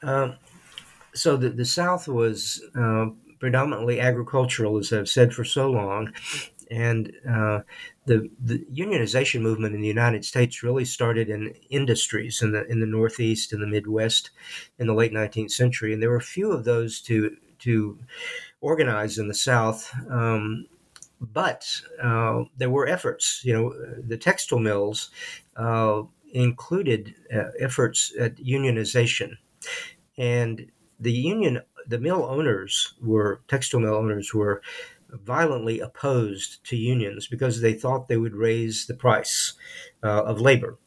Um, 0.03 0.35
so 1.15 1.35
the, 1.35 1.49
the 1.49 1.65
South 1.65 2.07
was 2.07 2.61
uh, 2.75 3.07
predominantly 3.39 3.99
agricultural, 3.99 4.77
as 4.77 4.93
I've 4.93 5.09
said 5.09 5.33
for 5.33 5.43
so 5.43 5.71
long, 5.71 6.13
and 6.69 7.11
uh, 7.27 7.61
the 8.05 8.29
the 8.39 8.59
unionization 8.71 9.41
movement 9.41 9.73
in 9.73 9.81
the 9.81 9.87
United 9.87 10.25
States 10.25 10.61
really 10.61 10.85
started 10.85 11.27
in 11.27 11.55
industries 11.71 12.43
in 12.43 12.51
the 12.51 12.67
in 12.67 12.81
the 12.81 12.85
Northeast 12.85 13.51
and 13.51 13.63
the 13.63 13.67
Midwest 13.67 14.29
in 14.77 14.85
the 14.85 14.93
late 14.93 15.11
19th 15.11 15.49
century, 15.49 15.91
and 15.91 16.03
there 16.03 16.11
were 16.11 16.19
few 16.19 16.51
of 16.51 16.65
those 16.65 17.01
to 17.01 17.35
to 17.59 17.97
organize 18.61 19.17
in 19.17 19.27
the 19.27 19.33
South. 19.33 19.91
Um, 20.07 20.67
but 21.31 21.81
uh, 22.01 22.43
there 22.57 22.69
were 22.69 22.87
efforts. 22.87 23.41
You 23.43 23.53
know, 23.53 23.73
the 24.01 24.17
textile 24.17 24.59
mills 24.59 25.11
uh, 25.55 26.03
included 26.33 27.15
uh, 27.33 27.51
efforts 27.59 28.13
at 28.19 28.37
unionization, 28.37 29.37
and 30.17 30.71
the 30.99 31.11
union, 31.11 31.61
the 31.87 31.99
mill 31.99 32.23
owners 32.23 32.93
were 33.01 33.41
textile 33.47 33.79
mill 33.79 33.95
owners 33.95 34.33
were 34.33 34.61
violently 35.09 35.79
opposed 35.79 36.63
to 36.65 36.75
unions 36.75 37.27
because 37.27 37.61
they 37.61 37.73
thought 37.73 38.07
they 38.07 38.17
would 38.17 38.35
raise 38.35 38.87
the 38.87 38.95
price 38.95 39.53
uh, 40.03 40.23
of 40.23 40.41
labor, 40.41 40.77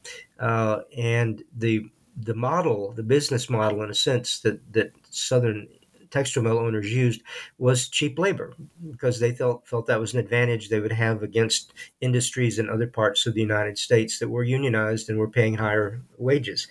uh, 0.41 0.80
and 0.97 1.45
the 1.57 1.91
the 2.18 2.34
model, 2.34 2.93
the 2.93 3.03
business 3.03 3.51
model, 3.51 3.82
in 3.82 3.91
a 3.91 3.95
sense 3.95 4.41
that 4.41 4.72
that 4.72 4.93
Southern 5.11 5.68
textile 6.16 6.42
mill 6.42 6.58
owners 6.58 6.90
used 6.92 7.22
was 7.58 7.88
cheap 7.88 8.18
labor 8.18 8.54
because 8.90 9.20
they 9.20 9.32
felt 9.32 9.66
felt 9.68 9.86
that 9.86 10.00
was 10.00 10.14
an 10.14 10.20
advantage 10.20 10.68
they 10.68 10.80
would 10.80 10.92
have 10.92 11.22
against 11.22 11.72
industries 12.00 12.58
in 12.58 12.70
other 12.70 12.86
parts 12.86 13.26
of 13.26 13.34
the 13.34 13.40
United 13.40 13.76
States 13.76 14.18
that 14.18 14.28
were 14.28 14.42
unionized 14.44 15.08
and 15.08 15.18
were 15.18 15.28
paying 15.30 15.54
higher 15.54 16.00
wages. 16.16 16.68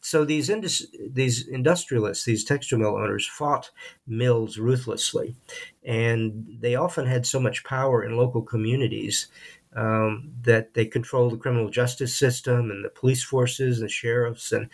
So 0.00 0.24
these 0.24 0.48
indus- 0.50 0.86
these 1.20 1.48
industrialists, 1.48 2.24
these 2.24 2.44
textile 2.44 2.78
mill 2.78 2.96
owners, 2.96 3.26
fought 3.26 3.70
mills 4.06 4.58
ruthlessly, 4.58 5.36
and 5.84 6.46
they 6.60 6.76
often 6.76 7.06
had 7.06 7.26
so 7.26 7.40
much 7.40 7.64
power 7.64 8.04
in 8.04 8.16
local 8.16 8.42
communities 8.42 9.26
um, 9.74 10.30
that 10.42 10.74
they 10.74 10.86
controlled 10.86 11.32
the 11.32 11.38
criminal 11.38 11.70
justice 11.70 12.16
system 12.16 12.70
and 12.70 12.84
the 12.84 12.88
police 13.00 13.24
forces, 13.24 13.80
and 13.80 13.90
sheriffs, 13.90 14.52
and 14.52 14.68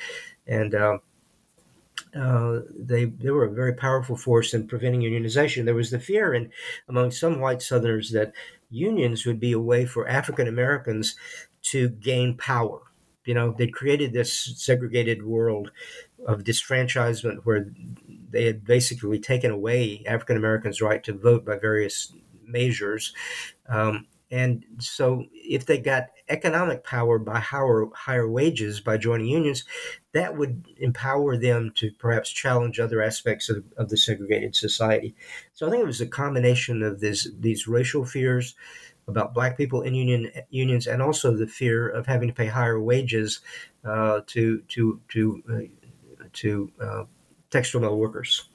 and 0.47 0.75
uh, 0.75 0.99
uh, 2.15 2.61
they 2.79 3.07
they 3.07 3.31
were 3.31 3.45
a 3.45 3.53
very 3.53 3.75
powerful 3.75 4.17
force 4.17 4.53
in 4.53 4.67
preventing 4.67 5.01
unionization. 5.01 5.65
There 5.65 5.75
was 5.75 5.91
the 5.91 5.99
fear 5.99 6.35
in 6.35 6.51
among 6.89 7.11
some 7.11 7.41
white 7.41 7.63
Southerners 7.63 8.11
that 8.11 8.33
unions 8.71 9.25
would 9.25 9.41
be 9.41 9.53
a 9.53 9.61
way 9.61 9.87
for 9.87 10.07
African 10.09 10.47
Americans 10.49 11.17
to 11.63 11.89
gain 11.89 12.37
power. 12.37 12.81
You 13.25 13.35
know, 13.35 13.55
they 13.57 13.69
created 13.69 14.13
this 14.13 14.33
segregated 14.57 15.23
world 15.25 15.71
of 16.27 16.45
disfranchisement 16.45 17.41
where 17.45 17.73
they 18.31 18.45
had 18.45 18.65
basically 18.65 19.19
taken 19.19 19.51
away 19.51 20.03
African 20.07 20.37
Americans' 20.37 20.83
right 20.83 21.03
to 21.05 21.13
vote 21.13 21.45
by 21.45 21.57
various 21.59 22.13
measures. 22.45 23.15
Um, 23.69 24.07
and 24.33 24.65
so, 24.79 25.27
if 25.35 25.67
they 25.67 25.79
got 25.79 26.07
economic 26.27 26.85
power 26.85 27.19
by 27.19 27.39
higher, 27.39 27.85
higher 27.95 28.27
wages 28.27 28.81
by 28.81 28.97
joining 28.97 29.27
unions, 29.27 29.65
that 30.13 30.39
would 30.39 30.65
empower 30.79 31.37
them 31.37 31.71
to 31.77 31.91
perhaps 31.99 32.31
challenge 32.31 32.81
other 32.81 33.03
aspects 33.03 33.51
of, 33.51 33.63
of 33.77 33.91
the 33.91 33.99
segregated 33.99 34.57
society. 34.57 35.15
So, 35.53 35.67
I 35.67 35.71
think 35.71 35.83
it 35.83 35.87
was 35.87 36.01
a 36.01 36.07
combination 36.07 36.83
of 36.83 37.01
this, 37.01 37.29
these 37.39 37.69
racial 37.69 38.07
fears 38.07 38.55
about 39.07 39.35
black 39.35 39.59
people 39.59 39.83
in 39.83 39.95
union 39.95 40.31
unions, 40.49 40.87
and 40.87 41.03
also 41.03 41.37
the 41.37 41.47
fear 41.47 41.87
of 41.87 42.07
having 42.07 42.29
to 42.29 42.35
pay 42.35 42.47
higher 42.47 42.81
wages 42.81 43.41
uh, 43.85 44.23
to 44.29 44.63
to 44.69 44.99
to 45.11 45.43
uh, 45.53 46.25
to 46.33 46.73
uh, 46.81 47.05
textile 47.51 47.83
mill 47.83 47.99
workers. 47.99 48.49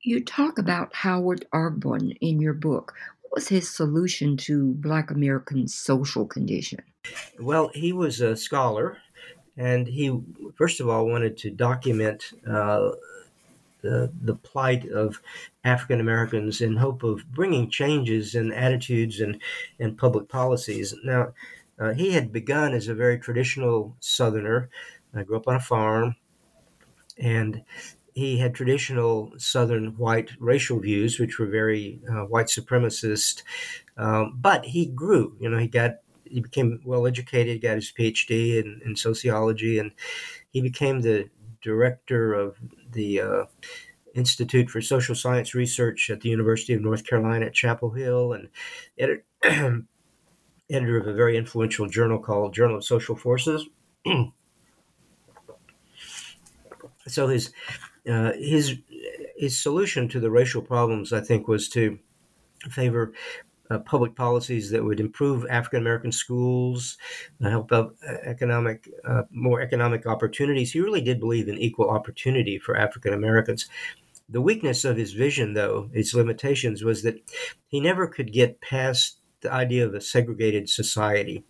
You 0.00 0.24
talk 0.24 0.58
about 0.58 0.92
Howard 0.96 1.46
Ogburn 1.54 2.16
in 2.20 2.40
your 2.40 2.54
book 2.54 2.92
was 3.32 3.48
his 3.48 3.68
solution 3.68 4.36
to 4.36 4.74
Black 4.74 5.10
American 5.10 5.66
social 5.66 6.26
condition? 6.26 6.80
Well, 7.40 7.70
he 7.74 7.92
was 7.92 8.20
a 8.20 8.36
scholar, 8.36 8.98
and 9.56 9.86
he 9.86 10.20
first 10.54 10.80
of 10.80 10.88
all 10.88 11.06
wanted 11.06 11.36
to 11.38 11.50
document 11.50 12.32
uh, 12.46 12.90
the, 13.80 14.12
the 14.22 14.36
plight 14.36 14.88
of 14.90 15.20
African 15.64 16.00
Americans 16.00 16.60
in 16.60 16.76
hope 16.76 17.02
of 17.02 17.30
bringing 17.32 17.68
changes 17.68 18.34
in 18.34 18.52
attitudes 18.52 19.20
and, 19.20 19.40
and 19.78 19.98
public 19.98 20.28
policies. 20.28 20.94
Now, 21.04 21.34
uh, 21.78 21.92
he 21.92 22.12
had 22.12 22.32
begun 22.32 22.74
as 22.74 22.88
a 22.88 22.94
very 22.94 23.18
traditional 23.18 23.96
Southerner. 24.00 24.68
I 25.14 25.24
grew 25.24 25.36
up 25.36 25.48
on 25.48 25.56
a 25.56 25.60
farm, 25.60 26.16
and 27.18 27.62
he 28.14 28.38
had 28.38 28.54
traditional 28.54 29.32
Southern 29.38 29.96
white 29.96 30.30
racial 30.38 30.78
views, 30.80 31.18
which 31.18 31.38
were 31.38 31.46
very 31.46 32.00
uh, 32.10 32.24
white 32.24 32.46
supremacist. 32.46 33.42
Um, 33.96 34.38
but 34.40 34.64
he 34.66 34.86
grew. 34.86 35.36
You 35.40 35.50
know, 35.50 35.58
he 35.58 35.68
got 35.68 35.96
he 36.24 36.40
became 36.40 36.80
well 36.84 37.06
educated, 37.06 37.62
got 37.62 37.76
his 37.76 37.92
PhD 37.92 38.62
in, 38.62 38.80
in 38.84 38.96
sociology, 38.96 39.78
and 39.78 39.92
he 40.50 40.60
became 40.60 41.00
the 41.00 41.28
director 41.60 42.34
of 42.34 42.56
the 42.92 43.20
uh, 43.20 43.44
Institute 44.14 44.70
for 44.70 44.80
Social 44.80 45.14
Science 45.14 45.54
Research 45.54 46.10
at 46.10 46.20
the 46.20 46.28
University 46.28 46.72
of 46.74 46.80
North 46.80 47.06
Carolina 47.06 47.46
at 47.46 47.54
Chapel 47.54 47.90
Hill, 47.90 48.32
and 48.32 48.48
editor, 48.98 49.24
editor 50.70 50.98
of 50.98 51.06
a 51.06 51.14
very 51.14 51.36
influential 51.36 51.88
journal 51.88 52.18
called 52.18 52.54
Journal 52.54 52.78
of 52.78 52.84
Social 52.84 53.16
Forces. 53.16 53.66
so 57.06 57.28
his 57.28 57.52
uh, 58.08 58.32
his 58.34 58.76
his 59.36 59.60
solution 59.60 60.08
to 60.08 60.20
the 60.20 60.30
racial 60.30 60.62
problems, 60.62 61.12
I 61.12 61.20
think, 61.20 61.48
was 61.48 61.68
to 61.70 61.98
favor 62.70 63.12
uh, 63.70 63.78
public 63.78 64.14
policies 64.14 64.70
that 64.70 64.84
would 64.84 65.00
improve 65.00 65.46
African 65.48 65.80
American 65.80 66.12
schools, 66.12 66.98
uh, 67.42 67.48
help 67.48 67.72
out 67.72 67.94
uh, 68.06 68.14
economic 68.24 68.88
uh, 69.04 69.22
more 69.30 69.60
economic 69.60 70.06
opportunities. 70.06 70.72
He 70.72 70.80
really 70.80 71.00
did 71.00 71.20
believe 71.20 71.48
in 71.48 71.58
equal 71.58 71.90
opportunity 71.90 72.58
for 72.58 72.76
African 72.76 73.12
Americans. 73.12 73.68
The 74.28 74.40
weakness 74.40 74.84
of 74.84 74.96
his 74.96 75.12
vision, 75.12 75.54
though, 75.54 75.90
its 75.92 76.14
limitations, 76.14 76.82
was 76.82 77.02
that 77.02 77.20
he 77.66 77.80
never 77.80 78.06
could 78.06 78.32
get 78.32 78.60
past 78.60 79.18
the 79.40 79.52
idea 79.52 79.86
of 79.86 79.94
a 79.94 80.00
segregated 80.00 80.68
society. 80.68 81.44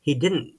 He 0.00 0.14
didn't 0.14 0.54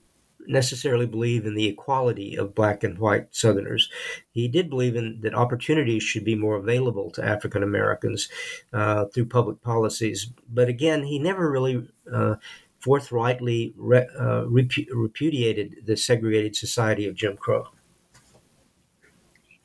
necessarily 0.46 1.06
believe 1.06 1.46
in 1.46 1.54
the 1.54 1.66
equality 1.66 2.36
of 2.36 2.54
black 2.54 2.82
and 2.82 2.98
white 2.98 3.34
Southerners. 3.34 3.90
He 4.30 4.48
did 4.48 4.70
believe 4.70 4.96
in 4.96 5.20
that 5.22 5.34
opportunities 5.34 6.02
should 6.02 6.24
be 6.24 6.34
more 6.34 6.56
available 6.56 7.10
to 7.12 7.24
African 7.24 7.62
Americans 7.62 8.28
uh, 8.72 9.06
through 9.06 9.26
public 9.26 9.62
policies. 9.62 10.32
But 10.48 10.68
again, 10.68 11.04
he 11.04 11.18
never 11.18 11.50
really 11.50 11.88
uh, 12.12 12.36
forthrightly 12.80 13.74
re- 13.76 14.08
uh, 14.18 14.44
repu- 14.44 14.88
repudiated 14.92 15.86
the 15.86 15.96
segregated 15.96 16.56
society 16.56 17.06
of 17.06 17.14
Jim 17.14 17.36
Crow. 17.36 17.68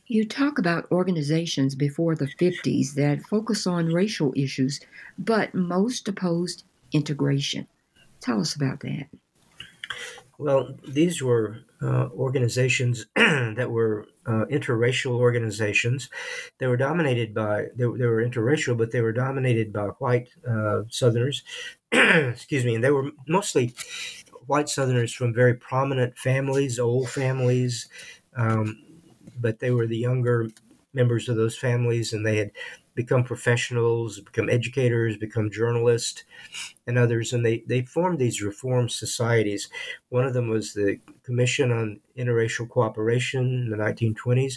You 0.09 0.25
talk 0.25 0.57
about 0.57 0.89
organizations 0.89 1.75
before 1.75 2.15
the 2.15 2.27
50s 2.39 2.93
that 2.93 3.23
focus 3.23 3.67
on 3.67 3.91
racial 3.91 4.33
issues, 4.37 4.79
but 5.17 5.53
most 5.53 6.07
opposed 6.07 6.63
integration. 6.93 7.67
Tell 8.21 8.39
us 8.39 8.55
about 8.55 8.79
that. 8.81 9.09
Well, 10.37 10.75
these 10.87 11.21
were 11.21 11.59
uh, 11.81 12.09
organizations 12.09 13.07
that 13.15 13.71
were 13.71 14.05
uh, 14.25 14.45
interracial 14.51 15.11
organizations. 15.11 16.09
They 16.59 16.67
were 16.67 16.77
dominated 16.77 17.33
by, 17.33 17.67
they, 17.75 17.85
they, 17.85 18.05
were 18.05 18.23
interracial, 18.23 18.77
but 18.77 18.91
they 18.91 19.01
were 19.01 19.13
dominated 19.13 19.73
by 19.73 19.87
white 19.99 20.29
uh, 20.47 20.83
Southerners. 20.89 21.43
Excuse 21.91 22.65
me. 22.65 22.75
And 22.75 22.83
they 22.83 22.91
were 22.91 23.11
mostly 23.27 23.73
white 24.45 24.69
Southerners 24.69 25.13
from 25.13 25.33
very 25.33 25.55
prominent 25.55 26.17
families, 26.17 26.79
old 26.79 27.09
families. 27.09 27.89
Um, 28.35 28.83
but 29.39 29.59
they 29.59 29.71
were 29.71 29.87
the 29.87 29.97
younger 29.97 30.49
members 30.93 31.29
of 31.29 31.35
those 31.35 31.57
families, 31.57 32.13
and 32.13 32.25
they 32.25 32.37
had 32.37 32.51
become 32.97 33.23
professionals, 33.23 34.19
become 34.19 34.49
educators, 34.49 35.17
become 35.17 35.51
journalists, 35.51 36.23
and 36.87 36.97
others. 36.97 37.31
And 37.31 37.45
they, 37.45 37.63
they 37.67 37.83
formed 37.83 38.17
these 38.17 38.41
reform 38.41 38.89
societies. 38.89 39.69
One 40.09 40.25
of 40.25 40.33
them 40.33 40.49
was 40.49 40.73
the 40.73 40.99
Commission 41.23 41.71
on 41.71 41.99
Interracial 42.17 42.67
Cooperation 42.67 43.45
in 43.45 43.69
the 43.69 43.77
1920s. 43.77 44.55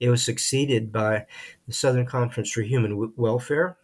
It 0.00 0.10
was 0.10 0.24
succeeded 0.24 0.92
by 0.92 1.26
the 1.68 1.72
Southern 1.72 2.04
Conference 2.04 2.50
for 2.50 2.62
Human 2.62 3.12
Welfare. 3.16 3.76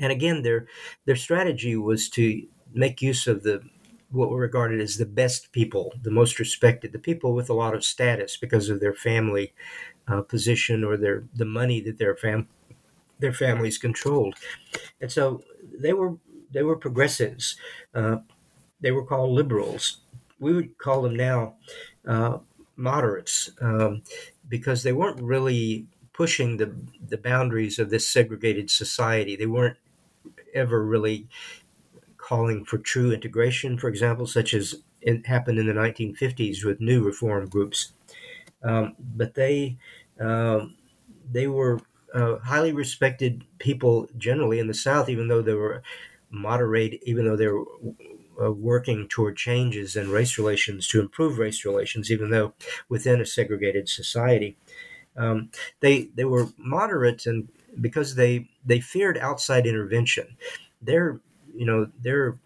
And 0.00 0.10
again, 0.10 0.42
their 0.42 0.66
their 1.04 1.14
strategy 1.14 1.76
was 1.76 2.08
to 2.10 2.42
make 2.74 3.00
use 3.00 3.28
of 3.28 3.44
the 3.44 3.62
what 4.10 4.28
were 4.28 4.40
regarded 4.40 4.80
as 4.80 4.96
the 4.96 5.06
best 5.06 5.52
people, 5.52 5.94
the 6.02 6.10
most 6.10 6.40
respected, 6.40 6.92
the 6.92 6.98
people 6.98 7.32
with 7.32 7.48
a 7.48 7.54
lot 7.54 7.74
of 7.74 7.84
status 7.84 8.36
because 8.36 8.68
of 8.68 8.80
their 8.80 8.92
family 8.92 9.52
uh, 10.08 10.20
position 10.22 10.82
or 10.82 10.96
their 10.96 11.24
the 11.34 11.44
money 11.44 11.80
that 11.80 11.98
their 11.98 12.16
fam 12.16 12.48
their 13.22 13.32
families 13.32 13.78
controlled, 13.78 14.36
and 15.00 15.10
so 15.10 15.42
they 15.62 15.94
were 15.94 16.18
they 16.52 16.62
were 16.62 16.76
progressives. 16.76 17.56
Uh, 17.94 18.18
they 18.80 18.92
were 18.92 19.06
called 19.06 19.32
liberals. 19.32 20.02
We 20.40 20.52
would 20.52 20.78
call 20.78 21.02
them 21.02 21.16
now 21.16 21.56
uh, 22.06 22.38
moderates 22.76 23.50
um, 23.60 24.02
because 24.48 24.82
they 24.82 24.92
weren't 24.92 25.22
really 25.22 25.86
pushing 26.12 26.58
the 26.58 26.76
the 27.00 27.18
boundaries 27.18 27.78
of 27.78 27.90
this 27.90 28.08
segregated 28.08 28.70
society. 28.70 29.36
They 29.36 29.46
weren't 29.46 29.78
ever 30.54 30.84
really 30.84 31.28
calling 32.16 32.64
for 32.64 32.78
true 32.78 33.12
integration, 33.12 33.78
for 33.78 33.88
example, 33.88 34.26
such 34.26 34.54
as 34.54 34.82
it 35.00 35.26
happened 35.26 35.58
in 35.58 35.66
the 35.66 35.72
1950s 35.72 36.64
with 36.64 36.80
new 36.80 37.04
reform 37.04 37.48
groups. 37.48 37.92
Um, 38.62 38.94
but 38.98 39.34
they 39.34 39.78
um, 40.20 40.76
they 41.30 41.48
were 41.48 41.80
uh, 42.14 42.38
highly 42.38 42.72
respected 42.72 43.44
people 43.58 44.08
generally 44.18 44.58
in 44.58 44.66
the 44.66 44.74
South, 44.74 45.08
even 45.08 45.28
though 45.28 45.42
they 45.42 45.54
were 45.54 45.82
moderate, 46.30 47.00
even 47.04 47.24
though 47.26 47.36
they 47.36 47.48
were 47.48 47.64
uh, 48.42 48.50
working 48.50 49.08
toward 49.08 49.36
changes 49.36 49.96
in 49.96 50.10
race 50.10 50.38
relations 50.38 50.88
to 50.88 51.00
improve 51.00 51.38
race 51.38 51.64
relations, 51.64 52.10
even 52.10 52.30
though 52.30 52.54
within 52.88 53.20
a 53.20 53.26
segregated 53.26 53.88
society. 53.88 54.56
Um, 55.16 55.50
they 55.80 56.04
they 56.14 56.24
were 56.24 56.48
moderate, 56.56 57.26
and 57.26 57.48
because 57.80 58.14
they 58.14 58.48
they 58.64 58.80
feared 58.80 59.18
outside 59.18 59.66
intervention, 59.66 60.36
their 60.80 61.20
you 61.54 61.66
know 61.66 61.88
their 62.00 62.38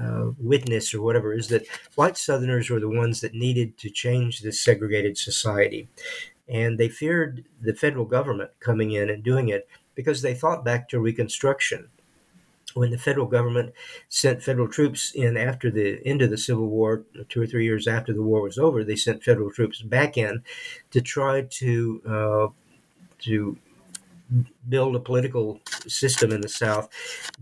uh, 0.00 0.30
witness 0.38 0.94
or 0.94 1.02
whatever 1.02 1.34
is 1.34 1.48
that 1.48 1.66
white 1.96 2.16
Southerners 2.16 2.70
were 2.70 2.80
the 2.80 2.88
ones 2.88 3.20
that 3.20 3.34
needed 3.34 3.76
to 3.78 3.90
change 3.90 4.40
this 4.40 4.60
segregated 4.60 5.18
society, 5.18 5.88
and 6.52 6.78
they 6.78 6.88
feared 6.88 7.46
the 7.60 7.74
federal 7.74 8.04
government 8.04 8.50
coming 8.60 8.92
in 8.92 9.08
and 9.08 9.24
doing 9.24 9.48
it 9.48 9.66
because 9.94 10.20
they 10.20 10.34
thought 10.34 10.64
back 10.64 10.88
to 10.90 11.00
Reconstruction. 11.00 11.88
When 12.74 12.90
the 12.90 12.98
federal 12.98 13.26
government 13.26 13.72
sent 14.08 14.42
federal 14.42 14.68
troops 14.68 15.12
in 15.14 15.36
after 15.36 15.70
the 15.70 16.00
end 16.06 16.22
of 16.22 16.30
the 16.30 16.38
Civil 16.38 16.68
War, 16.68 17.04
two 17.28 17.42
or 17.42 17.46
three 17.46 17.64
years 17.64 17.88
after 17.88 18.12
the 18.12 18.22
war 18.22 18.42
was 18.42 18.58
over, 18.58 18.84
they 18.84 18.96
sent 18.96 19.24
federal 19.24 19.50
troops 19.50 19.82
back 19.82 20.16
in 20.16 20.42
to 20.90 21.00
try 21.00 21.42
to 21.42 22.02
uh, 22.06 22.48
to 23.20 23.58
build 24.66 24.96
a 24.96 25.00
political 25.00 25.60
system 25.86 26.32
in 26.32 26.40
the 26.40 26.48
South 26.48 26.88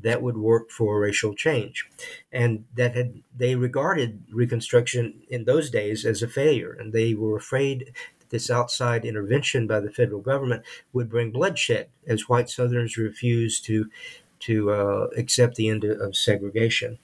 that 0.02 0.22
would 0.22 0.36
work 0.36 0.70
for 0.70 0.98
racial 0.98 1.34
change, 1.34 1.88
and 2.32 2.64
that 2.74 2.96
had 2.96 3.22
they 3.36 3.54
regarded 3.54 4.24
Reconstruction 4.32 5.22
in 5.28 5.44
those 5.44 5.70
days 5.70 6.04
as 6.04 6.22
a 6.22 6.28
failure, 6.28 6.72
and 6.72 6.92
they 6.92 7.14
were 7.14 7.36
afraid 7.36 7.92
this 8.30 8.50
outside 8.50 9.04
intervention 9.04 9.66
by 9.66 9.80
the 9.80 9.90
federal 9.90 10.20
government 10.20 10.64
would 10.92 11.10
bring 11.10 11.30
bloodshed, 11.30 11.88
as 12.06 12.28
white 12.28 12.48
Southerners 12.48 12.96
refused 12.96 13.64
to 13.66 13.90
to 14.40 14.70
uh, 14.70 15.08
accept 15.16 15.56
the 15.56 15.68
end 15.68 15.84
of 15.84 16.16
segregation. 16.16 16.98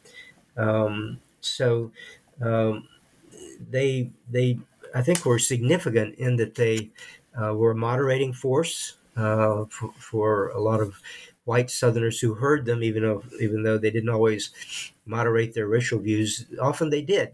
Um, 0.56 1.20
so 1.40 1.92
um, 2.40 2.88
they 3.70 4.10
they 4.30 4.58
I 4.94 5.02
think 5.02 5.24
were 5.24 5.38
significant 5.38 6.14
in 6.14 6.36
that 6.36 6.54
they 6.54 6.90
uh, 7.40 7.54
were 7.54 7.72
a 7.72 7.76
moderating 7.76 8.32
force 8.32 8.94
uh, 9.16 9.64
for, 9.70 9.92
for, 9.98 10.48
a 10.48 10.60
lot 10.60 10.80
of 10.80 11.00
white 11.44 11.70
Southerners 11.70 12.20
who 12.20 12.34
heard 12.34 12.64
them, 12.66 12.82
even 12.82 13.02
though 13.02 13.22
even 13.40 13.62
though 13.62 13.78
they 13.78 13.90
didn't 13.90 14.08
always 14.08 14.50
moderate 15.06 15.54
their 15.54 15.66
racial 15.66 15.98
views. 15.98 16.46
Often 16.60 16.90
they 16.90 17.02
did. 17.02 17.32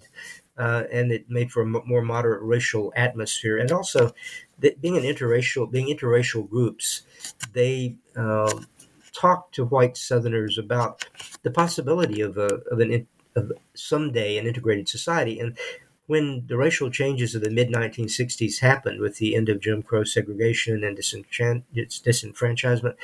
Uh, 0.59 0.85
and 0.93 1.11
it 1.11 1.31
made 1.31 1.51
for 1.51 1.63
a 1.63 1.67
more 1.67 2.03
moderate 2.03 2.43
racial 2.43 2.93
atmosphere. 2.95 3.57
And 3.57 3.73
also, 3.73 4.13
being 4.61 4.97
an 4.99 5.03
interracial, 5.03 5.71
being 5.71 5.87
interracial 5.87 6.49
groups, 6.49 7.03
they 7.55 7.97
um, 8.17 8.67
talk 9.13 9.51
to 9.53 9.65
white 9.65 9.97
Southerners 9.97 10.59
about 10.59 11.07
the 11.43 11.51
possibility 11.51 12.21
of 12.21 12.37
a 12.37 12.61
of 12.71 12.81
an 12.81 13.07
of 13.35 13.53
someday 13.75 14.37
an 14.37 14.47
integrated 14.47 14.89
society. 14.89 15.41
And 15.41 15.57
when 16.07 16.45
the 16.47 16.57
racial 16.57 16.91
changes 16.91 17.35
of 17.35 17.43
the 17.43 17.51
mid 17.51 17.71
1960s 17.71 18.61
happened 18.61 19.01
with 19.01 19.17
the 19.17 19.35
end 19.35 19.49
of 19.49 19.61
Jim 19.61 19.83
Crow 19.83 20.05
segregation 20.05 20.85
and 20.85 20.97
disenfranchisement, 20.97 22.95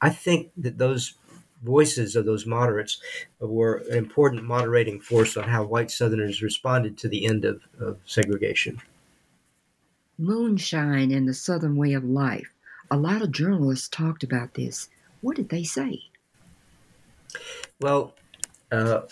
I 0.00 0.10
think 0.10 0.50
that 0.56 0.78
those 0.78 1.14
voices 1.62 2.16
of 2.16 2.24
those 2.24 2.46
moderates 2.46 3.00
were 3.38 3.84
an 3.90 3.96
important 3.96 4.44
moderating 4.44 5.00
force 5.00 5.36
on 5.36 5.48
how 5.48 5.64
white 5.64 5.90
Southerners 5.90 6.42
responded 6.42 6.96
to 6.98 7.08
the 7.08 7.26
end 7.26 7.44
of, 7.44 7.62
of 7.78 7.98
segregation. 8.06 8.80
Moonshine 10.18 11.12
and 11.12 11.28
the 11.28 11.34
Southern 11.34 11.76
way 11.76 11.92
of 11.94 12.04
life. 12.04 12.52
A 12.90 12.96
lot 12.96 13.22
of 13.22 13.32
journalists 13.32 13.88
talked 13.88 14.22
about 14.22 14.54
this. 14.54 14.88
What 15.20 15.36
did 15.36 15.48
they 15.48 15.64
say? 15.64 16.00
Well, 17.80 18.14
uh, 18.72 19.02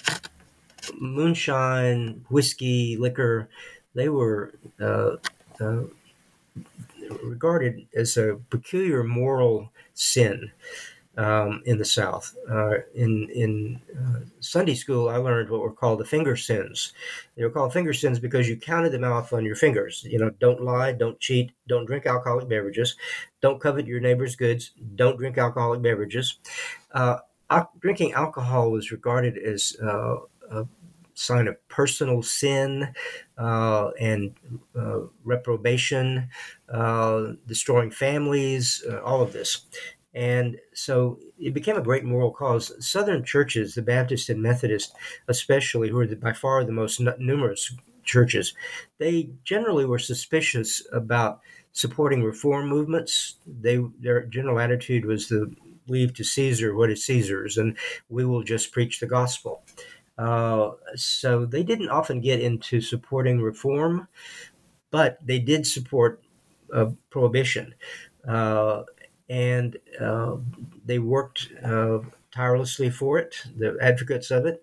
moonshine, 0.99 2.25
whiskey, 2.29 2.97
liquor, 2.97 3.49
they 3.95 4.09
were 4.09 4.55
uh, 4.81 5.17
uh, 5.61 5.83
regarded 7.23 7.87
as 7.95 8.17
a 8.17 8.39
peculiar 8.51 9.03
moral 9.03 9.73
sin 9.95 10.51
um, 11.19 11.63
in 11.67 11.79
the 11.79 11.85
South. 11.85 12.35
Uh, 12.49 12.77
in 12.95 13.29
in 13.31 13.81
uh, 13.95 14.21
Sunday 14.41 14.75
school, 14.75 15.09
I 15.09 15.17
learned 15.17 15.51
what 15.51 15.61
were 15.61 15.73
called 15.73 15.99
the 15.99 16.05
finger 16.05 16.37
sins. 16.37 16.93
They 17.37 17.43
were 17.43 17.51
called 17.51 17.73
finger 17.73 17.93
sins 17.93 18.21
because 18.21 18.49
you 18.49 18.57
counted 18.57 18.93
them 18.93 19.05
off 19.05 19.33
on 19.33 19.45
your 19.45 19.57
fingers. 19.57 20.07
You 20.09 20.19
know, 20.19 20.31
don't 20.31 20.63
lie, 20.63 20.93
don't 20.93 21.19
cheat, 21.19 21.51
don't 21.67 21.87
drink 21.87 22.07
alcoholic 22.07 22.49
beverages, 22.49 22.97
don't 23.41 23.61
covet 23.61 23.87
your 23.87 24.01
neighbor's 24.01 24.37
goods, 24.37 24.71
don't 24.95 25.19
drink 25.19 25.37
alcoholic 25.37 25.83
beverages. 25.83 26.39
Uh, 26.93 27.19
drinking 27.81 28.13
alcohol 28.13 28.71
was 28.71 28.93
regarded 28.93 29.37
as 29.39 29.77
uh, 29.83 30.17
a 30.51 30.67
sign 31.15 31.49
of 31.49 31.57
personal 31.69 32.23
sin 32.23 32.95
uh, 33.39 33.91
and 33.99 34.35
uh, 34.79 35.01
reprobation, 35.25 36.29
destroying 37.47 37.91
families, 37.91 38.85
all 39.05 39.21
of 39.21 39.33
this. 39.33 39.67
And 40.19 40.59
so 40.75 41.21
it 41.39 41.55
became 41.55 41.77
a 41.77 41.81
great 41.81 42.05
moral 42.05 42.33
cause. 42.33 42.73
Southern 42.85 43.23
churches, 43.23 43.77
the 43.77 43.83
Baptist 43.83 44.29
and 44.29 44.43
Methodist, 44.43 44.93
especially, 45.29 45.91
who 45.91 46.01
are 46.01 46.09
the, 46.09 46.17
by 46.17 46.33
far 46.33 46.65
the 46.65 46.73
most 46.73 47.01
numerous 47.21 47.73
churches, 48.03 48.53
they 48.99 49.31
generally 49.45 49.85
were 49.85 50.01
suspicious 50.01 50.85
about 50.93 51.39
supporting 51.73 52.25
reform 52.25 52.69
movements. 52.69 53.37
They 53.47 53.79
their 54.01 54.25
general 54.25 54.59
attitude 54.59 55.05
was 55.05 55.29
to 55.29 55.55
leave 55.87 56.15
to 56.15 56.25
Caesar 56.25 56.75
what 56.75 56.91
is 56.91 57.07
Caesar's, 57.07 57.57
and 57.57 57.77
we 58.09 58.25
will 58.25 58.43
just 58.43 58.73
preach 58.73 58.99
the 58.99 59.07
gospel. 59.07 59.63
Uh, 60.19 60.73
so 60.97 61.47
they 61.47 61.63
didn't 61.63 61.91
often 61.91 62.21
get 62.21 62.41
into 62.41 62.81
supporting 62.81 63.41
reform, 63.41 64.09
but 64.91 65.25
they 65.25 65.39
did 65.39 65.65
support 65.65 66.21
uh, 66.75 66.91
prohibition. 67.09 67.73
Uh, 68.27 68.83
and 69.29 69.77
uh, 70.01 70.37
they 70.85 70.99
worked 70.99 71.49
uh, 71.63 71.99
tirelessly 72.31 72.91
for 72.91 73.19
it, 73.19 73.35
the 73.57 73.77
advocates 73.81 74.31
of 74.31 74.47
it, 74.47 74.63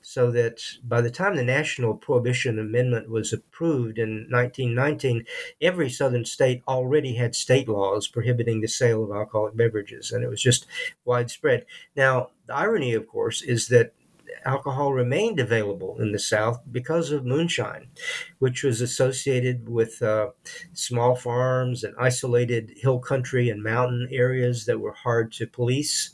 so 0.00 0.30
that 0.30 0.62
by 0.84 1.00
the 1.00 1.10
time 1.10 1.36
the 1.36 1.44
National 1.44 1.94
Prohibition 1.94 2.58
Amendment 2.58 3.10
was 3.10 3.32
approved 3.32 3.98
in 3.98 4.26
1919, 4.30 5.24
every 5.60 5.90
southern 5.90 6.24
state 6.24 6.62
already 6.66 7.14
had 7.14 7.34
state 7.34 7.68
laws 7.68 8.08
prohibiting 8.08 8.60
the 8.60 8.68
sale 8.68 9.04
of 9.04 9.10
alcoholic 9.10 9.56
beverages, 9.56 10.12
and 10.12 10.24
it 10.24 10.28
was 10.28 10.42
just 10.42 10.66
widespread. 11.04 11.66
Now, 11.96 12.30
the 12.46 12.54
irony, 12.54 12.94
of 12.94 13.06
course, 13.06 13.42
is 13.42 13.68
that 13.68 13.92
alcohol 14.44 14.92
remained 14.92 15.40
available 15.40 16.00
in 16.00 16.12
the 16.12 16.18
South 16.18 16.60
because 16.70 17.10
of 17.10 17.24
moonshine, 17.24 17.88
which 18.38 18.62
was 18.62 18.80
associated 18.80 19.68
with 19.68 20.02
uh, 20.02 20.30
small 20.72 21.14
farms 21.16 21.84
and 21.84 21.94
isolated 21.98 22.72
hill 22.76 22.98
country 22.98 23.48
and 23.50 23.62
mountain 23.62 24.08
areas 24.10 24.66
that 24.66 24.80
were 24.80 24.92
hard 24.92 25.32
to 25.32 25.46
police. 25.46 26.10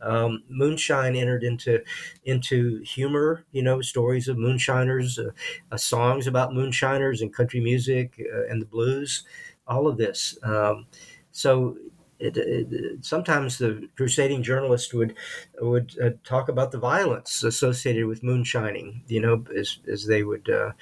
Um, 0.00 0.42
moonshine 0.48 1.16
entered 1.16 1.42
into 1.44 1.82
into 2.24 2.82
humor, 2.82 3.46
you 3.52 3.62
know, 3.62 3.80
stories 3.80 4.28
of 4.28 4.36
moonshiners, 4.36 5.18
uh, 5.18 5.30
uh, 5.72 5.76
songs 5.78 6.26
about 6.26 6.52
moonshiners 6.52 7.22
and 7.22 7.32
country 7.32 7.60
music 7.60 8.20
uh, 8.34 8.46
and 8.48 8.60
the 8.60 8.66
blues, 8.66 9.24
all 9.66 9.86
of 9.86 9.96
this. 9.96 10.36
Um, 10.42 10.86
so 11.30 11.78
it, 12.24 12.36
it, 12.36 13.04
sometimes 13.04 13.58
the 13.58 13.88
crusading 13.96 14.42
journalist 14.42 14.94
would 14.94 15.14
would 15.60 15.94
uh, 16.02 16.10
talk 16.24 16.48
about 16.48 16.72
the 16.72 16.78
violence 16.78 17.44
associated 17.44 18.06
with 18.06 18.22
moonshining. 18.22 19.02
You 19.06 19.20
know, 19.20 19.44
as 19.56 19.78
as 19.90 20.06
they 20.06 20.22
would. 20.22 20.48
Uh, 20.48 20.72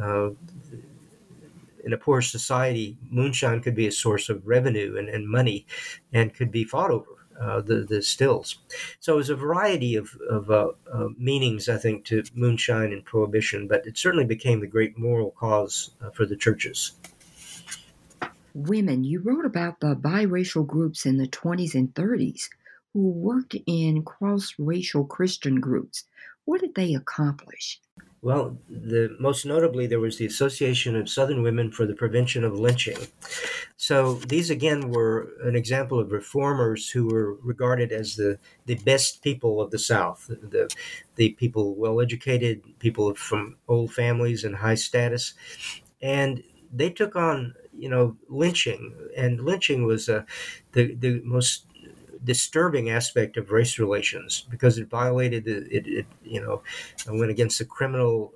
uh, 0.00 0.30
in 1.84 1.92
a 1.92 1.98
poor 1.98 2.22
society, 2.22 2.96
moonshine 3.10 3.60
could 3.60 3.74
be 3.74 3.86
a 3.86 3.92
source 3.92 4.30
of 4.30 4.46
revenue 4.46 4.96
and, 4.96 5.08
and 5.10 5.28
money, 5.28 5.66
and 6.14 6.34
could 6.34 6.50
be 6.50 6.64
fought 6.64 6.90
over. 6.90 7.06
Uh, 7.38 7.60
the 7.60 7.84
the 7.88 8.00
stills. 8.00 8.58
So 9.00 9.14
there's 9.14 9.28
a 9.28 9.34
variety 9.34 9.96
of 9.96 10.16
of 10.30 10.52
uh, 10.52 10.68
uh, 10.92 11.08
meanings, 11.18 11.68
I 11.68 11.78
think, 11.78 12.04
to 12.04 12.22
moonshine 12.32 12.92
and 12.92 13.04
prohibition, 13.04 13.66
but 13.66 13.84
it 13.88 13.98
certainly 13.98 14.24
became 14.24 14.60
the 14.60 14.68
great 14.68 14.96
moral 14.96 15.32
cause 15.32 15.90
uh, 16.00 16.10
for 16.10 16.26
the 16.26 16.36
churches 16.36 16.92
women. 18.54 19.04
You 19.04 19.20
wrote 19.20 19.44
about 19.44 19.80
the 19.80 19.94
biracial 19.96 20.66
groups 20.66 21.04
in 21.04 21.18
the 21.18 21.28
20s 21.28 21.74
and 21.74 21.92
30s 21.94 22.48
who 22.92 23.10
worked 23.10 23.56
in 23.66 24.02
cross 24.04 24.54
racial 24.58 25.04
Christian 25.04 25.60
groups. 25.60 26.04
What 26.44 26.60
did 26.60 26.74
they 26.74 26.94
accomplish? 26.94 27.80
Well, 28.22 28.56
the, 28.70 29.14
most 29.20 29.44
notably, 29.44 29.86
there 29.86 30.00
was 30.00 30.16
the 30.16 30.24
Association 30.24 30.96
of 30.96 31.10
Southern 31.10 31.42
Women 31.42 31.70
for 31.70 31.84
the 31.84 31.94
Prevention 31.94 32.42
of 32.42 32.58
Lynching. 32.58 32.96
So 33.76 34.14
these 34.14 34.48
again 34.48 34.88
were 34.88 35.32
an 35.42 35.54
example 35.54 35.98
of 35.98 36.10
reformers 36.10 36.88
who 36.88 37.06
were 37.08 37.34
regarded 37.42 37.92
as 37.92 38.16
the, 38.16 38.38
the 38.64 38.76
best 38.76 39.22
people 39.22 39.60
of 39.60 39.70
the 39.70 39.78
South, 39.78 40.26
the, 40.28 40.74
the 41.16 41.32
people 41.32 41.74
well 41.74 42.00
educated, 42.00 42.62
people 42.78 43.14
from 43.14 43.56
old 43.68 43.92
families 43.92 44.42
and 44.42 44.56
high 44.56 44.76
status. 44.76 45.34
And 46.00 46.42
they 46.72 46.88
took 46.88 47.16
on 47.16 47.54
you 47.84 47.90
know 47.90 48.16
lynching, 48.28 48.82
and 49.16 49.32
lynching 49.48 49.84
was 49.84 50.08
uh, 50.08 50.22
the 50.72 50.94
the 50.94 51.20
most 51.24 51.66
disturbing 52.24 52.88
aspect 52.88 53.36
of 53.36 53.50
race 53.50 53.78
relations 53.78 54.46
because 54.50 54.78
it 54.78 54.88
violated 54.88 55.44
the, 55.44 55.56
it, 55.76 55.86
it 55.86 56.06
you 56.24 56.40
know 56.40 56.62
went 57.20 57.30
against 57.30 57.58
the 57.58 57.66
criminal 57.66 58.32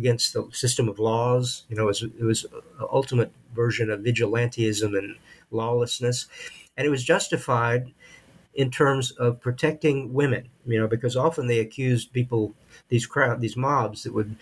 against 0.00 0.32
the 0.32 0.42
system 0.52 0.88
of 0.88 0.98
laws 0.98 1.64
you 1.68 1.76
know 1.76 1.84
it 1.84 1.94
was, 1.94 2.02
it 2.02 2.24
was 2.24 2.44
an 2.80 2.86
ultimate 2.90 3.30
version 3.54 3.90
of 3.90 4.00
vigilantism 4.00 4.98
and 4.98 5.14
lawlessness 5.52 6.26
and 6.76 6.84
it 6.84 6.90
was 6.90 7.04
justified 7.04 7.92
in 8.54 8.70
terms 8.70 9.12
of 9.12 9.40
protecting 9.40 10.12
women. 10.12 10.48
You 10.66 10.80
know, 10.80 10.86
because 10.86 11.16
often 11.16 11.46
they 11.46 11.58
accused 11.58 12.12
people, 12.12 12.54
these 12.88 13.06
crowd, 13.06 13.40
these 13.40 13.56
mobs 13.56 14.04
that 14.04 14.14
would 14.14 14.36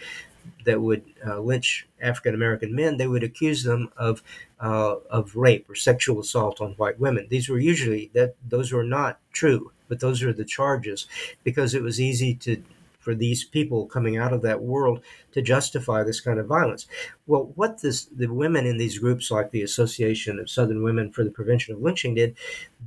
that 0.64 0.80
would 0.80 1.04
uh, 1.26 1.40
lynch 1.40 1.86
African 2.00 2.34
American 2.34 2.74
men, 2.74 2.96
they 2.96 3.06
would 3.06 3.22
accuse 3.22 3.62
them 3.62 3.90
of 3.96 4.22
uh, 4.60 4.96
of 5.10 5.36
rape 5.36 5.68
or 5.68 5.74
sexual 5.74 6.20
assault 6.20 6.60
on 6.60 6.72
white 6.72 7.00
women. 7.00 7.26
These 7.28 7.48
were 7.48 7.58
usually 7.58 8.10
that 8.14 8.34
those 8.48 8.72
were 8.72 8.84
not 8.84 9.18
true, 9.32 9.72
but 9.88 10.00
those 10.00 10.22
are 10.22 10.32
the 10.32 10.44
charges 10.44 11.06
because 11.44 11.74
it 11.74 11.82
was 11.82 12.00
easy 12.00 12.34
to 12.36 12.62
for 13.00 13.14
these 13.14 13.44
people 13.44 13.86
coming 13.86 14.16
out 14.16 14.32
of 14.32 14.42
that 14.42 14.62
world 14.62 15.00
to 15.32 15.42
justify 15.42 16.02
this 16.02 16.20
kind 16.20 16.38
of 16.38 16.46
violence. 16.46 16.86
Well, 17.26 17.50
what 17.54 17.80
this, 17.80 18.04
the 18.04 18.26
women 18.26 18.66
in 18.66 18.76
these 18.76 18.98
groups, 18.98 19.30
like 19.30 19.50
the 19.50 19.62
Association 19.62 20.38
of 20.38 20.50
Southern 20.50 20.82
Women 20.82 21.10
for 21.10 21.24
the 21.24 21.30
Prevention 21.30 21.74
of 21.74 21.80
Lynching, 21.80 22.14
did, 22.14 22.36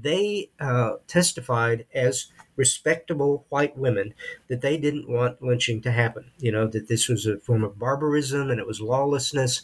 they 0.02 0.50
uh, 0.60 0.94
testified 1.08 1.86
as 1.94 2.28
respectable 2.56 3.46
white 3.50 3.78
women 3.78 4.14
that 4.48 4.62
they 4.62 4.78
didn't 4.78 5.10
want 5.10 5.42
lynching 5.42 5.82
to 5.82 5.92
happen. 5.92 6.32
You 6.38 6.52
know, 6.52 6.68
that 6.68 6.88
this 6.88 7.08
was 7.08 7.26
a 7.26 7.40
form 7.40 7.64
of 7.64 7.80
barbarism 7.80 8.50
and 8.50 8.60
it 8.60 8.68
was 8.68 8.82
lawlessness. 8.82 9.64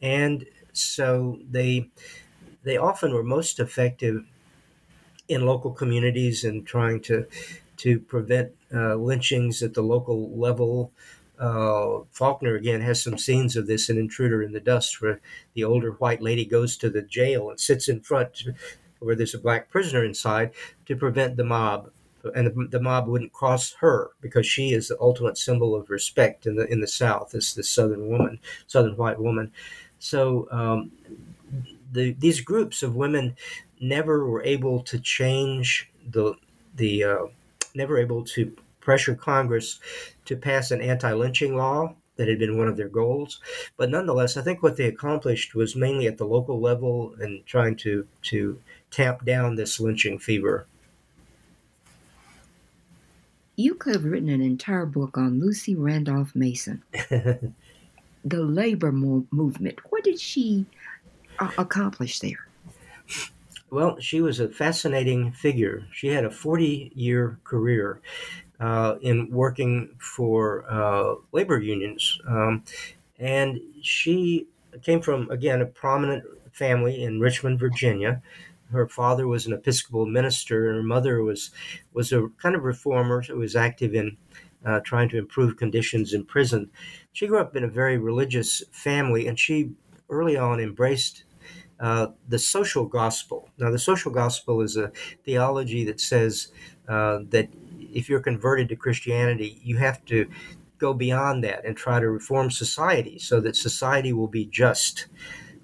And 0.00 0.46
so 0.72 1.38
they 1.50 1.90
they 2.64 2.76
often 2.76 3.12
were 3.12 3.24
most 3.24 3.58
effective 3.58 4.24
in 5.28 5.46
local 5.46 5.72
communities 5.72 6.44
and 6.44 6.66
trying 6.66 7.00
to 7.02 7.26
to 7.78 7.98
prevent 7.98 8.52
uh, 8.72 8.94
lynchings 8.94 9.62
at 9.62 9.74
the 9.74 9.82
local 9.82 10.38
level. 10.38 10.92
Uh, 11.38 12.00
Faulkner 12.12 12.54
again 12.54 12.80
has 12.80 13.02
some 13.02 13.18
scenes 13.18 13.56
of 13.56 13.66
this 13.66 13.88
in 13.90 13.98
Intruder 13.98 14.42
in 14.42 14.52
the 14.52 14.60
Dust, 14.60 15.00
where 15.00 15.20
the 15.54 15.64
older 15.64 15.92
white 15.92 16.22
lady 16.22 16.44
goes 16.44 16.76
to 16.76 16.90
the 16.90 17.02
jail 17.02 17.50
and 17.50 17.58
sits 17.58 17.88
in 17.88 18.00
front, 18.00 18.44
where 19.00 19.16
there's 19.16 19.34
a 19.34 19.40
black 19.40 19.68
prisoner 19.68 20.04
inside, 20.04 20.52
to 20.86 20.94
prevent 20.94 21.36
the 21.36 21.44
mob, 21.44 21.90
and 22.34 22.46
the, 22.46 22.68
the 22.68 22.80
mob 22.80 23.08
wouldn't 23.08 23.32
cross 23.32 23.74
her 23.80 24.10
because 24.20 24.46
she 24.46 24.72
is 24.72 24.88
the 24.88 25.00
ultimate 25.00 25.38
symbol 25.38 25.74
of 25.74 25.90
respect 25.90 26.46
in 26.46 26.56
the 26.56 26.66
in 26.66 26.80
the 26.80 26.88
South. 26.88 27.30
This 27.32 27.54
the 27.54 27.62
Southern 27.62 28.08
woman, 28.08 28.38
Southern 28.66 28.96
white 28.96 29.20
woman. 29.20 29.52
So 29.98 30.48
um, 30.50 30.90
the, 31.92 32.12
these 32.12 32.40
groups 32.40 32.82
of 32.82 32.96
women 32.96 33.36
never 33.80 34.26
were 34.26 34.42
able 34.44 34.80
to 34.80 34.98
change 34.98 35.90
the 36.10 36.34
the 36.74 37.04
uh, 37.04 37.26
never 37.74 37.98
able 37.98 38.24
to 38.24 38.56
pressure 38.80 39.14
Congress 39.14 39.78
to 40.24 40.36
pass 40.36 40.70
an 40.70 40.80
anti-lynching 40.80 41.56
law 41.56 41.94
that 42.16 42.28
had 42.28 42.38
been 42.38 42.58
one 42.58 42.68
of 42.68 42.76
their 42.76 42.88
goals. 42.88 43.40
But 43.76 43.90
nonetheless, 43.90 44.36
I 44.36 44.42
think 44.42 44.62
what 44.62 44.76
they 44.76 44.86
accomplished 44.86 45.54
was 45.54 45.76
mainly 45.76 46.06
at 46.06 46.18
the 46.18 46.26
local 46.26 46.60
level 46.60 47.14
and 47.20 47.44
trying 47.46 47.76
to 47.76 48.06
to 48.22 48.60
tamp 48.90 49.24
down 49.24 49.54
this 49.54 49.80
lynching 49.80 50.18
fever. 50.18 50.66
You 53.56 53.74
could 53.74 53.94
have 53.94 54.04
written 54.04 54.28
an 54.28 54.40
entire 54.40 54.86
book 54.86 55.18
on 55.18 55.40
Lucy 55.40 55.74
Randolph 55.74 56.34
Mason, 56.34 56.82
the 56.92 57.54
labor 58.24 58.92
mo- 58.92 59.26
movement. 59.30 59.78
What 59.90 60.04
did 60.04 60.18
she 60.18 60.66
uh, 61.38 61.50
accomplish 61.58 62.20
there? 62.20 62.46
Well, 63.70 63.98
she 64.00 64.20
was 64.20 64.40
a 64.40 64.48
fascinating 64.48 65.32
figure. 65.32 65.86
She 65.92 66.08
had 66.08 66.24
a 66.24 66.30
40 66.30 66.92
year 66.94 67.38
career 67.44 68.00
uh, 68.60 68.96
in 69.00 69.30
working 69.30 69.90
for 69.98 70.64
uh, 70.70 71.14
labor 71.32 71.58
unions. 71.58 72.20
Um, 72.26 72.64
and 73.18 73.60
she 73.82 74.46
came 74.82 75.00
from, 75.00 75.30
again, 75.30 75.60
a 75.60 75.66
prominent 75.66 76.24
family 76.52 77.02
in 77.02 77.20
Richmond, 77.20 77.58
Virginia. 77.58 78.22
Her 78.72 78.88
father 78.88 79.26
was 79.26 79.46
an 79.46 79.52
Episcopal 79.52 80.06
minister, 80.06 80.68
and 80.68 80.76
her 80.76 80.82
mother 80.82 81.22
was 81.22 81.50
was 81.92 82.12
a 82.12 82.28
kind 82.38 82.54
of 82.54 82.64
reformer 82.64 83.22
who 83.22 83.38
was 83.38 83.56
active 83.56 83.94
in 83.94 84.16
uh, 84.64 84.80
trying 84.80 85.08
to 85.10 85.18
improve 85.18 85.56
conditions 85.56 86.12
in 86.12 86.24
prison. 86.24 86.70
She 87.12 87.26
grew 87.26 87.38
up 87.38 87.56
in 87.56 87.64
a 87.64 87.68
very 87.68 87.98
religious 87.98 88.62
family, 88.70 89.26
and 89.26 89.38
she 89.38 89.72
early 90.08 90.36
on 90.36 90.60
embraced 90.60 91.24
uh, 91.80 92.08
the 92.28 92.38
social 92.38 92.86
gospel. 92.86 93.48
Now, 93.58 93.70
the 93.70 93.78
social 93.78 94.12
gospel 94.12 94.60
is 94.60 94.76
a 94.76 94.92
theology 95.24 95.84
that 95.84 96.00
says 96.00 96.48
uh, 96.88 97.20
that 97.30 97.48
if 97.80 98.08
you're 98.08 98.20
converted 98.20 98.68
to 98.68 98.76
Christianity, 98.76 99.60
you 99.64 99.78
have 99.78 100.04
to 100.06 100.30
go 100.78 100.94
beyond 100.94 101.44
that 101.44 101.64
and 101.64 101.76
try 101.76 102.00
to 102.00 102.08
reform 102.08 102.50
society 102.50 103.18
so 103.18 103.40
that 103.40 103.56
society 103.56 104.12
will 104.12 104.28
be 104.28 104.44
just. 104.46 105.06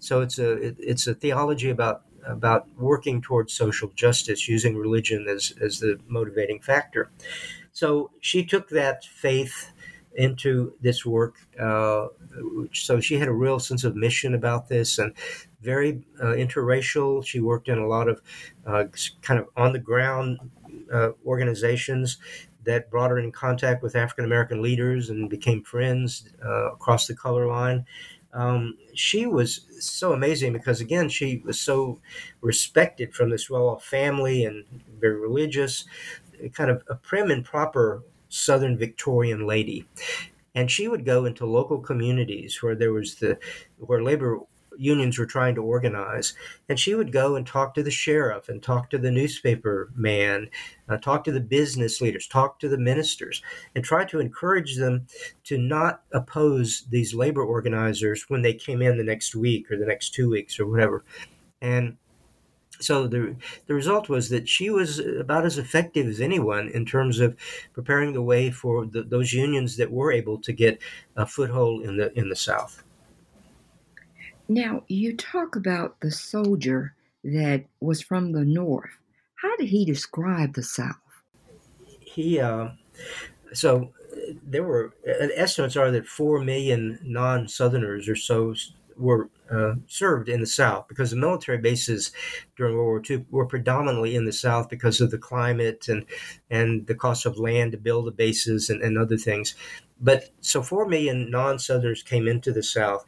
So 0.00 0.20
it's 0.20 0.38
a 0.38 0.52
it, 0.52 0.76
it's 0.78 1.06
a 1.06 1.14
theology 1.14 1.70
about 1.70 2.02
about 2.27 2.69
working 2.77 3.23
towards 3.23 3.53
social 3.53 3.89
justice 3.95 4.49
using 4.49 4.77
religion 4.77 5.27
as 5.29 5.53
as 5.61 5.81
the 5.81 5.99
motivating 6.07 6.61
factor. 6.61 7.11
So 7.73 8.11
she 8.21 8.45
took 8.45 8.69
that 8.71 9.05
faith 9.05 9.73
into 10.14 10.75
this 10.81 11.07
work. 11.07 11.37
Uh, 11.59 12.09
so 12.73 13.01
she 13.01 13.19
had 13.19 13.29
a 13.29 13.33
real 13.33 13.61
sense 13.61 13.85
of 13.85 13.95
mission 13.95 14.35
about 14.35 14.69
this, 14.69 14.99
and 14.99 15.12
very 15.61 16.03
uh, 16.21 16.35
interracial. 16.35 17.25
She 17.25 17.41
worked 17.41 17.69
in 17.69 17.79
a 17.79 17.87
lot 17.87 18.09
of 18.09 18.21
uh, 18.66 18.85
kind 19.23 19.41
of 19.41 19.47
on 19.57 19.73
the 19.73 19.79
ground 19.79 20.39
uh, 20.93 21.11
organizations 21.25 22.19
that 22.64 22.91
brought 22.91 23.11
her 23.11 23.19
in 23.19 23.33
contact 23.33 23.83
with 23.83 23.97
African 23.97 24.25
American 24.25 24.61
leaders 24.61 25.09
and 25.09 25.31
became 25.31 25.62
friends 25.62 26.29
uh, 26.45 26.73
across 26.73 27.07
the 27.07 27.14
color 27.14 27.47
line. 27.47 27.87
Um, 28.33 28.76
she 28.95 29.26
was 29.26 29.66
so 29.81 30.12
amazing 30.12 30.53
because, 30.53 30.81
again, 30.81 31.09
she 31.09 31.43
was 31.45 31.61
so 31.61 32.01
respected 32.41 33.14
from 33.14 33.31
this 33.31 33.49
well 33.49 33.68
off 33.68 33.85
family 33.85 34.45
and 34.45 34.64
very 35.01 35.16
religious, 35.16 35.85
kind 36.53 36.70
of 36.70 36.83
a 36.89 36.95
prim 36.95 37.31
and 37.31 37.45
proper 37.45 38.03
Southern 38.29 38.76
Victorian 38.76 39.47
lady. 39.47 39.87
And 40.55 40.70
she 40.70 40.89
would 40.89 41.05
go 41.05 41.24
into 41.24 41.47
local 41.47 41.79
communities 41.79 42.62
where 42.62 42.74
there 42.74 42.93
was 42.93 43.14
the 43.16 43.39
where 43.79 44.03
labor 44.03 44.41
unions 44.79 45.18
were 45.18 45.26
trying 45.26 45.55
to 45.57 45.62
organize. 45.62 46.35
And 46.68 46.79
she 46.79 46.95
would 46.95 47.12
go 47.12 47.37
and 47.37 47.47
talk 47.47 47.74
to 47.74 47.83
the 47.83 47.91
sheriff 47.91 48.49
and 48.49 48.62
talk 48.62 48.91
to 48.91 48.99
the 48.99 49.11
newspaper 49.11 49.91
man, 49.95 50.49
uh, 50.89 50.97
talk 50.97 51.24
to 51.24 51.33
the 51.33 51.41
business 51.41 52.01
leaders, 52.01 52.26
talk 52.26 52.59
to 52.61 52.68
the 52.68 52.79
ministers, 52.79 53.43
and 53.74 53.85
try 53.85 54.05
to 54.07 54.20
encourage 54.20 54.76
them 54.76 55.07
to 55.45 55.59
not 55.59 56.03
oppose 56.12 56.85
these 56.91 57.14
labor 57.14 57.43
organizers 57.43 58.24
when 58.29 58.43
they 58.43 58.55
came 58.55 58.83
in 58.83 58.97
the 58.97 59.05
next 59.05 59.35
week 59.35 59.70
or 59.70 59.76
the 59.76 59.87
next 59.87 60.14
two 60.14 60.31
weeks 60.31 60.59
or 60.59 60.66
whatever. 60.66 61.05
And 61.61 61.97
so 62.81 63.07
the 63.07 63.35
the 63.66 63.74
result 63.74 64.09
was 64.09 64.29
that 64.29 64.49
she 64.49 64.70
was 64.70 64.99
about 64.99 65.45
as 65.45 65.59
effective 65.59 66.07
as 66.07 66.20
anyone 66.20 66.68
in 66.68 66.85
terms 66.85 67.18
of 67.18 67.37
preparing 67.72 68.12
the 68.12 68.22
way 68.22 68.51
for 68.51 68.87
the, 68.87 69.03
those 69.03 69.33
unions 69.33 69.76
that 69.76 69.91
were 69.91 70.12
able 70.12 70.39
to 70.39 70.53
get 70.53 70.81
a 71.16 71.26
foothold 71.26 71.83
in 71.83 71.97
the 71.97 72.16
in 72.16 72.29
the 72.29 72.37
South. 72.37 72.85
Now, 74.49 74.84
you 74.88 75.16
talk 75.16 75.57
about 75.57 76.01
the 76.01 76.11
soldier 76.11 76.94
that 77.22 77.64
was 77.80 78.01
from 78.01 78.32
the 78.32 78.44
North. 78.44 78.90
How 79.34 79.57
did 79.57 79.68
he 79.68 79.84
describe 79.84 80.55
the 80.55 80.62
South? 80.62 80.96
He, 82.01 82.40
uh, 82.40 82.70
so 83.53 83.92
there 84.42 84.62
were 84.62 84.94
uh, 85.07 85.28
estimates 85.34 85.76
are 85.76 85.90
that 85.90 86.07
4 86.07 86.42
million 86.42 86.99
non 87.03 87.49
Southerners 87.49 88.09
or 88.09 88.16
so 88.16 88.55
were 88.96 89.30
uh, 89.51 89.74
served 89.86 90.28
in 90.28 90.40
the 90.40 90.46
South 90.46 90.88
because 90.88 91.11
the 91.11 91.16
military 91.16 91.59
bases 91.59 92.11
during 92.57 92.74
World 92.74 92.86
War 92.86 93.03
II 93.09 93.24
were 93.30 93.46
predominantly 93.46 94.16
in 94.16 94.24
the 94.24 94.32
South 94.32 94.68
because 94.68 95.01
of 95.01 95.11
the 95.11 95.18
climate 95.18 95.88
and 95.88 96.05
and 96.51 96.86
the 96.86 96.94
cost 96.94 97.24
of 97.24 97.38
land 97.38 97.72
to 97.72 97.78
build 97.78 98.07
the 98.07 98.12
bases 98.12 98.68
and, 98.68 98.82
and 98.82 98.99
other 98.99 99.16
things. 99.16 99.55
But 100.01 100.30
so 100.40 100.62
four 100.62 100.86
million 100.86 101.30
non-Southerners 101.30 102.03
came 102.03 102.28
into 102.28 102.53
the 102.53 102.62
South, 102.62 103.05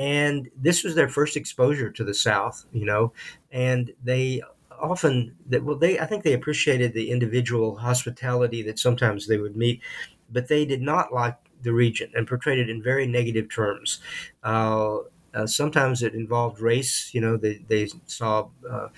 and 0.00 0.48
this 0.56 0.82
was 0.82 0.94
their 0.94 1.10
first 1.10 1.36
exposure 1.36 1.90
to 1.90 2.02
the 2.02 2.14
South, 2.14 2.64
you 2.72 2.86
know, 2.86 3.12
and 3.52 3.92
they 4.02 4.40
often 4.80 5.36
that 5.46 5.62
well 5.62 5.76
they 5.76 6.00
I 6.00 6.06
think 6.06 6.24
they 6.24 6.32
appreciated 6.32 6.94
the 6.94 7.10
individual 7.10 7.76
hospitality 7.76 8.62
that 8.62 8.78
sometimes 8.78 9.26
they 9.26 9.36
would 9.36 9.56
meet, 9.56 9.82
but 10.32 10.48
they 10.48 10.64
did 10.64 10.80
not 10.80 11.12
like 11.12 11.36
the 11.62 11.74
region 11.74 12.10
and 12.14 12.26
portrayed 12.26 12.58
it 12.58 12.70
in 12.70 12.82
very 12.82 13.06
negative 13.06 13.50
terms. 13.50 14.00
Uh, 14.42 15.00
uh, 15.34 15.46
sometimes 15.46 16.02
it 16.02 16.14
involved 16.14 16.60
race. 16.60 17.10
You 17.12 17.20
know, 17.20 17.36
they, 17.36 17.64
they 17.68 17.88
saw 18.06 18.48
uh, 18.68 18.88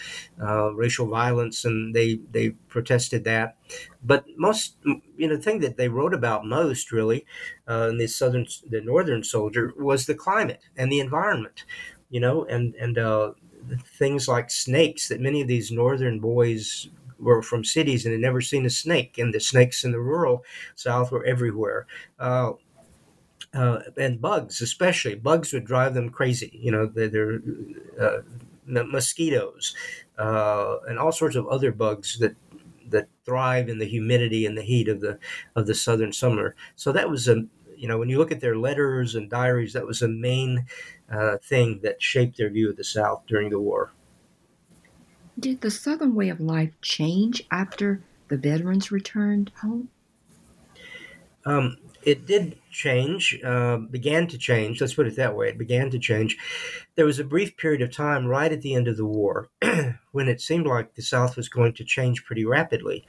uh, 0.42 0.72
racial 0.74 1.06
violence 1.06 1.64
and 1.64 1.94
they, 1.94 2.20
they 2.30 2.50
protested 2.68 3.24
that. 3.24 3.56
But 4.02 4.24
most, 4.36 4.76
you 5.16 5.28
know, 5.28 5.36
the 5.36 5.42
thing 5.42 5.60
that 5.60 5.76
they 5.76 5.88
wrote 5.88 6.14
about 6.14 6.44
most 6.46 6.92
really 6.92 7.26
uh, 7.68 7.88
in 7.90 7.98
the 7.98 8.06
southern, 8.06 8.46
the 8.68 8.80
northern 8.80 9.22
soldier 9.24 9.72
was 9.76 10.06
the 10.06 10.14
climate 10.14 10.60
and 10.76 10.90
the 10.90 11.00
environment. 11.00 11.64
You 12.10 12.20
know, 12.20 12.44
and 12.44 12.74
and 12.74 12.98
uh, 12.98 13.32
things 13.98 14.28
like 14.28 14.50
snakes 14.50 15.08
that 15.08 15.20
many 15.20 15.40
of 15.40 15.48
these 15.48 15.70
northern 15.70 16.20
boys 16.20 16.88
were 17.18 17.42
from 17.42 17.64
cities 17.64 18.04
and 18.04 18.12
had 18.12 18.20
never 18.20 18.40
seen 18.40 18.66
a 18.66 18.70
snake, 18.70 19.16
and 19.18 19.32
the 19.32 19.40
snakes 19.40 19.84
in 19.84 19.92
the 19.92 20.00
rural 20.00 20.44
South 20.74 21.10
were 21.12 21.24
everywhere. 21.24 21.86
Uh, 22.18 22.52
uh, 23.54 23.80
and 23.96 24.20
bugs, 24.20 24.60
especially 24.60 25.14
bugs, 25.14 25.52
would 25.52 25.64
drive 25.64 25.94
them 25.94 26.10
crazy. 26.10 26.58
You 26.60 26.72
know, 26.72 26.86
they're, 26.86 27.08
they're 27.08 27.40
uh, 28.00 28.22
mosquitoes 28.66 29.74
uh, 30.18 30.78
and 30.86 30.98
all 30.98 31.12
sorts 31.12 31.36
of 31.36 31.46
other 31.48 31.72
bugs 31.72 32.18
that 32.18 32.36
that 32.88 33.08
thrive 33.24 33.68
in 33.68 33.78
the 33.78 33.86
humidity 33.86 34.44
and 34.44 34.56
the 34.56 34.62
heat 34.62 34.88
of 34.88 35.00
the 35.00 35.18
of 35.56 35.66
the 35.66 35.74
southern 35.74 36.12
summer. 36.12 36.54
So 36.76 36.92
that 36.92 37.10
was 37.10 37.28
a 37.28 37.44
you 37.76 37.88
know 37.88 37.98
when 37.98 38.08
you 38.08 38.18
look 38.18 38.32
at 38.32 38.40
their 38.40 38.56
letters 38.56 39.14
and 39.14 39.28
diaries, 39.28 39.72
that 39.72 39.86
was 39.86 40.02
a 40.02 40.08
main 40.08 40.66
uh, 41.10 41.38
thing 41.38 41.80
that 41.82 42.02
shaped 42.02 42.36
their 42.38 42.50
view 42.50 42.70
of 42.70 42.76
the 42.76 42.84
South 42.84 43.24
during 43.26 43.50
the 43.50 43.60
war. 43.60 43.92
Did 45.38 45.60
the 45.60 45.70
Southern 45.70 46.14
way 46.14 46.30
of 46.30 46.40
life 46.40 46.72
change 46.80 47.42
after 47.50 48.02
the 48.28 48.38
veterans 48.38 48.90
returned 48.90 49.50
home? 49.60 49.90
Um, 51.44 51.76
it 52.04 52.26
did 52.26 52.58
change, 52.70 53.38
uh, 53.44 53.76
began 53.78 54.26
to 54.28 54.38
change. 54.38 54.80
Let's 54.80 54.94
put 54.94 55.06
it 55.06 55.16
that 55.16 55.36
way. 55.36 55.48
It 55.48 55.58
began 55.58 55.90
to 55.90 55.98
change. 55.98 56.36
There 56.94 57.06
was 57.06 57.18
a 57.18 57.24
brief 57.24 57.56
period 57.56 57.82
of 57.82 57.90
time 57.90 58.26
right 58.26 58.52
at 58.52 58.62
the 58.62 58.74
end 58.74 58.88
of 58.88 58.96
the 58.96 59.06
war 59.06 59.48
when 60.12 60.28
it 60.28 60.40
seemed 60.40 60.66
like 60.66 60.94
the 60.94 61.02
South 61.02 61.36
was 61.36 61.48
going 61.48 61.74
to 61.74 61.84
change 61.84 62.24
pretty 62.24 62.44
rapidly. 62.44 63.06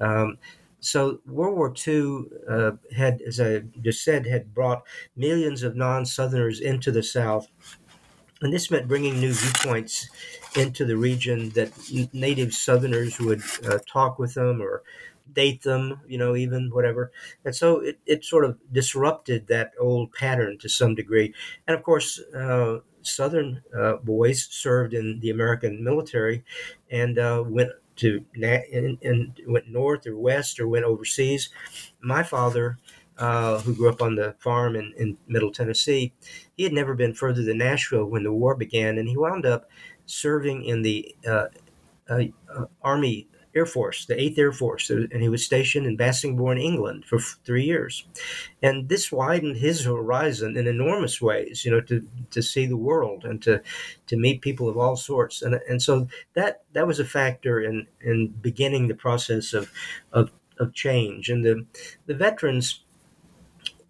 Um, 0.00 0.38
so 0.80 1.20
World 1.26 1.56
War 1.56 1.72
II 1.86 2.24
uh, 2.48 2.72
had, 2.94 3.22
as 3.22 3.40
I 3.40 3.60
just 3.80 4.02
said, 4.02 4.26
had 4.26 4.52
brought 4.52 4.82
millions 5.16 5.62
of 5.62 5.76
non-Southerners 5.76 6.60
into 6.60 6.90
the 6.90 7.04
South, 7.04 7.46
and 8.40 8.52
this 8.52 8.68
meant 8.68 8.88
bringing 8.88 9.20
new 9.20 9.32
viewpoints 9.32 10.08
into 10.56 10.84
the 10.84 10.96
region 10.96 11.50
that 11.50 11.70
native 12.12 12.52
Southerners 12.52 13.20
would 13.20 13.42
uh, 13.64 13.78
talk 13.86 14.18
with 14.18 14.34
them 14.34 14.60
or 14.60 14.82
date 15.32 15.62
them, 15.62 16.00
you 16.06 16.18
know, 16.18 16.34
even 16.36 16.70
whatever. 16.70 17.12
And 17.44 17.54
so 17.54 17.80
it, 17.80 17.98
it 18.06 18.24
sort 18.24 18.44
of 18.44 18.58
disrupted 18.72 19.46
that 19.48 19.72
old 19.80 20.12
pattern 20.12 20.58
to 20.58 20.68
some 20.68 20.94
degree. 20.94 21.34
And 21.66 21.76
of 21.76 21.82
course, 21.82 22.20
uh, 22.34 22.78
Southern 23.02 23.62
uh, 23.76 23.96
boys 23.96 24.46
served 24.50 24.94
in 24.94 25.20
the 25.20 25.30
American 25.30 25.82
military 25.82 26.44
and 26.90 27.18
uh, 27.18 27.42
went 27.46 27.70
to 27.96 28.24
and, 28.34 28.98
and, 29.02 29.40
went 29.46 29.68
north 29.68 30.06
or 30.06 30.16
west 30.16 30.58
or 30.60 30.68
went 30.68 30.84
overseas. 30.84 31.50
My 32.00 32.22
father, 32.22 32.78
uh, 33.18 33.58
who 33.60 33.74
grew 33.74 33.90
up 33.90 34.00
on 34.00 34.14
the 34.14 34.34
farm 34.38 34.76
in, 34.76 34.92
in 34.96 35.18
Middle 35.26 35.52
Tennessee, 35.52 36.12
he 36.56 36.64
had 36.64 36.72
never 36.72 36.94
been 36.94 37.14
further 37.14 37.42
than 37.42 37.58
Nashville 37.58 38.06
when 38.06 38.24
the 38.24 38.32
war 38.32 38.54
began, 38.54 38.98
and 38.98 39.08
he 39.08 39.16
wound 39.16 39.44
up 39.44 39.68
serving 40.06 40.64
in 40.64 40.82
the 40.82 41.14
uh, 41.28 41.46
uh, 42.08 42.64
Army 42.82 43.28
Air 43.54 43.66
Force, 43.66 44.06
the 44.06 44.14
8th 44.14 44.38
Air 44.38 44.52
Force, 44.52 44.90
and 44.90 45.22
he 45.22 45.28
was 45.28 45.44
stationed 45.44 45.86
in 45.86 45.96
Bassingbourn, 45.96 46.60
England 46.60 47.04
for 47.04 47.18
three 47.18 47.64
years. 47.64 48.06
And 48.62 48.88
this 48.88 49.12
widened 49.12 49.58
his 49.58 49.84
horizon 49.84 50.56
in 50.56 50.66
enormous 50.66 51.20
ways, 51.20 51.64
you 51.64 51.70
know, 51.70 51.80
to, 51.82 52.06
to 52.30 52.42
see 52.42 52.66
the 52.66 52.76
world 52.76 53.24
and 53.24 53.42
to, 53.42 53.60
to 54.06 54.16
meet 54.16 54.40
people 54.40 54.68
of 54.68 54.78
all 54.78 54.96
sorts. 54.96 55.42
And, 55.42 55.60
and 55.68 55.82
so 55.82 56.08
that, 56.34 56.62
that 56.72 56.86
was 56.86 56.98
a 56.98 57.04
factor 57.04 57.60
in, 57.60 57.86
in 58.00 58.28
beginning 58.28 58.88
the 58.88 58.94
process 58.94 59.52
of, 59.52 59.70
of, 60.12 60.30
of 60.58 60.72
change. 60.72 61.28
And 61.28 61.44
the, 61.44 61.66
the 62.06 62.14
veterans, 62.14 62.82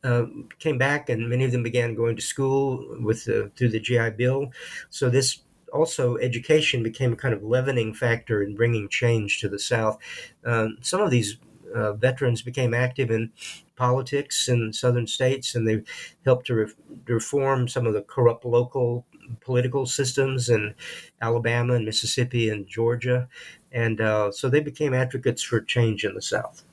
uh, 0.05 0.25
came 0.59 0.79
back, 0.79 1.09
and 1.09 1.29
many 1.29 1.45
of 1.45 1.53
them 1.53 1.63
began 1.63 1.95
going 1.95 2.17
to 2.17 2.23
school 2.23 2.97
with 3.01 3.25
the, 3.25 3.53
through 3.55 3.69
the 3.69 3.79
GI 3.79 4.11
Bill. 4.11 4.51
So 4.91 5.09
this 5.09 5.43
also 5.73 6.16
education 6.18 6.83
became 6.83 7.12
a 7.12 7.16
kind 7.16 7.35
of 7.35 7.43
leavening 7.43 7.95
factor 7.95 8.43
in 8.43 8.55
bringing 8.55 8.89
change 8.89 9.41
to 9.41 9.49
the 9.49 9.59
South. 9.59 9.99
Um, 10.45 10.79
some 10.81 11.01
of 11.01 11.11
these 11.11 11.39
uh, 11.75 11.95
veterans 11.95 12.43
became 12.43 12.75
active 12.75 13.11
in 13.11 13.33
politics 13.77 14.49
in 14.49 14.73
southern 14.73 15.07
states, 15.07 15.55
and 15.55 15.66
they 15.66 15.83
helped 16.25 16.47
to, 16.47 16.55
re- 16.55 16.73
reform 17.07 17.68
some 17.68 17.87
of 17.87 17.95
the 17.95 18.03
corrupt 18.03 18.45
local 18.45 19.07
political 19.41 19.87
systems 19.87 20.49
in 20.49 20.75
Alabama 21.20 21.75
and 21.75 21.85
Mississippi 21.85 22.51
and 22.51 22.66
Georgia. 22.66 23.29
And 23.70 24.01
uh, 24.01 24.31
so 24.33 24.49
they 24.49 24.61
became 24.61 24.93
advocates 24.93 25.43
for 25.43 25.61
change 25.61 26.05
in 26.05 26.14
the 26.14 26.23
South 26.23 26.64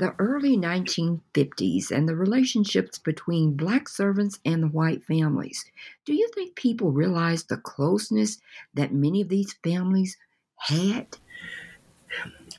the 0.00 0.14
early 0.18 0.56
1950s 0.56 1.90
and 1.90 2.08
the 2.08 2.16
relationships 2.16 2.98
between 2.98 3.52
black 3.54 3.86
servants 3.86 4.40
and 4.46 4.62
the 4.62 4.68
white 4.68 5.04
families. 5.04 5.62
Do 6.06 6.14
you 6.14 6.26
think 6.34 6.56
people 6.56 6.90
realized 6.90 7.50
the 7.50 7.58
closeness 7.58 8.38
that 8.72 8.94
many 8.94 9.20
of 9.20 9.28
these 9.28 9.52
families 9.62 10.16
had? 10.56 11.18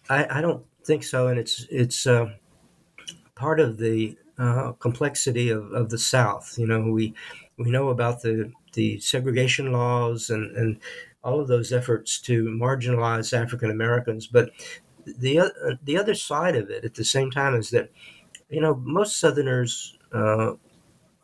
I, 0.08 0.38
I 0.38 0.42
don't 0.42 0.64
think 0.86 1.04
so, 1.04 1.28
and 1.30 1.40
it's 1.40 1.66
it's 1.72 2.06
uh, 2.06 2.34
part 3.34 3.60
of 3.60 3.78
the 3.78 4.16
uh, 4.38 4.74
complexity 4.74 5.50
of, 5.50 5.72
of 5.72 5.90
the 5.90 5.98
South. 5.98 6.60
You 6.60 6.68
know, 6.68 6.92
we 6.92 7.16
we 7.58 7.72
know 7.72 7.90
about 7.90 8.22
the 8.22 8.52
the 8.74 9.00
segregation 9.00 9.72
laws 9.72 10.30
and 10.30 10.56
and 10.56 10.80
all 11.24 11.40
of 11.40 11.48
those 11.48 11.74
efforts 11.74 12.20
to 12.22 12.46
marginalize 12.46 13.36
African 13.36 13.72
Americans, 13.72 14.28
but 14.28 14.52
the 15.06 15.40
uh, 15.40 15.76
the 15.84 15.98
other 15.98 16.16
side 16.16 16.56
of 16.56 16.70
it 16.70 16.86
at 16.86 16.96
the 16.96 17.06
same 17.06 17.32
time 17.32 17.56
is 17.56 17.70
that 17.72 17.92
you 18.50 18.62
know 18.62 18.76
most 18.76 19.20
Southerners 19.20 19.98
uh, 20.14 20.54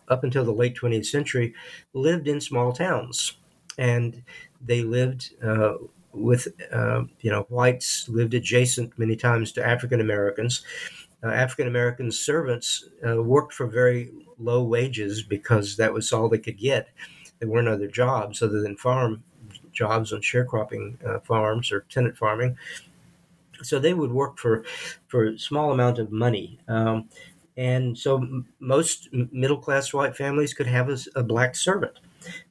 up 0.10 0.24
until 0.24 0.46
the 0.46 0.52
late 0.52 0.76
20th 0.76 1.06
century 1.06 1.54
lived 1.94 2.28
in 2.28 2.40
small 2.42 2.72
towns, 2.72 3.38
and 3.78 4.24
they 4.62 4.82
lived 4.82 5.34
uh, 5.44 5.76
with 6.14 6.48
uh, 6.72 7.04
you 7.22 7.32
know 7.32 7.46
whites 7.50 8.08
lived 8.10 8.34
adjacent 8.34 8.98
many 8.98 9.16
times 9.16 9.52
to 9.54 9.66
African 9.66 10.02
Americans. 10.02 10.64
Uh, 11.24 11.30
African 11.30 11.68
American 11.68 12.12
servants 12.12 12.88
uh, 13.08 13.22
worked 13.22 13.54
for 13.54 13.68
very 13.68 14.12
low 14.40 14.64
wages 14.64 15.24
because 15.24 15.76
that 15.78 15.94
was 15.94 16.14
all 16.14 16.30
they 16.30 16.38
could 16.38 16.60
get. 16.60 16.90
There 17.40 17.50
weren't 17.50 17.68
other 17.68 17.88
jobs 17.88 18.42
other 18.42 18.62
than 18.62 18.78
farm 18.78 19.24
jobs 19.72 20.12
on 20.12 20.22
sharecropping 20.22 21.24
farms 21.24 21.72
or 21.72 21.82
tenant 21.90 22.18
farming 22.18 22.58
so 23.64 23.80
they 23.80 23.94
would 23.94 24.12
work 24.12 24.38
for 24.38 24.64
for 25.08 25.26
a 25.26 25.40
small 25.40 25.72
amount 25.72 26.00
of 26.00 26.12
money. 26.12 26.60
Um, 26.68 27.10
and 27.58 27.98
so 27.98 28.18
m- 28.18 28.48
most 28.60 29.10
middle 29.12 29.58
class 29.58 29.94
white 29.94 30.16
families 30.16 30.54
could 30.54 30.68
have 30.68 30.90
a, 30.90 30.98
a 31.16 31.24
black 31.24 31.56
servant. 31.56 32.00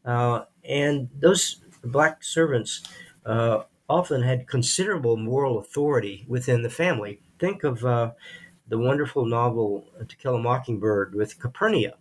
Uh, 0.04 0.44
and 0.64 1.09
those 1.20 1.61
black 1.84 2.24
servants 2.24 2.82
uh, 3.24 3.62
often 3.88 4.22
had 4.22 4.48
considerable 4.48 5.16
moral 5.16 5.59
authority 5.59 6.24
within 6.28 6.62
the 6.62 6.70
family. 6.70 7.20
Think 7.38 7.64
of 7.64 7.84
uh, 7.84 8.12
the 8.68 8.78
wonderful 8.78 9.26
novel 9.26 9.84
To 10.07 10.16
Kill 10.16 10.36
a 10.36 10.38
Mockingbird 10.38 11.14
with 11.14 11.40
Calpurnia, 11.40 11.94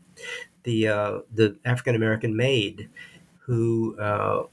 the, 0.63 0.87
uh, 0.87 1.19
the 1.33 1.57
African 1.65 1.95
American 1.95 2.35
maid 2.35 2.89
who 3.39 3.95
uh, 3.99 4.43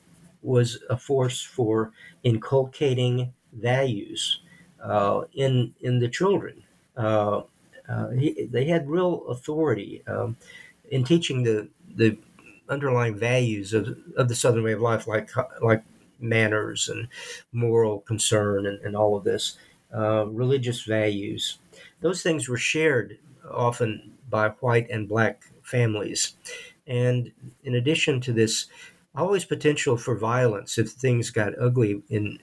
was 0.43 0.79
a 0.91 0.97
force 0.97 1.41
for 1.41 1.93
inculcating 2.25 3.33
values 3.53 4.41
uh, 4.83 5.23
in 5.35 5.75
in 5.81 5.99
the 5.99 6.09
children. 6.09 6.63
Uh, 6.97 7.43
uh, 7.89 8.11
he, 8.11 8.47
they 8.47 8.65
had 8.67 8.89
real 8.89 9.27
authority 9.29 10.03
um, 10.07 10.37
in 10.91 11.05
teaching 11.05 11.43
the 11.43 11.69
the 11.97 12.19
underlying 12.69 13.17
values 13.17 13.75
of, 13.75 13.99
of 14.17 14.29
the 14.29 14.35
Southern 14.35 14.63
way 14.63 14.73
of 14.73 14.81
life, 14.81 15.07
like 15.07 15.31
like 15.63 15.83
manners 16.21 16.89
and 16.89 17.09
moral 17.53 18.01
concern 18.01 18.67
and, 18.67 18.79
and 18.81 18.97
all 18.97 19.17
of 19.17 19.25
this, 19.25 19.59
uh, 19.95 20.25
religious 20.29 20.83
values. 20.83 21.59
Those 22.01 22.23
things 22.23 22.49
were 22.49 22.57
shared 22.57 23.19
often 23.51 24.13
by 24.31 24.51
white 24.61 24.89
and 24.89 25.09
black 25.09 25.51
families. 25.63 26.35
And 26.87 27.33
in 27.65 27.75
addition 27.75 28.21
to 28.23 28.33
this, 28.33 28.67
always 29.15 29.45
potential 29.45 29.97
for 29.97 30.17
violence 30.17 30.79
if 30.79 30.91
things 30.91 31.31
got 31.31 31.59
ugly 31.61 32.03
in 32.09 32.39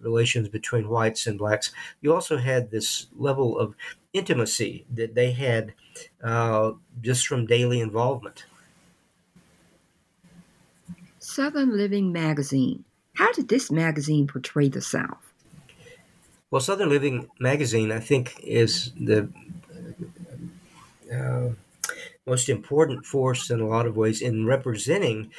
relations 0.00 0.48
between 0.48 0.88
whites 0.88 1.26
and 1.26 1.38
blacks, 1.38 1.72
you 2.00 2.12
also 2.12 2.36
had 2.38 2.70
this 2.70 3.06
level 3.16 3.58
of 3.58 3.74
intimacy 4.12 4.86
that 4.92 5.14
they 5.14 5.32
had 5.32 5.74
uh, 6.22 6.72
just 7.00 7.26
from 7.26 7.46
daily 7.46 7.80
involvement. 7.80 8.44
Southern 11.18 11.76
Living 11.76 12.12
Magazine. 12.12 12.84
How 13.14 13.32
did 13.32 13.48
this 13.48 13.70
magazine 13.70 14.26
portray 14.26 14.68
the 14.68 14.80
South? 14.80 15.32
Well, 16.50 16.60
Southern 16.60 16.88
Living 16.88 17.30
Magazine, 17.38 17.92
I 17.92 18.00
think, 18.00 18.40
is 18.42 18.92
the 18.94 19.30
uh, 21.12 21.50
most 22.26 22.48
important 22.48 23.04
force 23.04 23.50
in 23.50 23.60
a 23.60 23.66
lot 23.66 23.86
of 23.86 23.96
ways 23.96 24.22
in 24.22 24.46
representing 24.46 25.30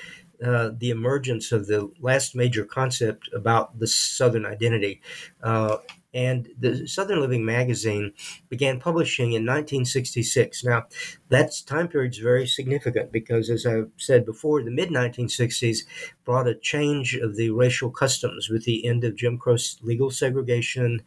uh, 0.44 0.72
the 0.78 0.90
emergence 0.90 1.52
of 1.52 1.68
the 1.68 1.92
last 2.00 2.36
major 2.36 2.66
concept 2.66 3.30
about 3.34 3.80
the 3.80 3.88
Southern 3.88 4.46
identity. 4.46 5.02
Uh, 5.44 5.78
and 6.14 6.50
the 6.60 6.88
Southern 6.88 7.22
Living 7.22 7.46
magazine 7.46 8.12
began 8.50 8.80
publishing 8.80 9.28
in 9.28 9.46
1966. 9.46 10.64
Now, 10.66 10.88
that 11.30 11.54
time 11.66 11.88
period 11.88 12.14
is 12.14 12.20
very 12.20 12.46
significant 12.46 13.12
because, 13.12 13.50
as 13.50 13.66
I 13.66 13.84
said 13.98 14.26
before, 14.26 14.62
the 14.62 14.72
mid 14.72 14.90
1960s 14.90 15.86
brought 16.26 16.48
a 16.48 16.56
change 16.56 17.16
of 17.16 17.38
the 17.38 17.52
racial 17.52 17.92
customs 17.92 18.50
with 18.50 18.66
the 18.66 18.86
end 18.86 19.04
of 19.04 19.16
Jim 19.16 19.38
Crow's 19.38 19.78
legal 19.82 20.12
segregation. 20.12 21.02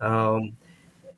Um, 0.00 0.56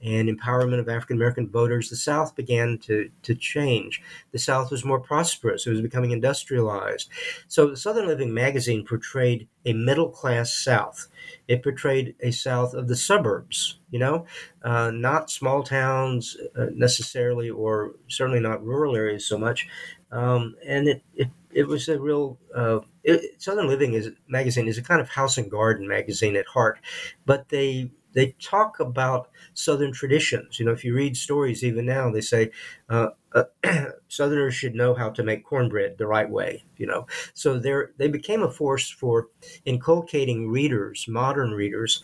and 0.02 0.28
empowerment 0.28 0.78
of 0.78 0.88
African 0.88 1.16
American 1.16 1.48
voters, 1.48 1.90
the 1.90 1.96
South 1.96 2.34
began 2.34 2.78
to, 2.78 3.10
to 3.22 3.34
change. 3.34 4.02
The 4.32 4.38
South 4.38 4.70
was 4.70 4.84
more 4.84 5.00
prosperous, 5.00 5.66
it 5.66 5.70
was 5.70 5.80
becoming 5.80 6.10
industrialized. 6.10 7.08
So 7.48 7.68
the 7.68 7.76
Southern 7.76 8.06
Living 8.06 8.32
magazine 8.32 8.84
portrayed 8.84 9.48
a 9.66 9.72
middle 9.72 10.08
class 10.08 10.52
South. 10.52 11.08
It 11.48 11.62
portrayed 11.62 12.14
a 12.20 12.30
South 12.30 12.74
of 12.74 12.88
the 12.88 12.96
suburbs, 12.96 13.78
you 13.90 13.98
know, 13.98 14.26
uh, 14.62 14.90
not 14.90 15.30
small 15.30 15.62
towns 15.62 16.36
uh, 16.56 16.66
necessarily, 16.72 17.50
or 17.50 17.92
certainly 18.08 18.40
not 18.40 18.64
rural 18.64 18.96
areas 18.96 19.26
so 19.26 19.36
much. 19.36 19.68
Um, 20.12 20.56
and 20.66 20.88
it, 20.88 21.02
it, 21.14 21.28
it 21.52 21.68
was 21.68 21.88
a 21.88 22.00
real 22.00 22.38
uh, 22.54 22.80
it, 23.04 23.40
Southern 23.40 23.68
Living 23.68 23.94
is 23.94 24.10
magazine 24.28 24.68
is 24.68 24.78
a 24.78 24.82
kind 24.82 25.00
of 25.00 25.08
house 25.08 25.38
and 25.38 25.50
garden 25.50 25.86
magazine 25.86 26.36
at 26.36 26.46
heart, 26.46 26.78
but 27.26 27.48
they 27.48 27.90
they 28.12 28.32
talk 28.40 28.80
about 28.80 29.30
Southern 29.54 29.92
traditions. 29.92 30.58
You 30.58 30.66
know, 30.66 30.72
if 30.72 30.84
you 30.84 30.94
read 30.94 31.16
stories 31.16 31.64
even 31.64 31.86
now, 31.86 32.10
they 32.10 32.20
say 32.20 32.50
uh, 32.88 33.10
uh, 33.32 33.44
Southerners 34.08 34.54
should 34.54 34.74
know 34.74 34.94
how 34.94 35.10
to 35.10 35.22
make 35.22 35.44
cornbread 35.44 35.98
the 35.98 36.06
right 36.06 36.28
way. 36.28 36.64
You 36.76 36.86
know, 36.86 37.06
so 37.34 37.58
they 37.58 37.72
they 37.98 38.08
became 38.08 38.42
a 38.42 38.50
force 38.50 38.90
for 38.90 39.28
inculcating 39.64 40.48
readers, 40.50 41.06
modern 41.08 41.52
readers, 41.52 42.02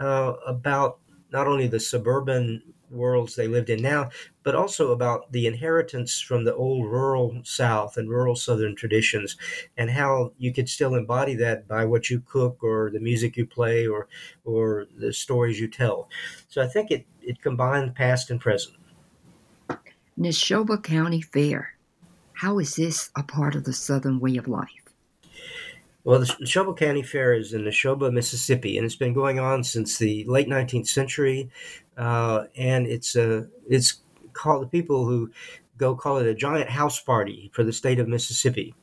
uh, 0.00 0.34
about 0.46 0.98
not 1.32 1.46
only 1.46 1.66
the 1.66 1.80
suburban 1.80 2.62
worlds 2.96 3.34
they 3.34 3.48
lived 3.48 3.70
in 3.70 3.82
now, 3.82 4.10
but 4.42 4.54
also 4.54 4.92
about 4.92 5.30
the 5.32 5.46
inheritance 5.46 6.20
from 6.20 6.44
the 6.44 6.54
old 6.54 6.86
rural 6.86 7.40
South 7.44 7.96
and 7.96 8.08
rural 8.08 8.36
Southern 8.36 8.74
traditions, 8.74 9.36
and 9.76 9.90
how 9.90 10.32
you 10.38 10.52
could 10.52 10.68
still 10.68 10.94
embody 10.94 11.34
that 11.34 11.68
by 11.68 11.84
what 11.84 12.10
you 12.10 12.20
cook 12.20 12.62
or 12.62 12.90
the 12.90 13.00
music 13.00 13.36
you 13.36 13.46
play 13.46 13.86
or 13.86 14.08
or 14.44 14.86
the 14.98 15.12
stories 15.12 15.60
you 15.60 15.68
tell. 15.68 16.08
So 16.48 16.62
I 16.62 16.66
think 16.66 16.90
it 16.90 17.06
it 17.22 17.40
combined 17.40 17.94
past 17.94 18.30
and 18.30 18.40
present. 18.40 18.76
Neshoba 20.18 20.82
County 20.82 21.20
Fair. 21.20 21.74
How 22.32 22.58
is 22.58 22.74
this 22.74 23.10
a 23.16 23.22
part 23.22 23.54
of 23.54 23.64
the 23.64 23.72
Southern 23.72 24.20
way 24.20 24.36
of 24.36 24.48
life? 24.48 24.86
Well, 26.04 26.20
the 26.20 26.26
Neshoba 26.26 26.76
County 26.76 27.02
Fair 27.02 27.34
is 27.34 27.52
in 27.52 27.62
Neshoba, 27.62 28.12
Mississippi, 28.12 28.78
and 28.78 28.86
it's 28.86 28.94
been 28.94 29.12
going 29.12 29.40
on 29.40 29.64
since 29.64 29.98
the 29.98 30.24
late 30.26 30.46
19th 30.46 30.86
century. 30.86 31.50
Uh, 31.96 32.44
and 32.56 32.86
it's 32.86 33.16
a 33.16 33.48
it's 33.68 34.00
called 34.32 34.62
the 34.62 34.68
people 34.68 35.06
who 35.06 35.30
go 35.78 35.94
call 35.94 36.18
it 36.18 36.26
a 36.26 36.34
giant 36.34 36.70
house 36.70 37.00
party 37.00 37.50
for 37.54 37.64
the 37.64 37.72
state 37.72 37.98
of 37.98 38.08
Mississippi, 38.08 38.74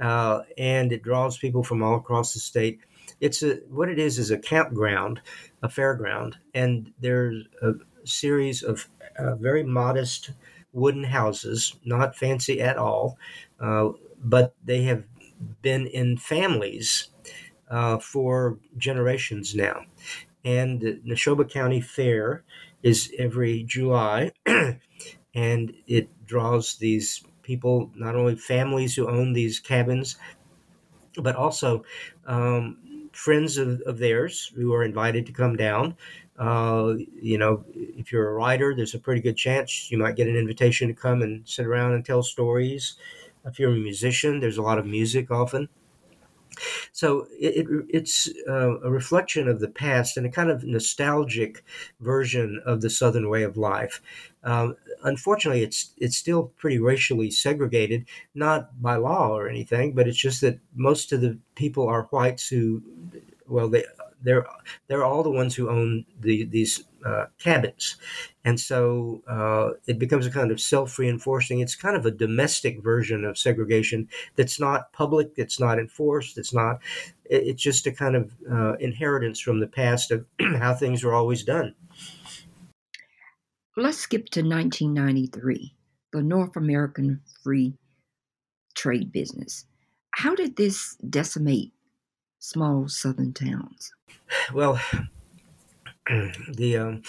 uh, 0.00 0.40
and 0.58 0.92
it 0.92 1.02
draws 1.02 1.38
people 1.38 1.62
from 1.62 1.82
all 1.82 1.96
across 1.96 2.34
the 2.34 2.40
state. 2.40 2.80
It's 3.20 3.42
a 3.42 3.56
what 3.68 3.88
it 3.88 3.98
is 3.98 4.18
is 4.18 4.30
a 4.30 4.38
campground, 4.38 5.20
a 5.62 5.68
fairground, 5.68 6.34
and 6.54 6.92
there's 7.00 7.44
a 7.62 7.72
series 8.04 8.62
of 8.62 8.88
uh, 9.18 9.36
very 9.36 9.62
modest 9.62 10.30
wooden 10.72 11.04
houses, 11.04 11.76
not 11.84 12.16
fancy 12.16 12.60
at 12.60 12.76
all, 12.76 13.18
uh, 13.60 13.88
but 14.22 14.54
they 14.64 14.82
have 14.82 15.04
been 15.62 15.86
in 15.86 16.16
families 16.16 17.08
uh, 17.70 17.98
for 17.98 18.58
generations 18.76 19.54
now. 19.54 19.82
And 20.44 20.80
the 20.80 21.00
Neshoba 21.06 21.50
County 21.50 21.80
Fair 21.80 22.44
is 22.82 23.12
every 23.18 23.62
July, 23.64 24.32
and 25.34 25.74
it 25.86 26.08
draws 26.26 26.76
these 26.76 27.22
people, 27.42 27.90
not 27.96 28.16
only 28.16 28.36
families 28.36 28.94
who 28.94 29.08
own 29.08 29.32
these 29.32 29.60
cabins, 29.60 30.16
but 31.22 31.36
also 31.36 31.84
um, 32.26 33.08
friends 33.12 33.56
of, 33.58 33.80
of 33.82 33.98
theirs 33.98 34.52
who 34.54 34.72
are 34.74 34.84
invited 34.84 35.26
to 35.26 35.32
come 35.32 35.56
down. 35.56 35.96
Uh, 36.38 36.94
you 37.20 37.38
know, 37.38 37.64
if 37.74 38.12
you're 38.12 38.28
a 38.28 38.34
writer, 38.34 38.74
there's 38.74 38.94
a 38.94 38.98
pretty 38.98 39.22
good 39.22 39.36
chance 39.36 39.90
you 39.90 39.96
might 39.96 40.16
get 40.16 40.28
an 40.28 40.36
invitation 40.36 40.88
to 40.88 40.94
come 40.94 41.22
and 41.22 41.48
sit 41.48 41.64
around 41.66 41.94
and 41.94 42.04
tell 42.04 42.22
stories. 42.22 42.96
If 43.44 43.58
you're 43.58 43.72
a 43.72 43.76
musician, 43.76 44.40
there's 44.40 44.58
a 44.58 44.62
lot 44.62 44.78
of 44.78 44.86
music 44.86 45.30
often. 45.30 45.68
So 46.92 47.26
it, 47.38 47.56
it, 47.56 47.86
it's 47.88 48.28
uh, 48.48 48.80
a 48.80 48.90
reflection 48.90 49.48
of 49.48 49.60
the 49.60 49.68
past 49.68 50.16
and 50.16 50.26
a 50.26 50.30
kind 50.30 50.50
of 50.50 50.64
nostalgic 50.64 51.64
version 52.00 52.60
of 52.64 52.80
the 52.80 52.90
Southern 52.90 53.28
way 53.28 53.42
of 53.42 53.56
life. 53.56 54.00
Um, 54.44 54.76
unfortunately, 55.02 55.62
it's 55.62 55.92
it's 55.98 56.16
still 56.16 56.52
pretty 56.56 56.78
racially 56.78 57.30
segregated, 57.30 58.06
not 58.34 58.80
by 58.80 58.96
law 58.96 59.36
or 59.36 59.48
anything, 59.48 59.92
but 59.92 60.06
it's 60.06 60.18
just 60.18 60.40
that 60.42 60.58
most 60.74 61.12
of 61.12 61.20
the 61.20 61.38
people 61.56 61.88
are 61.88 62.04
whites 62.04 62.48
who, 62.48 62.82
well, 63.48 63.68
they 63.68 63.84
they're 64.22 64.46
they're 64.88 65.04
all 65.04 65.22
the 65.22 65.30
ones 65.30 65.54
who 65.54 65.68
own 65.68 66.04
the 66.20 66.44
these 66.44 66.84
uh, 67.04 67.26
cabins, 67.38 67.96
and 68.46 68.60
so 68.60 69.22
uh, 69.28 69.70
it 69.88 69.98
becomes 69.98 70.24
a 70.24 70.30
kind 70.30 70.52
of 70.52 70.60
self-reinforcing. 70.60 71.58
It's 71.58 71.74
kind 71.74 71.96
of 71.96 72.06
a 72.06 72.12
domestic 72.12 72.80
version 72.80 73.24
of 73.24 73.36
segregation 73.36 74.08
that's 74.36 74.60
not 74.60 74.92
public, 74.92 75.32
it's 75.36 75.58
not 75.58 75.80
enforced, 75.80 76.38
it's 76.38 76.54
not. 76.54 76.78
It's 77.24 77.60
just 77.60 77.88
a 77.88 77.92
kind 77.92 78.14
of 78.14 78.30
uh, 78.48 78.74
inheritance 78.74 79.40
from 79.40 79.58
the 79.58 79.66
past 79.66 80.12
of 80.12 80.24
how 80.40 80.74
things 80.74 81.02
were 81.02 81.12
always 81.12 81.42
done. 81.42 81.74
Let's 83.76 83.98
skip 83.98 84.28
to 84.30 84.42
1993, 84.42 85.74
the 86.12 86.22
North 86.22 86.54
American 86.54 87.22
Free 87.42 87.74
Trade 88.76 89.10
business. 89.10 89.64
How 90.12 90.36
did 90.36 90.54
this 90.54 90.96
decimate 91.10 91.72
small 92.38 92.86
southern 92.86 93.32
towns? 93.32 93.92
Well, 94.54 94.80
the 96.08 96.76
um, 96.76 97.02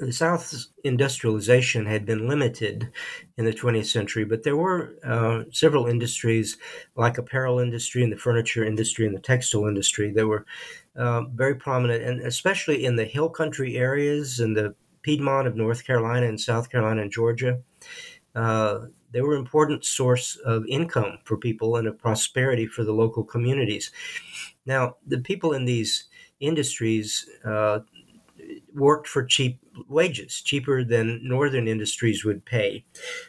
the 0.00 0.12
South's 0.12 0.68
industrialization 0.84 1.86
had 1.86 2.06
been 2.06 2.28
limited 2.28 2.90
in 3.36 3.44
the 3.44 3.52
20th 3.52 3.86
century, 3.86 4.24
but 4.24 4.42
there 4.42 4.56
were 4.56 4.94
uh, 5.04 5.44
several 5.52 5.86
industries 5.86 6.56
like 6.96 7.18
apparel 7.18 7.58
industry 7.58 8.02
and 8.02 8.12
the 8.12 8.16
furniture 8.16 8.64
industry 8.64 9.06
and 9.06 9.16
the 9.16 9.20
textile 9.20 9.66
industry 9.66 10.12
that 10.12 10.26
were 10.26 10.46
uh, 10.96 11.22
very 11.34 11.54
prominent, 11.54 12.02
and 12.02 12.20
especially 12.20 12.84
in 12.84 12.96
the 12.96 13.04
hill 13.04 13.28
country 13.28 13.76
areas 13.76 14.40
and 14.40 14.56
the 14.56 14.74
Piedmont 15.02 15.46
of 15.46 15.56
North 15.56 15.84
Carolina 15.84 16.26
and 16.26 16.40
South 16.40 16.70
Carolina 16.70 17.02
and 17.02 17.10
Georgia. 17.10 17.60
Uh, 18.34 18.86
they 19.10 19.22
were 19.22 19.34
an 19.34 19.40
important 19.40 19.84
source 19.84 20.36
of 20.44 20.66
income 20.66 21.18
for 21.24 21.36
people 21.36 21.76
and 21.76 21.88
of 21.88 21.98
prosperity 21.98 22.66
for 22.66 22.84
the 22.84 22.92
local 22.92 23.24
communities. 23.24 23.90
Now, 24.66 24.96
the 25.06 25.18
people 25.18 25.52
in 25.54 25.64
these 25.64 26.04
industries 26.40 27.28
uh, 27.44 27.80
worked 28.74 29.06
for 29.06 29.24
cheap 29.24 29.60
wages, 29.88 30.40
cheaper 30.40 30.84
than 30.84 31.20
northern 31.22 31.68
industries 31.68 32.24
would 32.24 32.44
pay, 32.44 32.84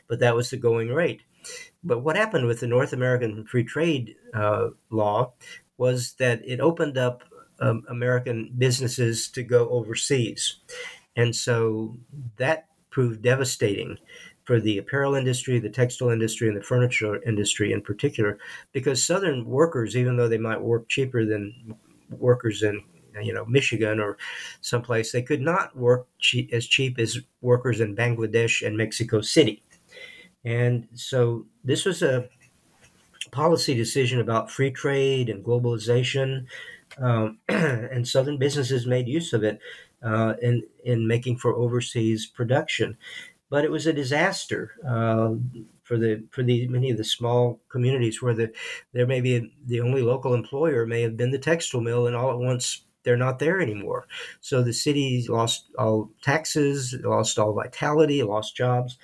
but 0.07 0.19
that 0.19 0.35
was 0.35 0.49
the 0.49 0.57
going 0.57 0.89
rate. 0.89 1.21
But 1.83 1.99
what 1.99 2.17
happened 2.17 2.45
with 2.45 2.59
the 2.59 2.67
North 2.67 2.93
American 2.93 3.45
Free 3.45 3.63
Trade 3.63 4.15
uh, 4.33 4.69
law 4.89 5.33
was 5.77 6.13
that 6.19 6.41
it 6.45 6.59
opened 6.59 6.97
up 6.97 7.23
um, 7.61 7.83
American 7.89 8.53
businesses 8.57 9.29
to 9.29 9.43
go 9.43 9.69
overseas. 9.69 10.57
And 11.15 11.35
so 11.35 11.97
that 12.37 12.67
proved 12.89 13.21
devastating 13.21 13.97
for 14.45 14.59
the 14.59 14.77
apparel 14.77 15.15
industry, 15.15 15.59
the 15.59 15.69
textile 15.69 16.09
industry, 16.09 16.47
and 16.47 16.57
the 16.57 16.63
furniture 16.63 17.21
industry 17.23 17.71
in 17.71 17.81
particular, 17.81 18.39
because 18.71 19.05
Southern 19.05 19.45
workers, 19.45 19.95
even 19.95 20.17
though 20.17 20.27
they 20.27 20.37
might 20.37 20.61
work 20.61 20.89
cheaper 20.89 21.25
than 21.25 21.75
workers 22.09 22.63
in 22.63 22.83
you 23.21 23.33
know 23.33 23.45
Michigan 23.45 23.99
or 23.99 24.17
someplace, 24.61 25.11
they 25.11 25.21
could 25.21 25.41
not 25.41 25.75
work 25.75 26.07
as 26.51 26.65
cheap 26.67 26.99
as 26.99 27.19
workers 27.41 27.79
in 27.79 27.95
Bangladesh 27.95 28.65
and 28.65 28.77
Mexico 28.77 29.21
City. 29.21 29.63
And 30.45 30.87
so 30.93 31.45
this 31.63 31.85
was 31.85 32.01
a 32.01 32.29
policy 33.31 33.75
decision 33.75 34.19
about 34.19 34.49
free 34.49 34.71
trade 34.71 35.29
and 35.29 35.43
globalization, 35.43 36.45
um, 36.97 37.39
and 37.49 38.07
Southern 38.07 38.37
businesses 38.37 38.87
made 38.87 39.07
use 39.07 39.33
of 39.33 39.43
it 39.43 39.59
uh, 40.03 40.33
in 40.41 40.63
in 40.83 41.07
making 41.07 41.37
for 41.37 41.53
overseas 41.55 42.25
production. 42.25 42.97
But 43.49 43.65
it 43.65 43.71
was 43.71 43.87
a 43.87 43.93
disaster. 43.93 44.75
Uh, 44.87 45.35
for 45.89 45.97
the 45.97 46.23
for 46.29 46.43
the 46.43 46.67
many 46.67 46.91
of 46.91 46.97
the 46.97 47.03
small 47.03 47.59
communities 47.67 48.21
where 48.21 48.35
the 48.35 48.51
there 48.93 49.07
may 49.07 49.21
be 49.21 49.51
the 49.65 49.81
only 49.81 50.03
local 50.03 50.35
employer 50.35 50.85
may 50.85 51.01
have 51.01 51.17
been 51.17 51.31
the 51.31 51.39
textile 51.39 51.81
mill, 51.81 52.05
and 52.05 52.15
all 52.15 52.29
at 52.29 52.37
once 52.37 52.85
they're 53.03 53.17
not 53.17 53.39
there 53.39 53.61
anymore. 53.61 54.07
So 54.41 54.61
the 54.61 54.73
city 54.73 55.25
lost 55.27 55.69
all 55.77 56.11
taxes, 56.21 56.95
lost 57.03 57.39
all 57.39 57.53
vitality, 57.53 58.23
lost 58.23 58.55
jobs. 58.55 58.97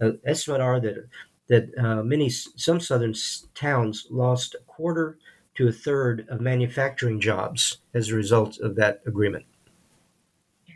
Uh, 0.00 0.12
estimates 0.24 0.62
are 0.62 0.80
that 0.80 1.08
that 1.48 1.78
uh, 1.78 2.02
many 2.02 2.30
some 2.30 2.80
southern 2.80 3.14
towns 3.54 4.06
lost 4.10 4.54
a 4.54 4.64
quarter 4.64 5.18
to 5.54 5.68
a 5.68 5.72
third 5.72 6.26
of 6.30 6.40
manufacturing 6.40 7.20
jobs 7.20 7.78
as 7.92 8.08
a 8.08 8.14
result 8.14 8.58
of 8.60 8.76
that 8.76 9.02
agreement. 9.06 9.44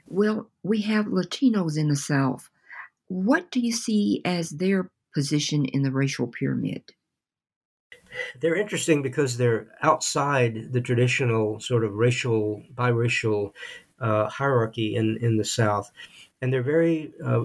Well, 0.06 0.50
we 0.62 0.82
have 0.82 1.06
Latinos 1.06 1.78
in 1.78 1.88
the 1.88 1.96
South. 1.96 2.50
What 3.08 3.50
do 3.50 3.60
you 3.60 3.72
see 3.72 4.20
as 4.24 4.50
their 4.50 4.90
position 5.14 5.64
in 5.64 5.82
the 5.82 5.90
racial 5.90 6.26
pyramid? 6.26 6.92
They're 8.40 8.56
interesting 8.56 9.02
because 9.02 9.36
they're 9.36 9.68
outside 9.82 10.72
the 10.72 10.80
traditional 10.80 11.60
sort 11.60 11.84
of 11.84 11.94
racial 11.94 12.62
biracial 12.74 13.52
uh, 14.00 14.28
hierarchy 14.28 14.96
in, 14.96 15.18
in 15.20 15.36
the 15.36 15.44
South. 15.44 15.90
And 16.42 16.52
they're 16.52 16.62
very 16.62 17.12
uh, 17.24 17.44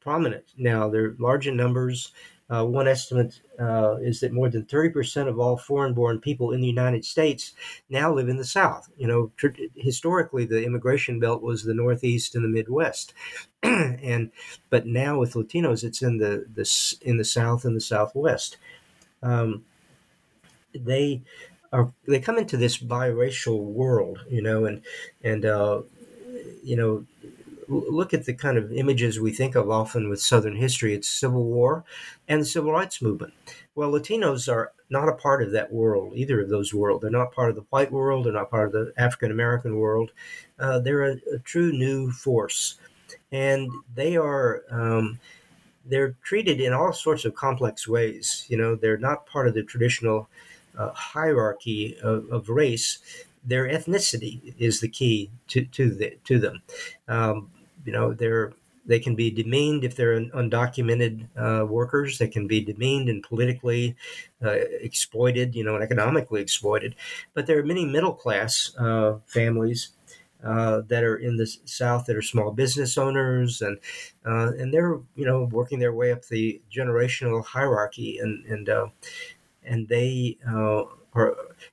prominent 0.00 0.44
now. 0.56 0.88
They're 0.88 1.14
large 1.18 1.46
in 1.46 1.56
numbers. 1.56 2.12
Uh, 2.50 2.64
one 2.66 2.86
estimate 2.86 3.40
uh, 3.58 3.96
is 4.02 4.20
that 4.20 4.32
more 4.32 4.50
than 4.50 4.64
30% 4.64 5.26
of 5.26 5.38
all 5.38 5.56
foreign 5.56 5.94
born 5.94 6.20
people 6.20 6.52
in 6.52 6.60
the 6.60 6.66
United 6.66 7.02
States 7.02 7.54
now 7.88 8.12
live 8.12 8.28
in 8.28 8.36
the 8.36 8.44
South. 8.44 8.90
You 8.98 9.06
know, 9.06 9.32
tr- 9.36 9.56
historically, 9.74 10.44
the 10.44 10.62
immigration 10.62 11.18
belt 11.18 11.40
was 11.40 11.62
the 11.62 11.72
Northeast 11.72 12.34
and 12.34 12.44
the 12.44 12.48
Midwest. 12.48 13.14
and 13.62 14.32
but 14.68 14.86
now 14.86 15.18
with 15.18 15.32
Latinos, 15.32 15.82
it's 15.82 16.02
in 16.02 16.18
the, 16.18 16.44
the 16.52 16.98
in 17.00 17.16
the 17.16 17.24
South 17.24 17.64
and 17.64 17.74
the 17.74 17.80
Southwest. 17.80 18.58
Um, 19.22 19.64
they 20.74 21.22
are 21.72 21.92
they 22.06 22.20
come 22.20 22.38
into 22.38 22.56
this 22.56 22.78
biracial 22.78 23.60
world, 23.60 24.24
you 24.28 24.42
know, 24.42 24.64
and 24.64 24.82
and 25.22 25.44
uh, 25.44 25.82
you 26.62 26.76
know 26.76 27.06
look 27.68 28.12
at 28.12 28.26
the 28.26 28.34
kind 28.34 28.58
of 28.58 28.72
images 28.72 29.20
we 29.20 29.32
think 29.32 29.54
of 29.54 29.70
often 29.70 30.08
with 30.08 30.20
Southern 30.20 30.56
history. 30.56 30.94
It's 30.94 31.08
Civil 31.08 31.44
War 31.44 31.84
and 32.28 32.42
the 32.42 32.46
Civil 32.46 32.72
Rights 32.72 33.00
Movement. 33.00 33.32
Well, 33.74 33.90
Latinos 33.90 34.52
are 34.52 34.72
not 34.90 35.08
a 35.08 35.14
part 35.14 35.42
of 35.42 35.52
that 35.52 35.72
world, 35.72 36.12
either 36.14 36.42
of 36.42 36.50
those 36.50 36.74
worlds. 36.74 37.02
They're 37.02 37.10
not 37.10 37.32
part 37.32 37.50
of 37.50 37.56
the 37.56 37.64
white 37.70 37.90
world. 37.90 38.26
They're 38.26 38.32
not 38.32 38.50
part 38.50 38.66
of 38.66 38.72
the 38.72 38.92
African 38.96 39.30
American 39.30 39.76
world. 39.76 40.12
Uh, 40.58 40.80
they're 40.80 41.04
a, 41.04 41.16
a, 41.32 41.38
true 41.38 41.72
new 41.72 42.10
force, 42.10 42.78
and 43.30 43.70
they 43.94 44.16
are. 44.16 44.62
Um, 44.70 45.18
they're 45.84 46.14
treated 46.22 46.60
in 46.60 46.72
all 46.72 46.92
sorts 46.92 47.24
of 47.24 47.34
complex 47.34 47.88
ways. 47.88 48.46
You 48.48 48.56
know, 48.56 48.76
they're 48.76 48.98
not 48.98 49.26
part 49.26 49.48
of 49.48 49.54
the 49.54 49.64
traditional 49.64 50.28
uh, 50.78 50.92
hierarchy 50.92 51.96
of, 52.02 52.30
of 52.30 52.48
race 52.48 52.98
their 53.44 53.66
ethnicity 53.68 54.54
is 54.58 54.80
the 54.80 54.88
key 54.88 55.30
to 55.48 55.64
to, 55.64 55.90
the, 55.90 56.16
to 56.24 56.38
them. 56.38 56.62
Um, 57.08 57.50
you 57.84 57.92
know, 57.92 58.12
they're 58.14 58.52
they 58.84 58.98
can 58.98 59.14
be 59.14 59.30
demeaned 59.30 59.84
if 59.84 59.94
they're 59.94 60.20
undocumented 60.20 61.28
uh, 61.36 61.64
workers. 61.64 62.18
They 62.18 62.28
can 62.28 62.48
be 62.48 62.60
demeaned 62.60 63.08
and 63.08 63.22
politically 63.22 63.96
uh, 64.44 64.50
exploited, 64.80 65.54
you 65.54 65.62
know, 65.62 65.74
and 65.74 65.84
economically 65.84 66.40
exploited. 66.40 66.96
But 67.32 67.46
there 67.46 67.58
are 67.58 67.64
many 67.64 67.84
middle 67.84 68.12
class 68.12 68.74
uh, 68.76 69.18
families 69.26 69.90
uh, 70.42 70.82
that 70.88 71.04
are 71.04 71.16
in 71.16 71.36
the 71.36 71.46
South 71.64 72.06
that 72.06 72.16
are 72.16 72.22
small 72.22 72.50
business 72.50 72.98
owners, 72.98 73.62
and 73.62 73.78
uh, 74.26 74.52
and 74.58 74.74
they're 74.74 74.98
you 75.14 75.24
know 75.26 75.48
working 75.52 75.78
their 75.78 75.92
way 75.92 76.10
up 76.10 76.26
the 76.26 76.60
generational 76.74 77.44
hierarchy, 77.44 78.18
and 78.18 78.44
and 78.46 78.68
uh, 78.68 78.86
and 79.64 79.88
they 79.88 80.38
are 80.46 80.88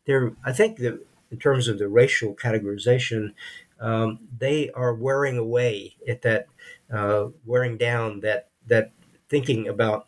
they're 0.06 0.34
I 0.44 0.52
think 0.52 0.78
that 0.78 1.06
in 1.32 1.38
terms 1.38 1.68
of 1.68 1.80
the 1.80 1.88
racial 1.88 2.36
categorization, 2.36 3.34
um, 3.80 4.20
they 4.38 4.70
are 4.72 4.94
wearing 4.94 5.38
away 5.38 5.96
at 6.08 6.22
that, 6.24 6.48
uh, 6.92 7.28
wearing 7.46 7.78
down 7.78 8.22
that 8.22 8.50
that 8.68 8.92
thinking 9.30 9.68
about 9.68 10.08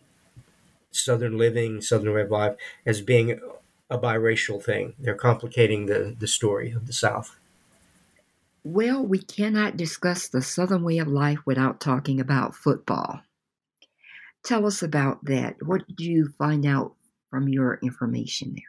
Southern 0.91 1.37
living, 1.37 1.81
Southern 1.81 2.13
way 2.13 2.21
of 2.21 2.31
life 2.31 2.55
as 2.85 3.01
being 3.01 3.39
a 3.89 3.97
biracial 3.97 4.61
thing. 4.61 4.93
They're 4.99 5.15
complicating 5.15 5.85
the, 5.85 6.15
the 6.17 6.27
story 6.27 6.71
of 6.71 6.87
the 6.87 6.93
South. 6.93 7.37
Well, 8.63 9.05
we 9.05 9.19
cannot 9.19 9.77
discuss 9.77 10.27
the 10.27 10.41
Southern 10.41 10.83
way 10.83 10.97
of 10.99 11.07
life 11.07 11.39
without 11.45 11.79
talking 11.79 12.19
about 12.19 12.55
football. 12.55 13.21
Tell 14.43 14.65
us 14.65 14.81
about 14.83 15.25
that. 15.25 15.55
What 15.63 15.87
did 15.87 15.99
you 15.99 16.33
find 16.37 16.65
out 16.65 16.95
from 17.31 17.49
your 17.49 17.79
information 17.81 18.53
there? 18.53 18.65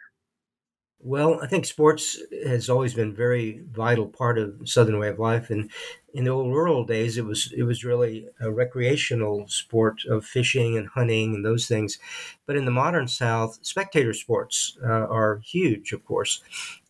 Well, 1.04 1.40
I 1.42 1.48
think 1.48 1.66
sports 1.66 2.22
has 2.46 2.70
always 2.70 2.94
been 2.94 3.08
a 3.08 3.12
very 3.12 3.64
vital 3.72 4.06
part 4.06 4.38
of 4.38 4.68
Southern 4.68 5.00
way 5.00 5.08
of 5.08 5.18
life, 5.18 5.50
and 5.50 5.68
in 6.14 6.22
the 6.22 6.30
old 6.30 6.54
rural 6.54 6.84
days, 6.84 7.18
it 7.18 7.24
was 7.24 7.52
it 7.56 7.64
was 7.64 7.84
really 7.84 8.28
a 8.40 8.52
recreational 8.52 9.48
sport 9.48 10.04
of 10.08 10.24
fishing 10.24 10.78
and 10.78 10.88
hunting 10.88 11.34
and 11.34 11.44
those 11.44 11.66
things. 11.66 11.98
But 12.46 12.54
in 12.54 12.66
the 12.66 12.70
modern 12.70 13.08
South, 13.08 13.58
spectator 13.62 14.14
sports 14.14 14.78
uh, 14.80 14.86
are 14.86 15.40
huge, 15.44 15.92
of 15.92 16.04
course. 16.04 16.40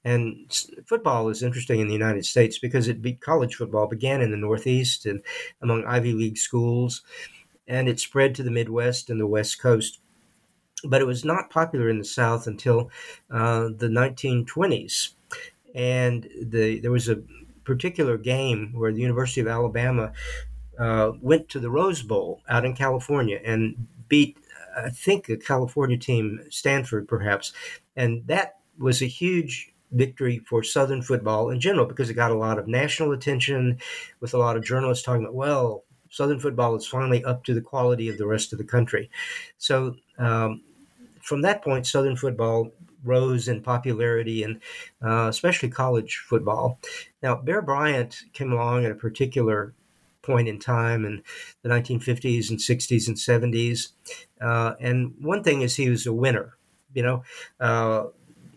And 0.04 0.52
football 0.84 1.30
is 1.30 1.42
interesting 1.42 1.80
in 1.80 1.86
the 1.86 1.94
United 1.94 2.26
States 2.26 2.58
because 2.58 2.88
it 2.88 3.00
be, 3.00 3.14
college 3.14 3.54
football 3.54 3.86
began 3.86 4.20
in 4.20 4.30
the 4.30 4.36
Northeast 4.36 5.06
and 5.06 5.22
among 5.62 5.86
Ivy 5.86 6.12
League 6.12 6.36
schools, 6.36 7.00
and 7.66 7.88
it 7.88 7.98
spread 7.98 8.34
to 8.34 8.42
the 8.42 8.50
Midwest 8.50 9.08
and 9.08 9.18
the 9.18 9.26
West 9.26 9.58
Coast 9.58 10.00
but 10.84 11.00
it 11.00 11.06
was 11.06 11.24
not 11.24 11.50
popular 11.50 11.88
in 11.88 11.98
the 11.98 12.04
South 12.04 12.46
until 12.46 12.90
uh, 13.30 13.68
the 13.76 13.88
1920s. 13.88 15.10
And 15.74 16.28
the, 16.40 16.80
there 16.80 16.90
was 16.90 17.08
a 17.08 17.22
particular 17.64 18.18
game 18.18 18.72
where 18.74 18.92
the 18.92 19.00
University 19.00 19.40
of 19.40 19.46
Alabama 19.46 20.12
uh, 20.78 21.12
went 21.20 21.48
to 21.50 21.60
the 21.60 21.70
Rose 21.70 22.02
Bowl 22.02 22.42
out 22.48 22.64
in 22.64 22.74
California 22.74 23.40
and 23.44 23.86
beat, 24.08 24.36
I 24.76 24.90
think, 24.90 25.28
a 25.28 25.36
California 25.36 25.96
team, 25.96 26.40
Stanford 26.50 27.08
perhaps. 27.08 27.52
And 27.96 28.26
that 28.26 28.56
was 28.78 29.02
a 29.02 29.06
huge 29.06 29.72
victory 29.92 30.38
for 30.48 30.62
Southern 30.62 31.02
football 31.02 31.50
in 31.50 31.60
general 31.60 31.86
because 31.86 32.10
it 32.10 32.14
got 32.14 32.30
a 32.30 32.36
lot 32.36 32.58
of 32.58 32.66
national 32.66 33.12
attention 33.12 33.78
with 34.20 34.34
a 34.34 34.38
lot 34.38 34.56
of 34.56 34.64
journalists 34.64 35.04
talking 35.04 35.24
about, 35.24 35.34
well, 35.34 35.84
Southern 36.10 36.40
football 36.40 36.74
is 36.76 36.86
finally 36.86 37.24
up 37.24 37.44
to 37.44 37.54
the 37.54 37.60
quality 37.60 38.08
of 38.08 38.18
the 38.18 38.26
rest 38.26 38.52
of 38.52 38.58
the 38.58 38.64
country. 38.64 39.10
So 39.56 39.96
um, 40.18 40.62
from 41.22 41.42
that 41.42 41.62
point, 41.62 41.86
Southern 41.86 42.16
football 42.16 42.72
rose 43.04 43.48
in 43.48 43.62
popularity 43.62 44.42
and 44.42 44.60
uh, 45.04 45.28
especially 45.28 45.68
college 45.68 46.22
football. 46.28 46.78
Now, 47.22 47.36
Bear 47.36 47.62
Bryant 47.62 48.22
came 48.32 48.52
along 48.52 48.84
at 48.84 48.92
a 48.92 48.96
particular 48.96 49.74
point 50.22 50.48
in 50.48 50.58
time 50.58 51.04
in 51.04 51.22
the 51.62 51.68
1950s 51.68 52.48
and 52.48 52.58
60s 52.58 53.08
and 53.08 53.16
70s. 53.16 53.88
Uh, 54.40 54.74
and 54.80 55.14
one 55.20 55.42
thing 55.42 55.62
is 55.62 55.76
he 55.76 55.90
was 55.90 56.06
a 56.06 56.12
winner. 56.12 56.56
You 56.94 57.02
know, 57.02 57.24
uh, 57.58 58.04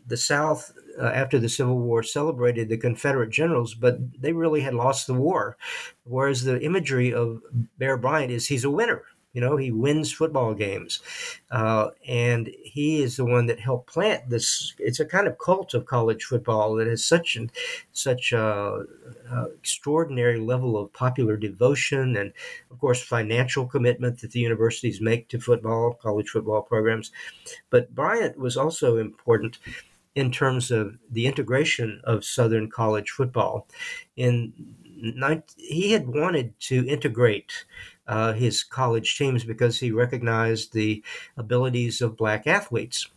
the 0.06 0.18
South, 0.18 0.74
uh, 1.00 1.06
after 1.06 1.40
the 1.40 1.50
Civil 1.50 1.80
War, 1.80 2.04
celebrated 2.04 2.70
the 2.70 2.78
Confederate 2.78 3.30
generals, 3.30 3.74
but 3.74 3.98
they 4.22 4.34
really 4.34 4.62
had 4.62 4.74
lost 4.74 5.08
the 5.08 5.14
war. 5.14 5.58
Whereas 6.04 6.44
the 6.44 6.62
imagery 6.62 7.14
of 7.14 7.42
Bear 7.78 7.98
Bryant 7.98 8.32
is 8.32 8.48
he's 8.48 8.66
a 8.66 8.70
winner. 8.70 9.04
You 9.36 9.42
know, 9.42 9.58
he 9.58 9.70
wins 9.70 10.14
football 10.14 10.54
games, 10.54 11.02
uh, 11.52 11.90
and 12.08 12.50
he 12.64 13.04
is 13.04 13.18
the 13.18 13.26
one 13.26 13.48
that 13.48 13.60
helped 13.60 13.92
plant 13.92 14.30
this. 14.30 14.74
It's 14.80 15.02
a 15.02 15.06
kind 15.06 15.28
of 15.28 15.38
cult 15.38 15.74
of 15.74 15.86
college 15.86 16.24
football 16.24 16.76
that 16.76 16.88
has 16.88 17.04
such 17.04 17.36
an 17.36 17.52
such 17.92 18.32
a, 18.32 18.86
a 19.30 19.44
extraordinary 19.54 20.40
level 20.40 20.78
of 20.78 20.94
popular 20.94 21.36
devotion 21.36 22.16
and, 22.16 22.32
of 22.72 22.80
course, 22.80 23.02
financial 23.02 23.68
commitment 23.68 24.22
that 24.22 24.32
the 24.32 24.40
universities 24.40 25.02
make 25.02 25.28
to 25.30 25.40
football, 25.40 25.94
college 25.94 26.30
football 26.30 26.62
programs. 26.62 27.12
But 27.70 27.94
Bryant 27.94 28.40
was 28.40 28.56
also 28.56 28.98
important 28.98 29.60
in 30.16 30.32
terms 30.32 30.72
of 30.72 30.98
the 31.12 31.28
integration 31.28 32.00
of 32.06 32.24
Southern 32.24 32.70
college 32.70 33.10
football. 33.12 33.68
In 34.16 34.54
he 35.58 35.92
had 35.92 36.08
wanted 36.08 36.58
to 36.62 36.88
integrate 36.88 37.66
uh, 38.08 38.34
his 38.34 38.64
college 38.64 39.18
teams 39.18 39.44
because 39.44 39.80
he 39.80 39.92
recognized 39.92 40.74
the 40.74 41.04
abilities 41.38 42.02
of 42.02 42.18
black 42.18 42.48
athletes. 42.48 43.10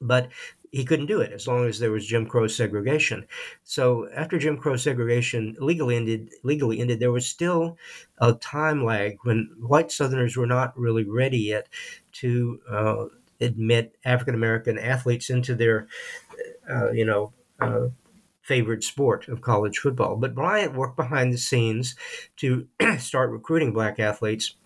But 0.00 0.30
he 0.72 0.86
couldn't 0.86 1.06
do 1.06 1.20
it 1.20 1.32
as 1.32 1.46
long 1.46 1.66
as 1.66 1.78
there 1.78 1.92
was 1.92 2.06
Jim 2.06 2.26
Crow 2.26 2.46
segregation. 2.46 3.26
So 3.62 4.08
after 4.14 4.38
Jim 4.38 4.56
Crow 4.56 4.76
segregation 4.76 5.54
legally 5.60 5.96
ended, 5.96 6.30
legally 6.42 6.80
ended, 6.80 6.98
there 6.98 7.12
was 7.12 7.26
still 7.26 7.76
a 8.18 8.32
time 8.32 8.82
lag 8.82 9.18
when 9.22 9.50
white 9.60 9.92
Southerners 9.92 10.34
were 10.34 10.46
not 10.46 10.76
really 10.76 11.04
ready 11.04 11.38
yet 11.38 11.68
to 12.12 12.60
uh, 12.70 13.04
admit 13.38 13.96
African 14.04 14.34
American 14.34 14.78
athletes 14.78 15.28
into 15.28 15.54
their, 15.54 15.88
uh, 16.68 16.90
you 16.90 17.04
know, 17.04 17.34
uh, 17.60 17.88
favored 18.42 18.84
sport 18.84 19.28
of 19.28 19.40
college 19.40 19.78
football. 19.78 20.16
But 20.16 20.34
Bryant 20.34 20.74
worked 20.74 20.96
behind 20.96 21.32
the 21.32 21.38
scenes 21.38 21.94
to 22.36 22.66
start 22.98 23.30
recruiting 23.30 23.72
black 23.72 23.98
athletes. 23.98 24.56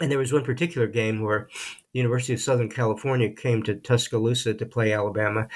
And 0.00 0.10
there 0.10 0.18
was 0.18 0.32
one 0.32 0.44
particular 0.44 0.86
game 0.86 1.22
where 1.22 1.48
the 1.92 1.98
University 1.98 2.32
of 2.32 2.40
Southern 2.40 2.70
California 2.70 3.30
came 3.30 3.62
to 3.62 3.76
Tuscaloosa 3.76 4.54
to 4.54 4.66
play 4.66 4.92
Alabama 4.92 5.46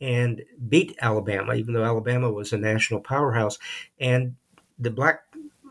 and 0.00 0.42
beat 0.68 0.96
Alabama, 1.00 1.54
even 1.54 1.72
though 1.72 1.84
Alabama 1.84 2.30
was 2.30 2.52
a 2.52 2.58
national 2.58 3.00
powerhouse. 3.00 3.58
And 3.98 4.36
the 4.78 4.90
black 4.90 5.22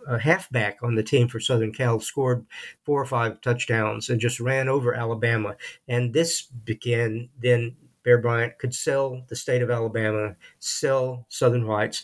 uh, 0.07 0.17
halfback 0.17 0.79
on 0.81 0.95
the 0.95 1.03
team 1.03 1.27
for 1.27 1.39
Southern 1.39 1.71
Cal 1.71 1.99
scored 1.99 2.45
four 2.83 3.01
or 3.01 3.05
five 3.05 3.41
touchdowns 3.41 4.09
and 4.09 4.19
just 4.19 4.39
ran 4.39 4.67
over 4.67 4.93
Alabama. 4.93 5.55
And 5.87 6.13
this 6.13 6.41
began 6.41 7.29
then 7.41 7.75
Bear 8.03 8.17
Bryant 8.17 8.57
could 8.59 8.73
sell 8.73 9.23
the 9.27 9.35
state 9.35 9.61
of 9.61 9.71
Alabama, 9.71 10.35
sell 10.59 11.25
Southern 11.29 11.67
Whites. 11.67 12.03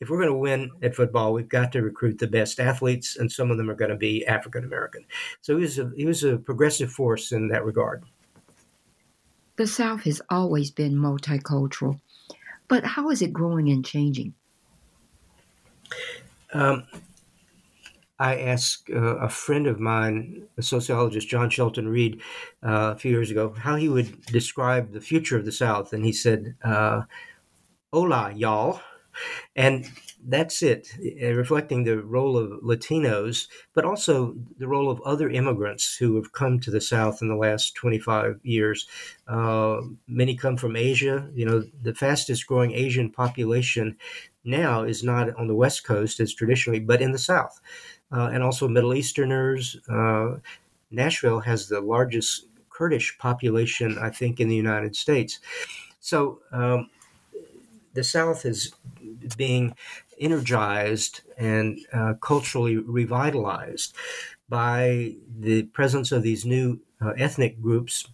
If 0.00 0.08
we're 0.08 0.18
going 0.18 0.28
to 0.30 0.34
win 0.34 0.70
at 0.82 0.94
football, 0.94 1.32
we've 1.32 1.48
got 1.48 1.72
to 1.72 1.82
recruit 1.82 2.18
the 2.18 2.26
best 2.26 2.58
athletes, 2.58 3.16
and 3.16 3.30
some 3.30 3.50
of 3.50 3.58
them 3.58 3.68
are 3.68 3.74
going 3.74 3.90
to 3.90 3.96
be 3.96 4.24
African 4.26 4.64
American. 4.64 5.04
So 5.42 5.56
he 5.56 5.62
was 5.62 5.78
a, 5.78 5.92
he 5.96 6.06
was 6.06 6.24
a 6.24 6.38
progressive 6.38 6.90
force 6.90 7.32
in 7.32 7.48
that 7.48 7.64
regard. 7.64 8.04
The 9.56 9.66
South 9.66 10.04
has 10.04 10.22
always 10.30 10.70
been 10.70 10.94
multicultural, 10.94 12.00
but 12.68 12.84
how 12.84 13.10
is 13.10 13.20
it 13.20 13.32
growing 13.32 13.68
and 13.68 13.84
changing? 13.84 14.34
um, 16.52 16.84
I 18.20 18.38
asked 18.38 18.90
uh, 18.90 19.16
a 19.16 19.30
friend 19.30 19.66
of 19.66 19.80
mine, 19.80 20.46
a 20.58 20.62
sociologist, 20.62 21.26
John 21.26 21.48
Shelton 21.48 21.88
Reed, 21.88 22.20
uh, 22.62 22.92
a 22.94 22.98
few 22.98 23.10
years 23.10 23.30
ago, 23.30 23.54
how 23.58 23.76
he 23.76 23.88
would 23.88 24.26
describe 24.26 24.92
the 24.92 25.00
future 25.00 25.38
of 25.38 25.46
the 25.46 25.52
South. 25.52 25.94
And 25.94 26.04
he 26.04 26.12
said, 26.12 26.54
uh, 26.62 27.02
Hola, 27.92 28.32
y'all. 28.36 28.82
And 29.56 29.90
that's 30.22 30.62
it, 30.62 30.88
uh, 31.22 31.32
reflecting 31.32 31.84
the 31.84 32.02
role 32.02 32.36
of 32.36 32.62
Latinos, 32.62 33.48
but 33.74 33.86
also 33.86 34.36
the 34.58 34.68
role 34.68 34.90
of 34.90 35.00
other 35.00 35.30
immigrants 35.30 35.96
who 35.96 36.16
have 36.16 36.32
come 36.32 36.60
to 36.60 36.70
the 36.70 36.80
South 36.80 37.22
in 37.22 37.28
the 37.28 37.36
last 37.36 37.74
25 37.74 38.38
years. 38.42 38.86
Uh, 39.26 39.80
many 40.06 40.36
come 40.36 40.58
from 40.58 40.76
Asia. 40.76 41.28
You 41.34 41.46
know, 41.46 41.64
the 41.82 41.94
fastest 41.94 42.46
growing 42.46 42.72
Asian 42.72 43.10
population 43.10 43.96
now 44.44 44.84
is 44.84 45.02
not 45.02 45.34
on 45.36 45.48
the 45.48 45.54
West 45.54 45.84
Coast 45.84 46.20
as 46.20 46.34
traditionally, 46.34 46.80
but 46.80 47.00
in 47.00 47.12
the 47.12 47.18
South 47.18 47.60
and 48.12 48.42
also 48.42 48.68
Middle 48.68 48.94
Easterners. 48.94 49.76
Uh, 49.88 50.36
Nashville 50.90 51.40
has 51.40 51.68
the 51.68 51.80
largest 51.80 52.46
Kurdish 52.68 53.18
population, 53.18 53.98
I 53.98 54.10
think, 54.10 54.40
in 54.40 54.48
the 54.48 54.56
United 54.56 54.96
States. 54.96 55.38
So 56.00 56.40
um, 56.50 56.90
the 57.94 58.04
South 58.04 58.46
is 58.46 58.72
being 59.36 59.74
energized 60.18 61.22
and 61.36 61.78
uh, 61.92 62.14
culturally 62.20 62.76
revitalized 62.76 63.94
by 64.48 65.14
the 65.38 65.64
presence 65.64 66.12
of 66.12 66.22
these 66.22 66.44
new 66.44 66.80
uh, 67.00 67.10
ethnic 67.16 67.60
groups 67.60 68.08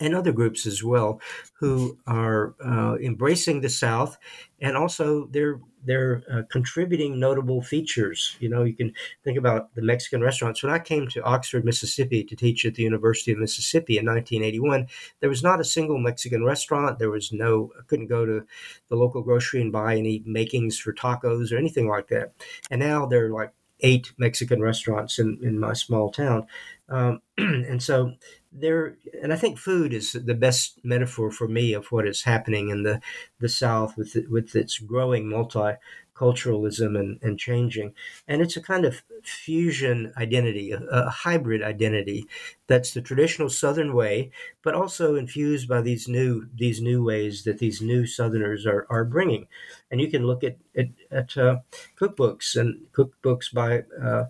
and 0.00 0.14
other 0.14 0.32
groups 0.32 0.66
as 0.66 0.82
well 0.82 1.20
who 1.52 1.98
are 2.06 2.54
uh, 2.64 2.96
embracing 2.96 3.60
the 3.60 3.68
South, 3.68 4.16
and 4.60 4.76
also 4.76 5.26
they're 5.26 5.60
they're 5.84 6.22
uh, 6.30 6.42
contributing 6.50 7.18
notable 7.18 7.62
features. 7.62 8.36
You 8.38 8.50
know, 8.50 8.64
you 8.64 8.74
can 8.74 8.92
think 9.24 9.38
about 9.38 9.74
the 9.74 9.82
Mexican 9.82 10.20
restaurants. 10.20 10.62
When 10.62 10.72
I 10.72 10.78
came 10.78 11.08
to 11.08 11.22
Oxford, 11.22 11.64
Mississippi, 11.64 12.22
to 12.24 12.36
teach 12.36 12.66
at 12.66 12.74
the 12.74 12.82
University 12.82 13.32
of 13.32 13.38
Mississippi 13.38 13.96
in 13.96 14.04
1981, 14.04 14.86
there 15.20 15.30
was 15.30 15.42
not 15.42 15.60
a 15.60 15.64
single 15.64 15.98
Mexican 15.98 16.44
restaurant. 16.44 16.98
There 16.98 17.10
was 17.10 17.32
no. 17.32 17.72
I 17.78 17.82
couldn't 17.86 18.08
go 18.08 18.26
to 18.26 18.44
the 18.88 18.96
local 18.96 19.22
grocery 19.22 19.60
and 19.60 19.72
buy 19.72 19.96
any 19.96 20.22
makings 20.26 20.78
for 20.78 20.92
tacos 20.92 21.52
or 21.52 21.56
anything 21.56 21.88
like 21.88 22.08
that. 22.08 22.32
And 22.70 22.80
now 22.80 23.06
there 23.06 23.26
are 23.26 23.30
like 23.30 23.52
eight 23.82 24.12
Mexican 24.18 24.60
restaurants 24.60 25.18
in, 25.18 25.38
in 25.42 25.58
my 25.58 25.72
small 25.72 26.10
town. 26.10 26.46
Um, 26.88 27.20
and 27.38 27.82
so 27.82 28.12
there 28.52 28.96
and 29.22 29.32
i 29.32 29.36
think 29.36 29.58
food 29.58 29.92
is 29.92 30.12
the 30.12 30.34
best 30.34 30.80
metaphor 30.82 31.30
for 31.30 31.46
me 31.46 31.72
of 31.72 31.86
what 31.92 32.06
is 32.06 32.24
happening 32.24 32.68
in 32.68 32.82
the 32.82 33.00
the 33.40 33.48
south 33.48 33.96
with 33.96 34.16
with 34.28 34.54
its 34.54 34.78
growing 34.78 35.24
multiculturalism 35.24 36.98
and, 36.98 37.18
and 37.22 37.38
changing. 37.38 37.94
And 38.28 38.42
it's 38.42 38.56
a 38.56 38.62
kind 38.62 38.84
of 38.84 39.02
fusion 39.22 40.12
identity 40.16 40.72
a, 40.72 40.80
a 40.90 41.10
hybrid 41.10 41.62
identity 41.62 42.26
that's 42.66 42.94
the 42.94 43.02
traditional 43.02 43.50
southern 43.50 43.94
way 43.94 44.30
but 44.62 44.74
also 44.74 45.14
infused 45.14 45.68
by 45.68 45.82
these 45.82 46.08
new 46.08 46.46
these 46.54 46.80
new 46.80 47.04
ways 47.04 47.44
that 47.44 47.58
these 47.58 47.82
new 47.82 48.06
southerners 48.06 48.66
are, 48.66 48.86
are 48.90 49.04
bringing. 49.04 49.46
And 49.90 50.00
you 50.00 50.10
can 50.10 50.26
look 50.26 50.44
at 50.44 50.56
at, 50.76 50.88
at 51.10 51.36
uh, 51.36 51.58
cookbooks 51.98 52.56
and 52.56 52.86
cookbooks 52.92 53.52
by 53.52 53.84
uh, 54.02 54.24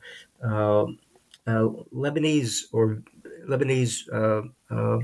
uh, 0.45 0.87
uh 1.47 1.69
Lebanese 1.93 2.65
or 2.73 3.03
Lebanese 3.49 4.03
uh, 4.13 4.43
uh, 4.75 4.99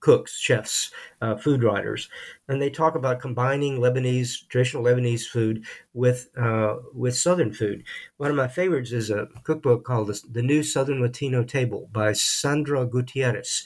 cooks, 0.00 0.38
chefs, 0.38 0.90
uh, 1.20 1.36
food 1.36 1.62
writers, 1.62 2.08
and 2.48 2.62
they 2.62 2.70
talk 2.70 2.94
about 2.94 3.20
combining 3.20 3.78
Lebanese 3.78 4.46
traditional 4.48 4.84
Lebanese 4.84 5.26
food 5.26 5.64
with 5.92 6.30
uh, 6.36 6.76
with 6.94 7.16
Southern 7.16 7.52
food. 7.52 7.84
One 8.16 8.30
of 8.30 8.36
my 8.36 8.48
favorites 8.48 8.92
is 8.92 9.10
a 9.10 9.28
cookbook 9.44 9.84
called 9.84 10.14
"The 10.30 10.42
New 10.42 10.62
Southern 10.62 11.00
Latino 11.00 11.42
Table" 11.42 11.88
by 11.92 12.12
Sandra 12.12 12.86
Gutierrez. 12.86 13.64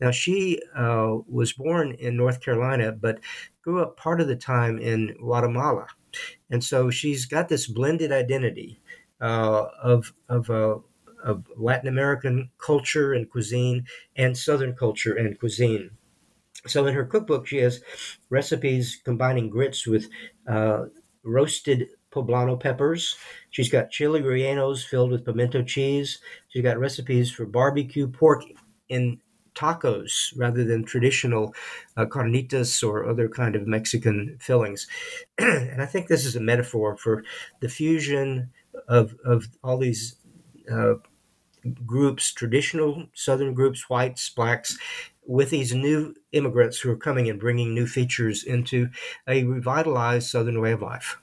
Now 0.00 0.10
she 0.10 0.60
uh, 0.76 1.16
was 1.26 1.52
born 1.52 1.92
in 1.92 2.16
North 2.16 2.40
Carolina, 2.40 2.92
but 2.92 3.20
grew 3.62 3.80
up 3.82 3.96
part 3.96 4.20
of 4.20 4.28
the 4.28 4.36
time 4.36 4.78
in 4.78 5.16
Guatemala, 5.18 5.86
and 6.50 6.62
so 6.62 6.90
she's 6.90 7.26
got 7.26 7.48
this 7.48 7.66
blended 7.66 8.12
identity 8.12 8.80
uh, 9.20 9.66
of 9.82 10.12
of 10.28 10.50
a 10.50 10.80
of 11.24 11.46
Latin 11.56 11.88
American 11.88 12.50
culture 12.58 13.12
and 13.12 13.30
cuisine 13.30 13.86
and 14.16 14.36
Southern 14.36 14.74
culture 14.74 15.14
and 15.14 15.38
cuisine. 15.38 15.90
So 16.66 16.86
in 16.86 16.94
her 16.94 17.04
cookbook, 17.04 17.46
she 17.46 17.58
has 17.58 17.80
recipes 18.30 19.00
combining 19.04 19.50
grits 19.50 19.86
with 19.86 20.08
uh, 20.48 20.84
roasted 21.24 21.88
poblano 22.12 22.60
peppers. 22.60 23.16
She's 23.50 23.70
got 23.70 23.90
chili 23.90 24.22
rellenos 24.22 24.84
filled 24.84 25.10
with 25.10 25.24
pimento 25.24 25.62
cheese. 25.62 26.20
She's 26.48 26.62
got 26.62 26.78
recipes 26.78 27.30
for 27.32 27.46
barbecue 27.46 28.06
pork 28.06 28.44
in 28.88 29.20
tacos 29.54 30.32
rather 30.36 30.64
than 30.64 30.84
traditional 30.84 31.54
uh, 31.96 32.06
carnitas 32.06 32.86
or 32.86 33.08
other 33.08 33.28
kind 33.28 33.56
of 33.56 33.66
Mexican 33.66 34.36
fillings. 34.40 34.86
and 35.38 35.82
I 35.82 35.86
think 35.86 36.08
this 36.08 36.24
is 36.24 36.36
a 36.36 36.40
metaphor 36.40 36.96
for 36.96 37.24
the 37.60 37.68
fusion 37.68 38.50
of, 38.88 39.14
of 39.24 39.48
all 39.62 39.78
these 39.78 40.16
uh, 40.70 40.94
groups, 41.84 42.32
traditional 42.32 43.06
Southern 43.14 43.54
groups, 43.54 43.88
whites, 43.88 44.28
blacks, 44.30 44.78
with 45.24 45.50
these 45.50 45.72
new 45.74 46.14
immigrants 46.32 46.80
who 46.80 46.90
are 46.90 46.96
coming 46.96 47.28
and 47.28 47.38
bringing 47.38 47.74
new 47.74 47.86
features 47.86 48.42
into 48.42 48.88
a 49.28 49.44
revitalized 49.44 50.28
Southern 50.28 50.60
way 50.60 50.72
of 50.72 50.82
life. 50.82 51.18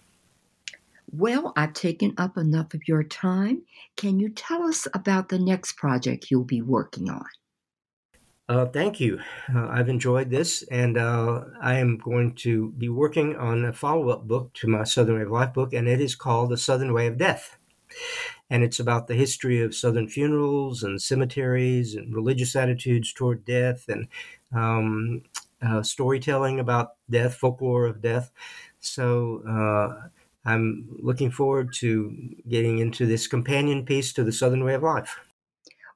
Well, 1.11 1.53
I've 1.55 1.73
taken 1.73 2.13
up 2.17 2.37
enough 2.37 2.73
of 2.73 2.87
your 2.87 3.03
time. 3.03 3.63
Can 3.97 4.19
you 4.19 4.29
tell 4.29 4.63
us 4.63 4.87
about 4.93 5.29
the 5.29 5.39
next 5.39 5.73
project 5.73 6.29
you'll 6.29 6.43
be 6.43 6.61
working 6.61 7.09
on? 7.09 7.25
Uh, 8.47 8.65
thank 8.65 8.99
you. 8.99 9.19
Uh, 9.53 9.67
I've 9.67 9.89
enjoyed 9.89 10.29
this, 10.29 10.63
and 10.63 10.97
uh, 10.97 11.45
I 11.61 11.75
am 11.75 11.97
going 11.97 12.33
to 12.35 12.71
be 12.71 12.89
working 12.89 13.35
on 13.35 13.65
a 13.65 13.73
follow 13.73 14.09
up 14.09 14.27
book 14.27 14.53
to 14.55 14.67
my 14.67 14.83
Southern 14.83 15.15
Way 15.15 15.21
of 15.21 15.31
Life 15.31 15.53
book, 15.53 15.73
and 15.73 15.87
it 15.87 16.01
is 16.01 16.15
called 16.15 16.49
The 16.49 16.57
Southern 16.57 16.93
Way 16.93 17.07
of 17.07 17.17
Death 17.17 17.57
and 18.49 18.63
it's 18.63 18.79
about 18.79 19.07
the 19.07 19.15
history 19.15 19.61
of 19.61 19.75
Southern 19.75 20.07
funerals 20.07 20.83
and 20.83 21.01
cemeteries 21.01 21.95
and 21.95 22.13
religious 22.13 22.55
attitudes 22.55 23.13
toward 23.13 23.45
death 23.45 23.87
and 23.87 24.07
um, 24.53 25.21
uh, 25.61 25.83
storytelling 25.83 26.59
about 26.59 26.93
death, 27.09 27.35
folklore 27.35 27.85
of 27.85 28.01
death. 28.01 28.31
So 28.79 29.43
uh, 29.47 30.07
I'm 30.45 30.87
looking 30.99 31.31
forward 31.31 31.73
to 31.75 32.33
getting 32.47 32.79
into 32.79 33.05
this 33.05 33.27
companion 33.27 33.85
piece 33.85 34.13
to 34.13 34.23
the 34.23 34.31
Southern 34.31 34.63
way 34.63 34.73
of 34.73 34.83
life. 34.83 35.19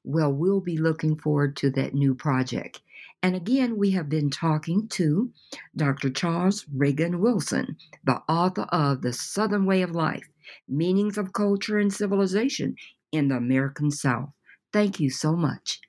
Well, 0.04 0.34
we'll 0.34 0.60
be 0.60 0.78
looking 0.78 1.18
forward 1.18 1.56
to 1.58 1.70
that 1.72 1.94
new 1.94 2.14
project. 2.14 2.82
And 3.24 3.38
again, 3.38 3.78
we 3.78 3.92
have 3.92 4.10
been 4.10 4.30
talking 4.30 4.90
to 4.90 5.32
Dr. 5.78 6.10
Charles 6.10 6.66
Reagan 6.76 7.22
Wilson, 7.22 7.78
the 8.04 8.22
author 8.28 8.64
of 8.64 9.02
The 9.02 9.14
Southern 9.14 9.66
Way 9.66 9.82
of 9.82 9.92
Life 9.92 10.28
Meanings 10.68 11.18
of 11.18 11.34
Culture 11.34 11.80
and 11.80 11.94
Civilization 11.94 12.76
in 13.12 13.28
the 13.30 13.36
American 13.38 13.92
South. 13.92 14.30
Thank 14.72 15.00
you 15.00 15.10
so 15.10 15.36
much. 15.36 15.80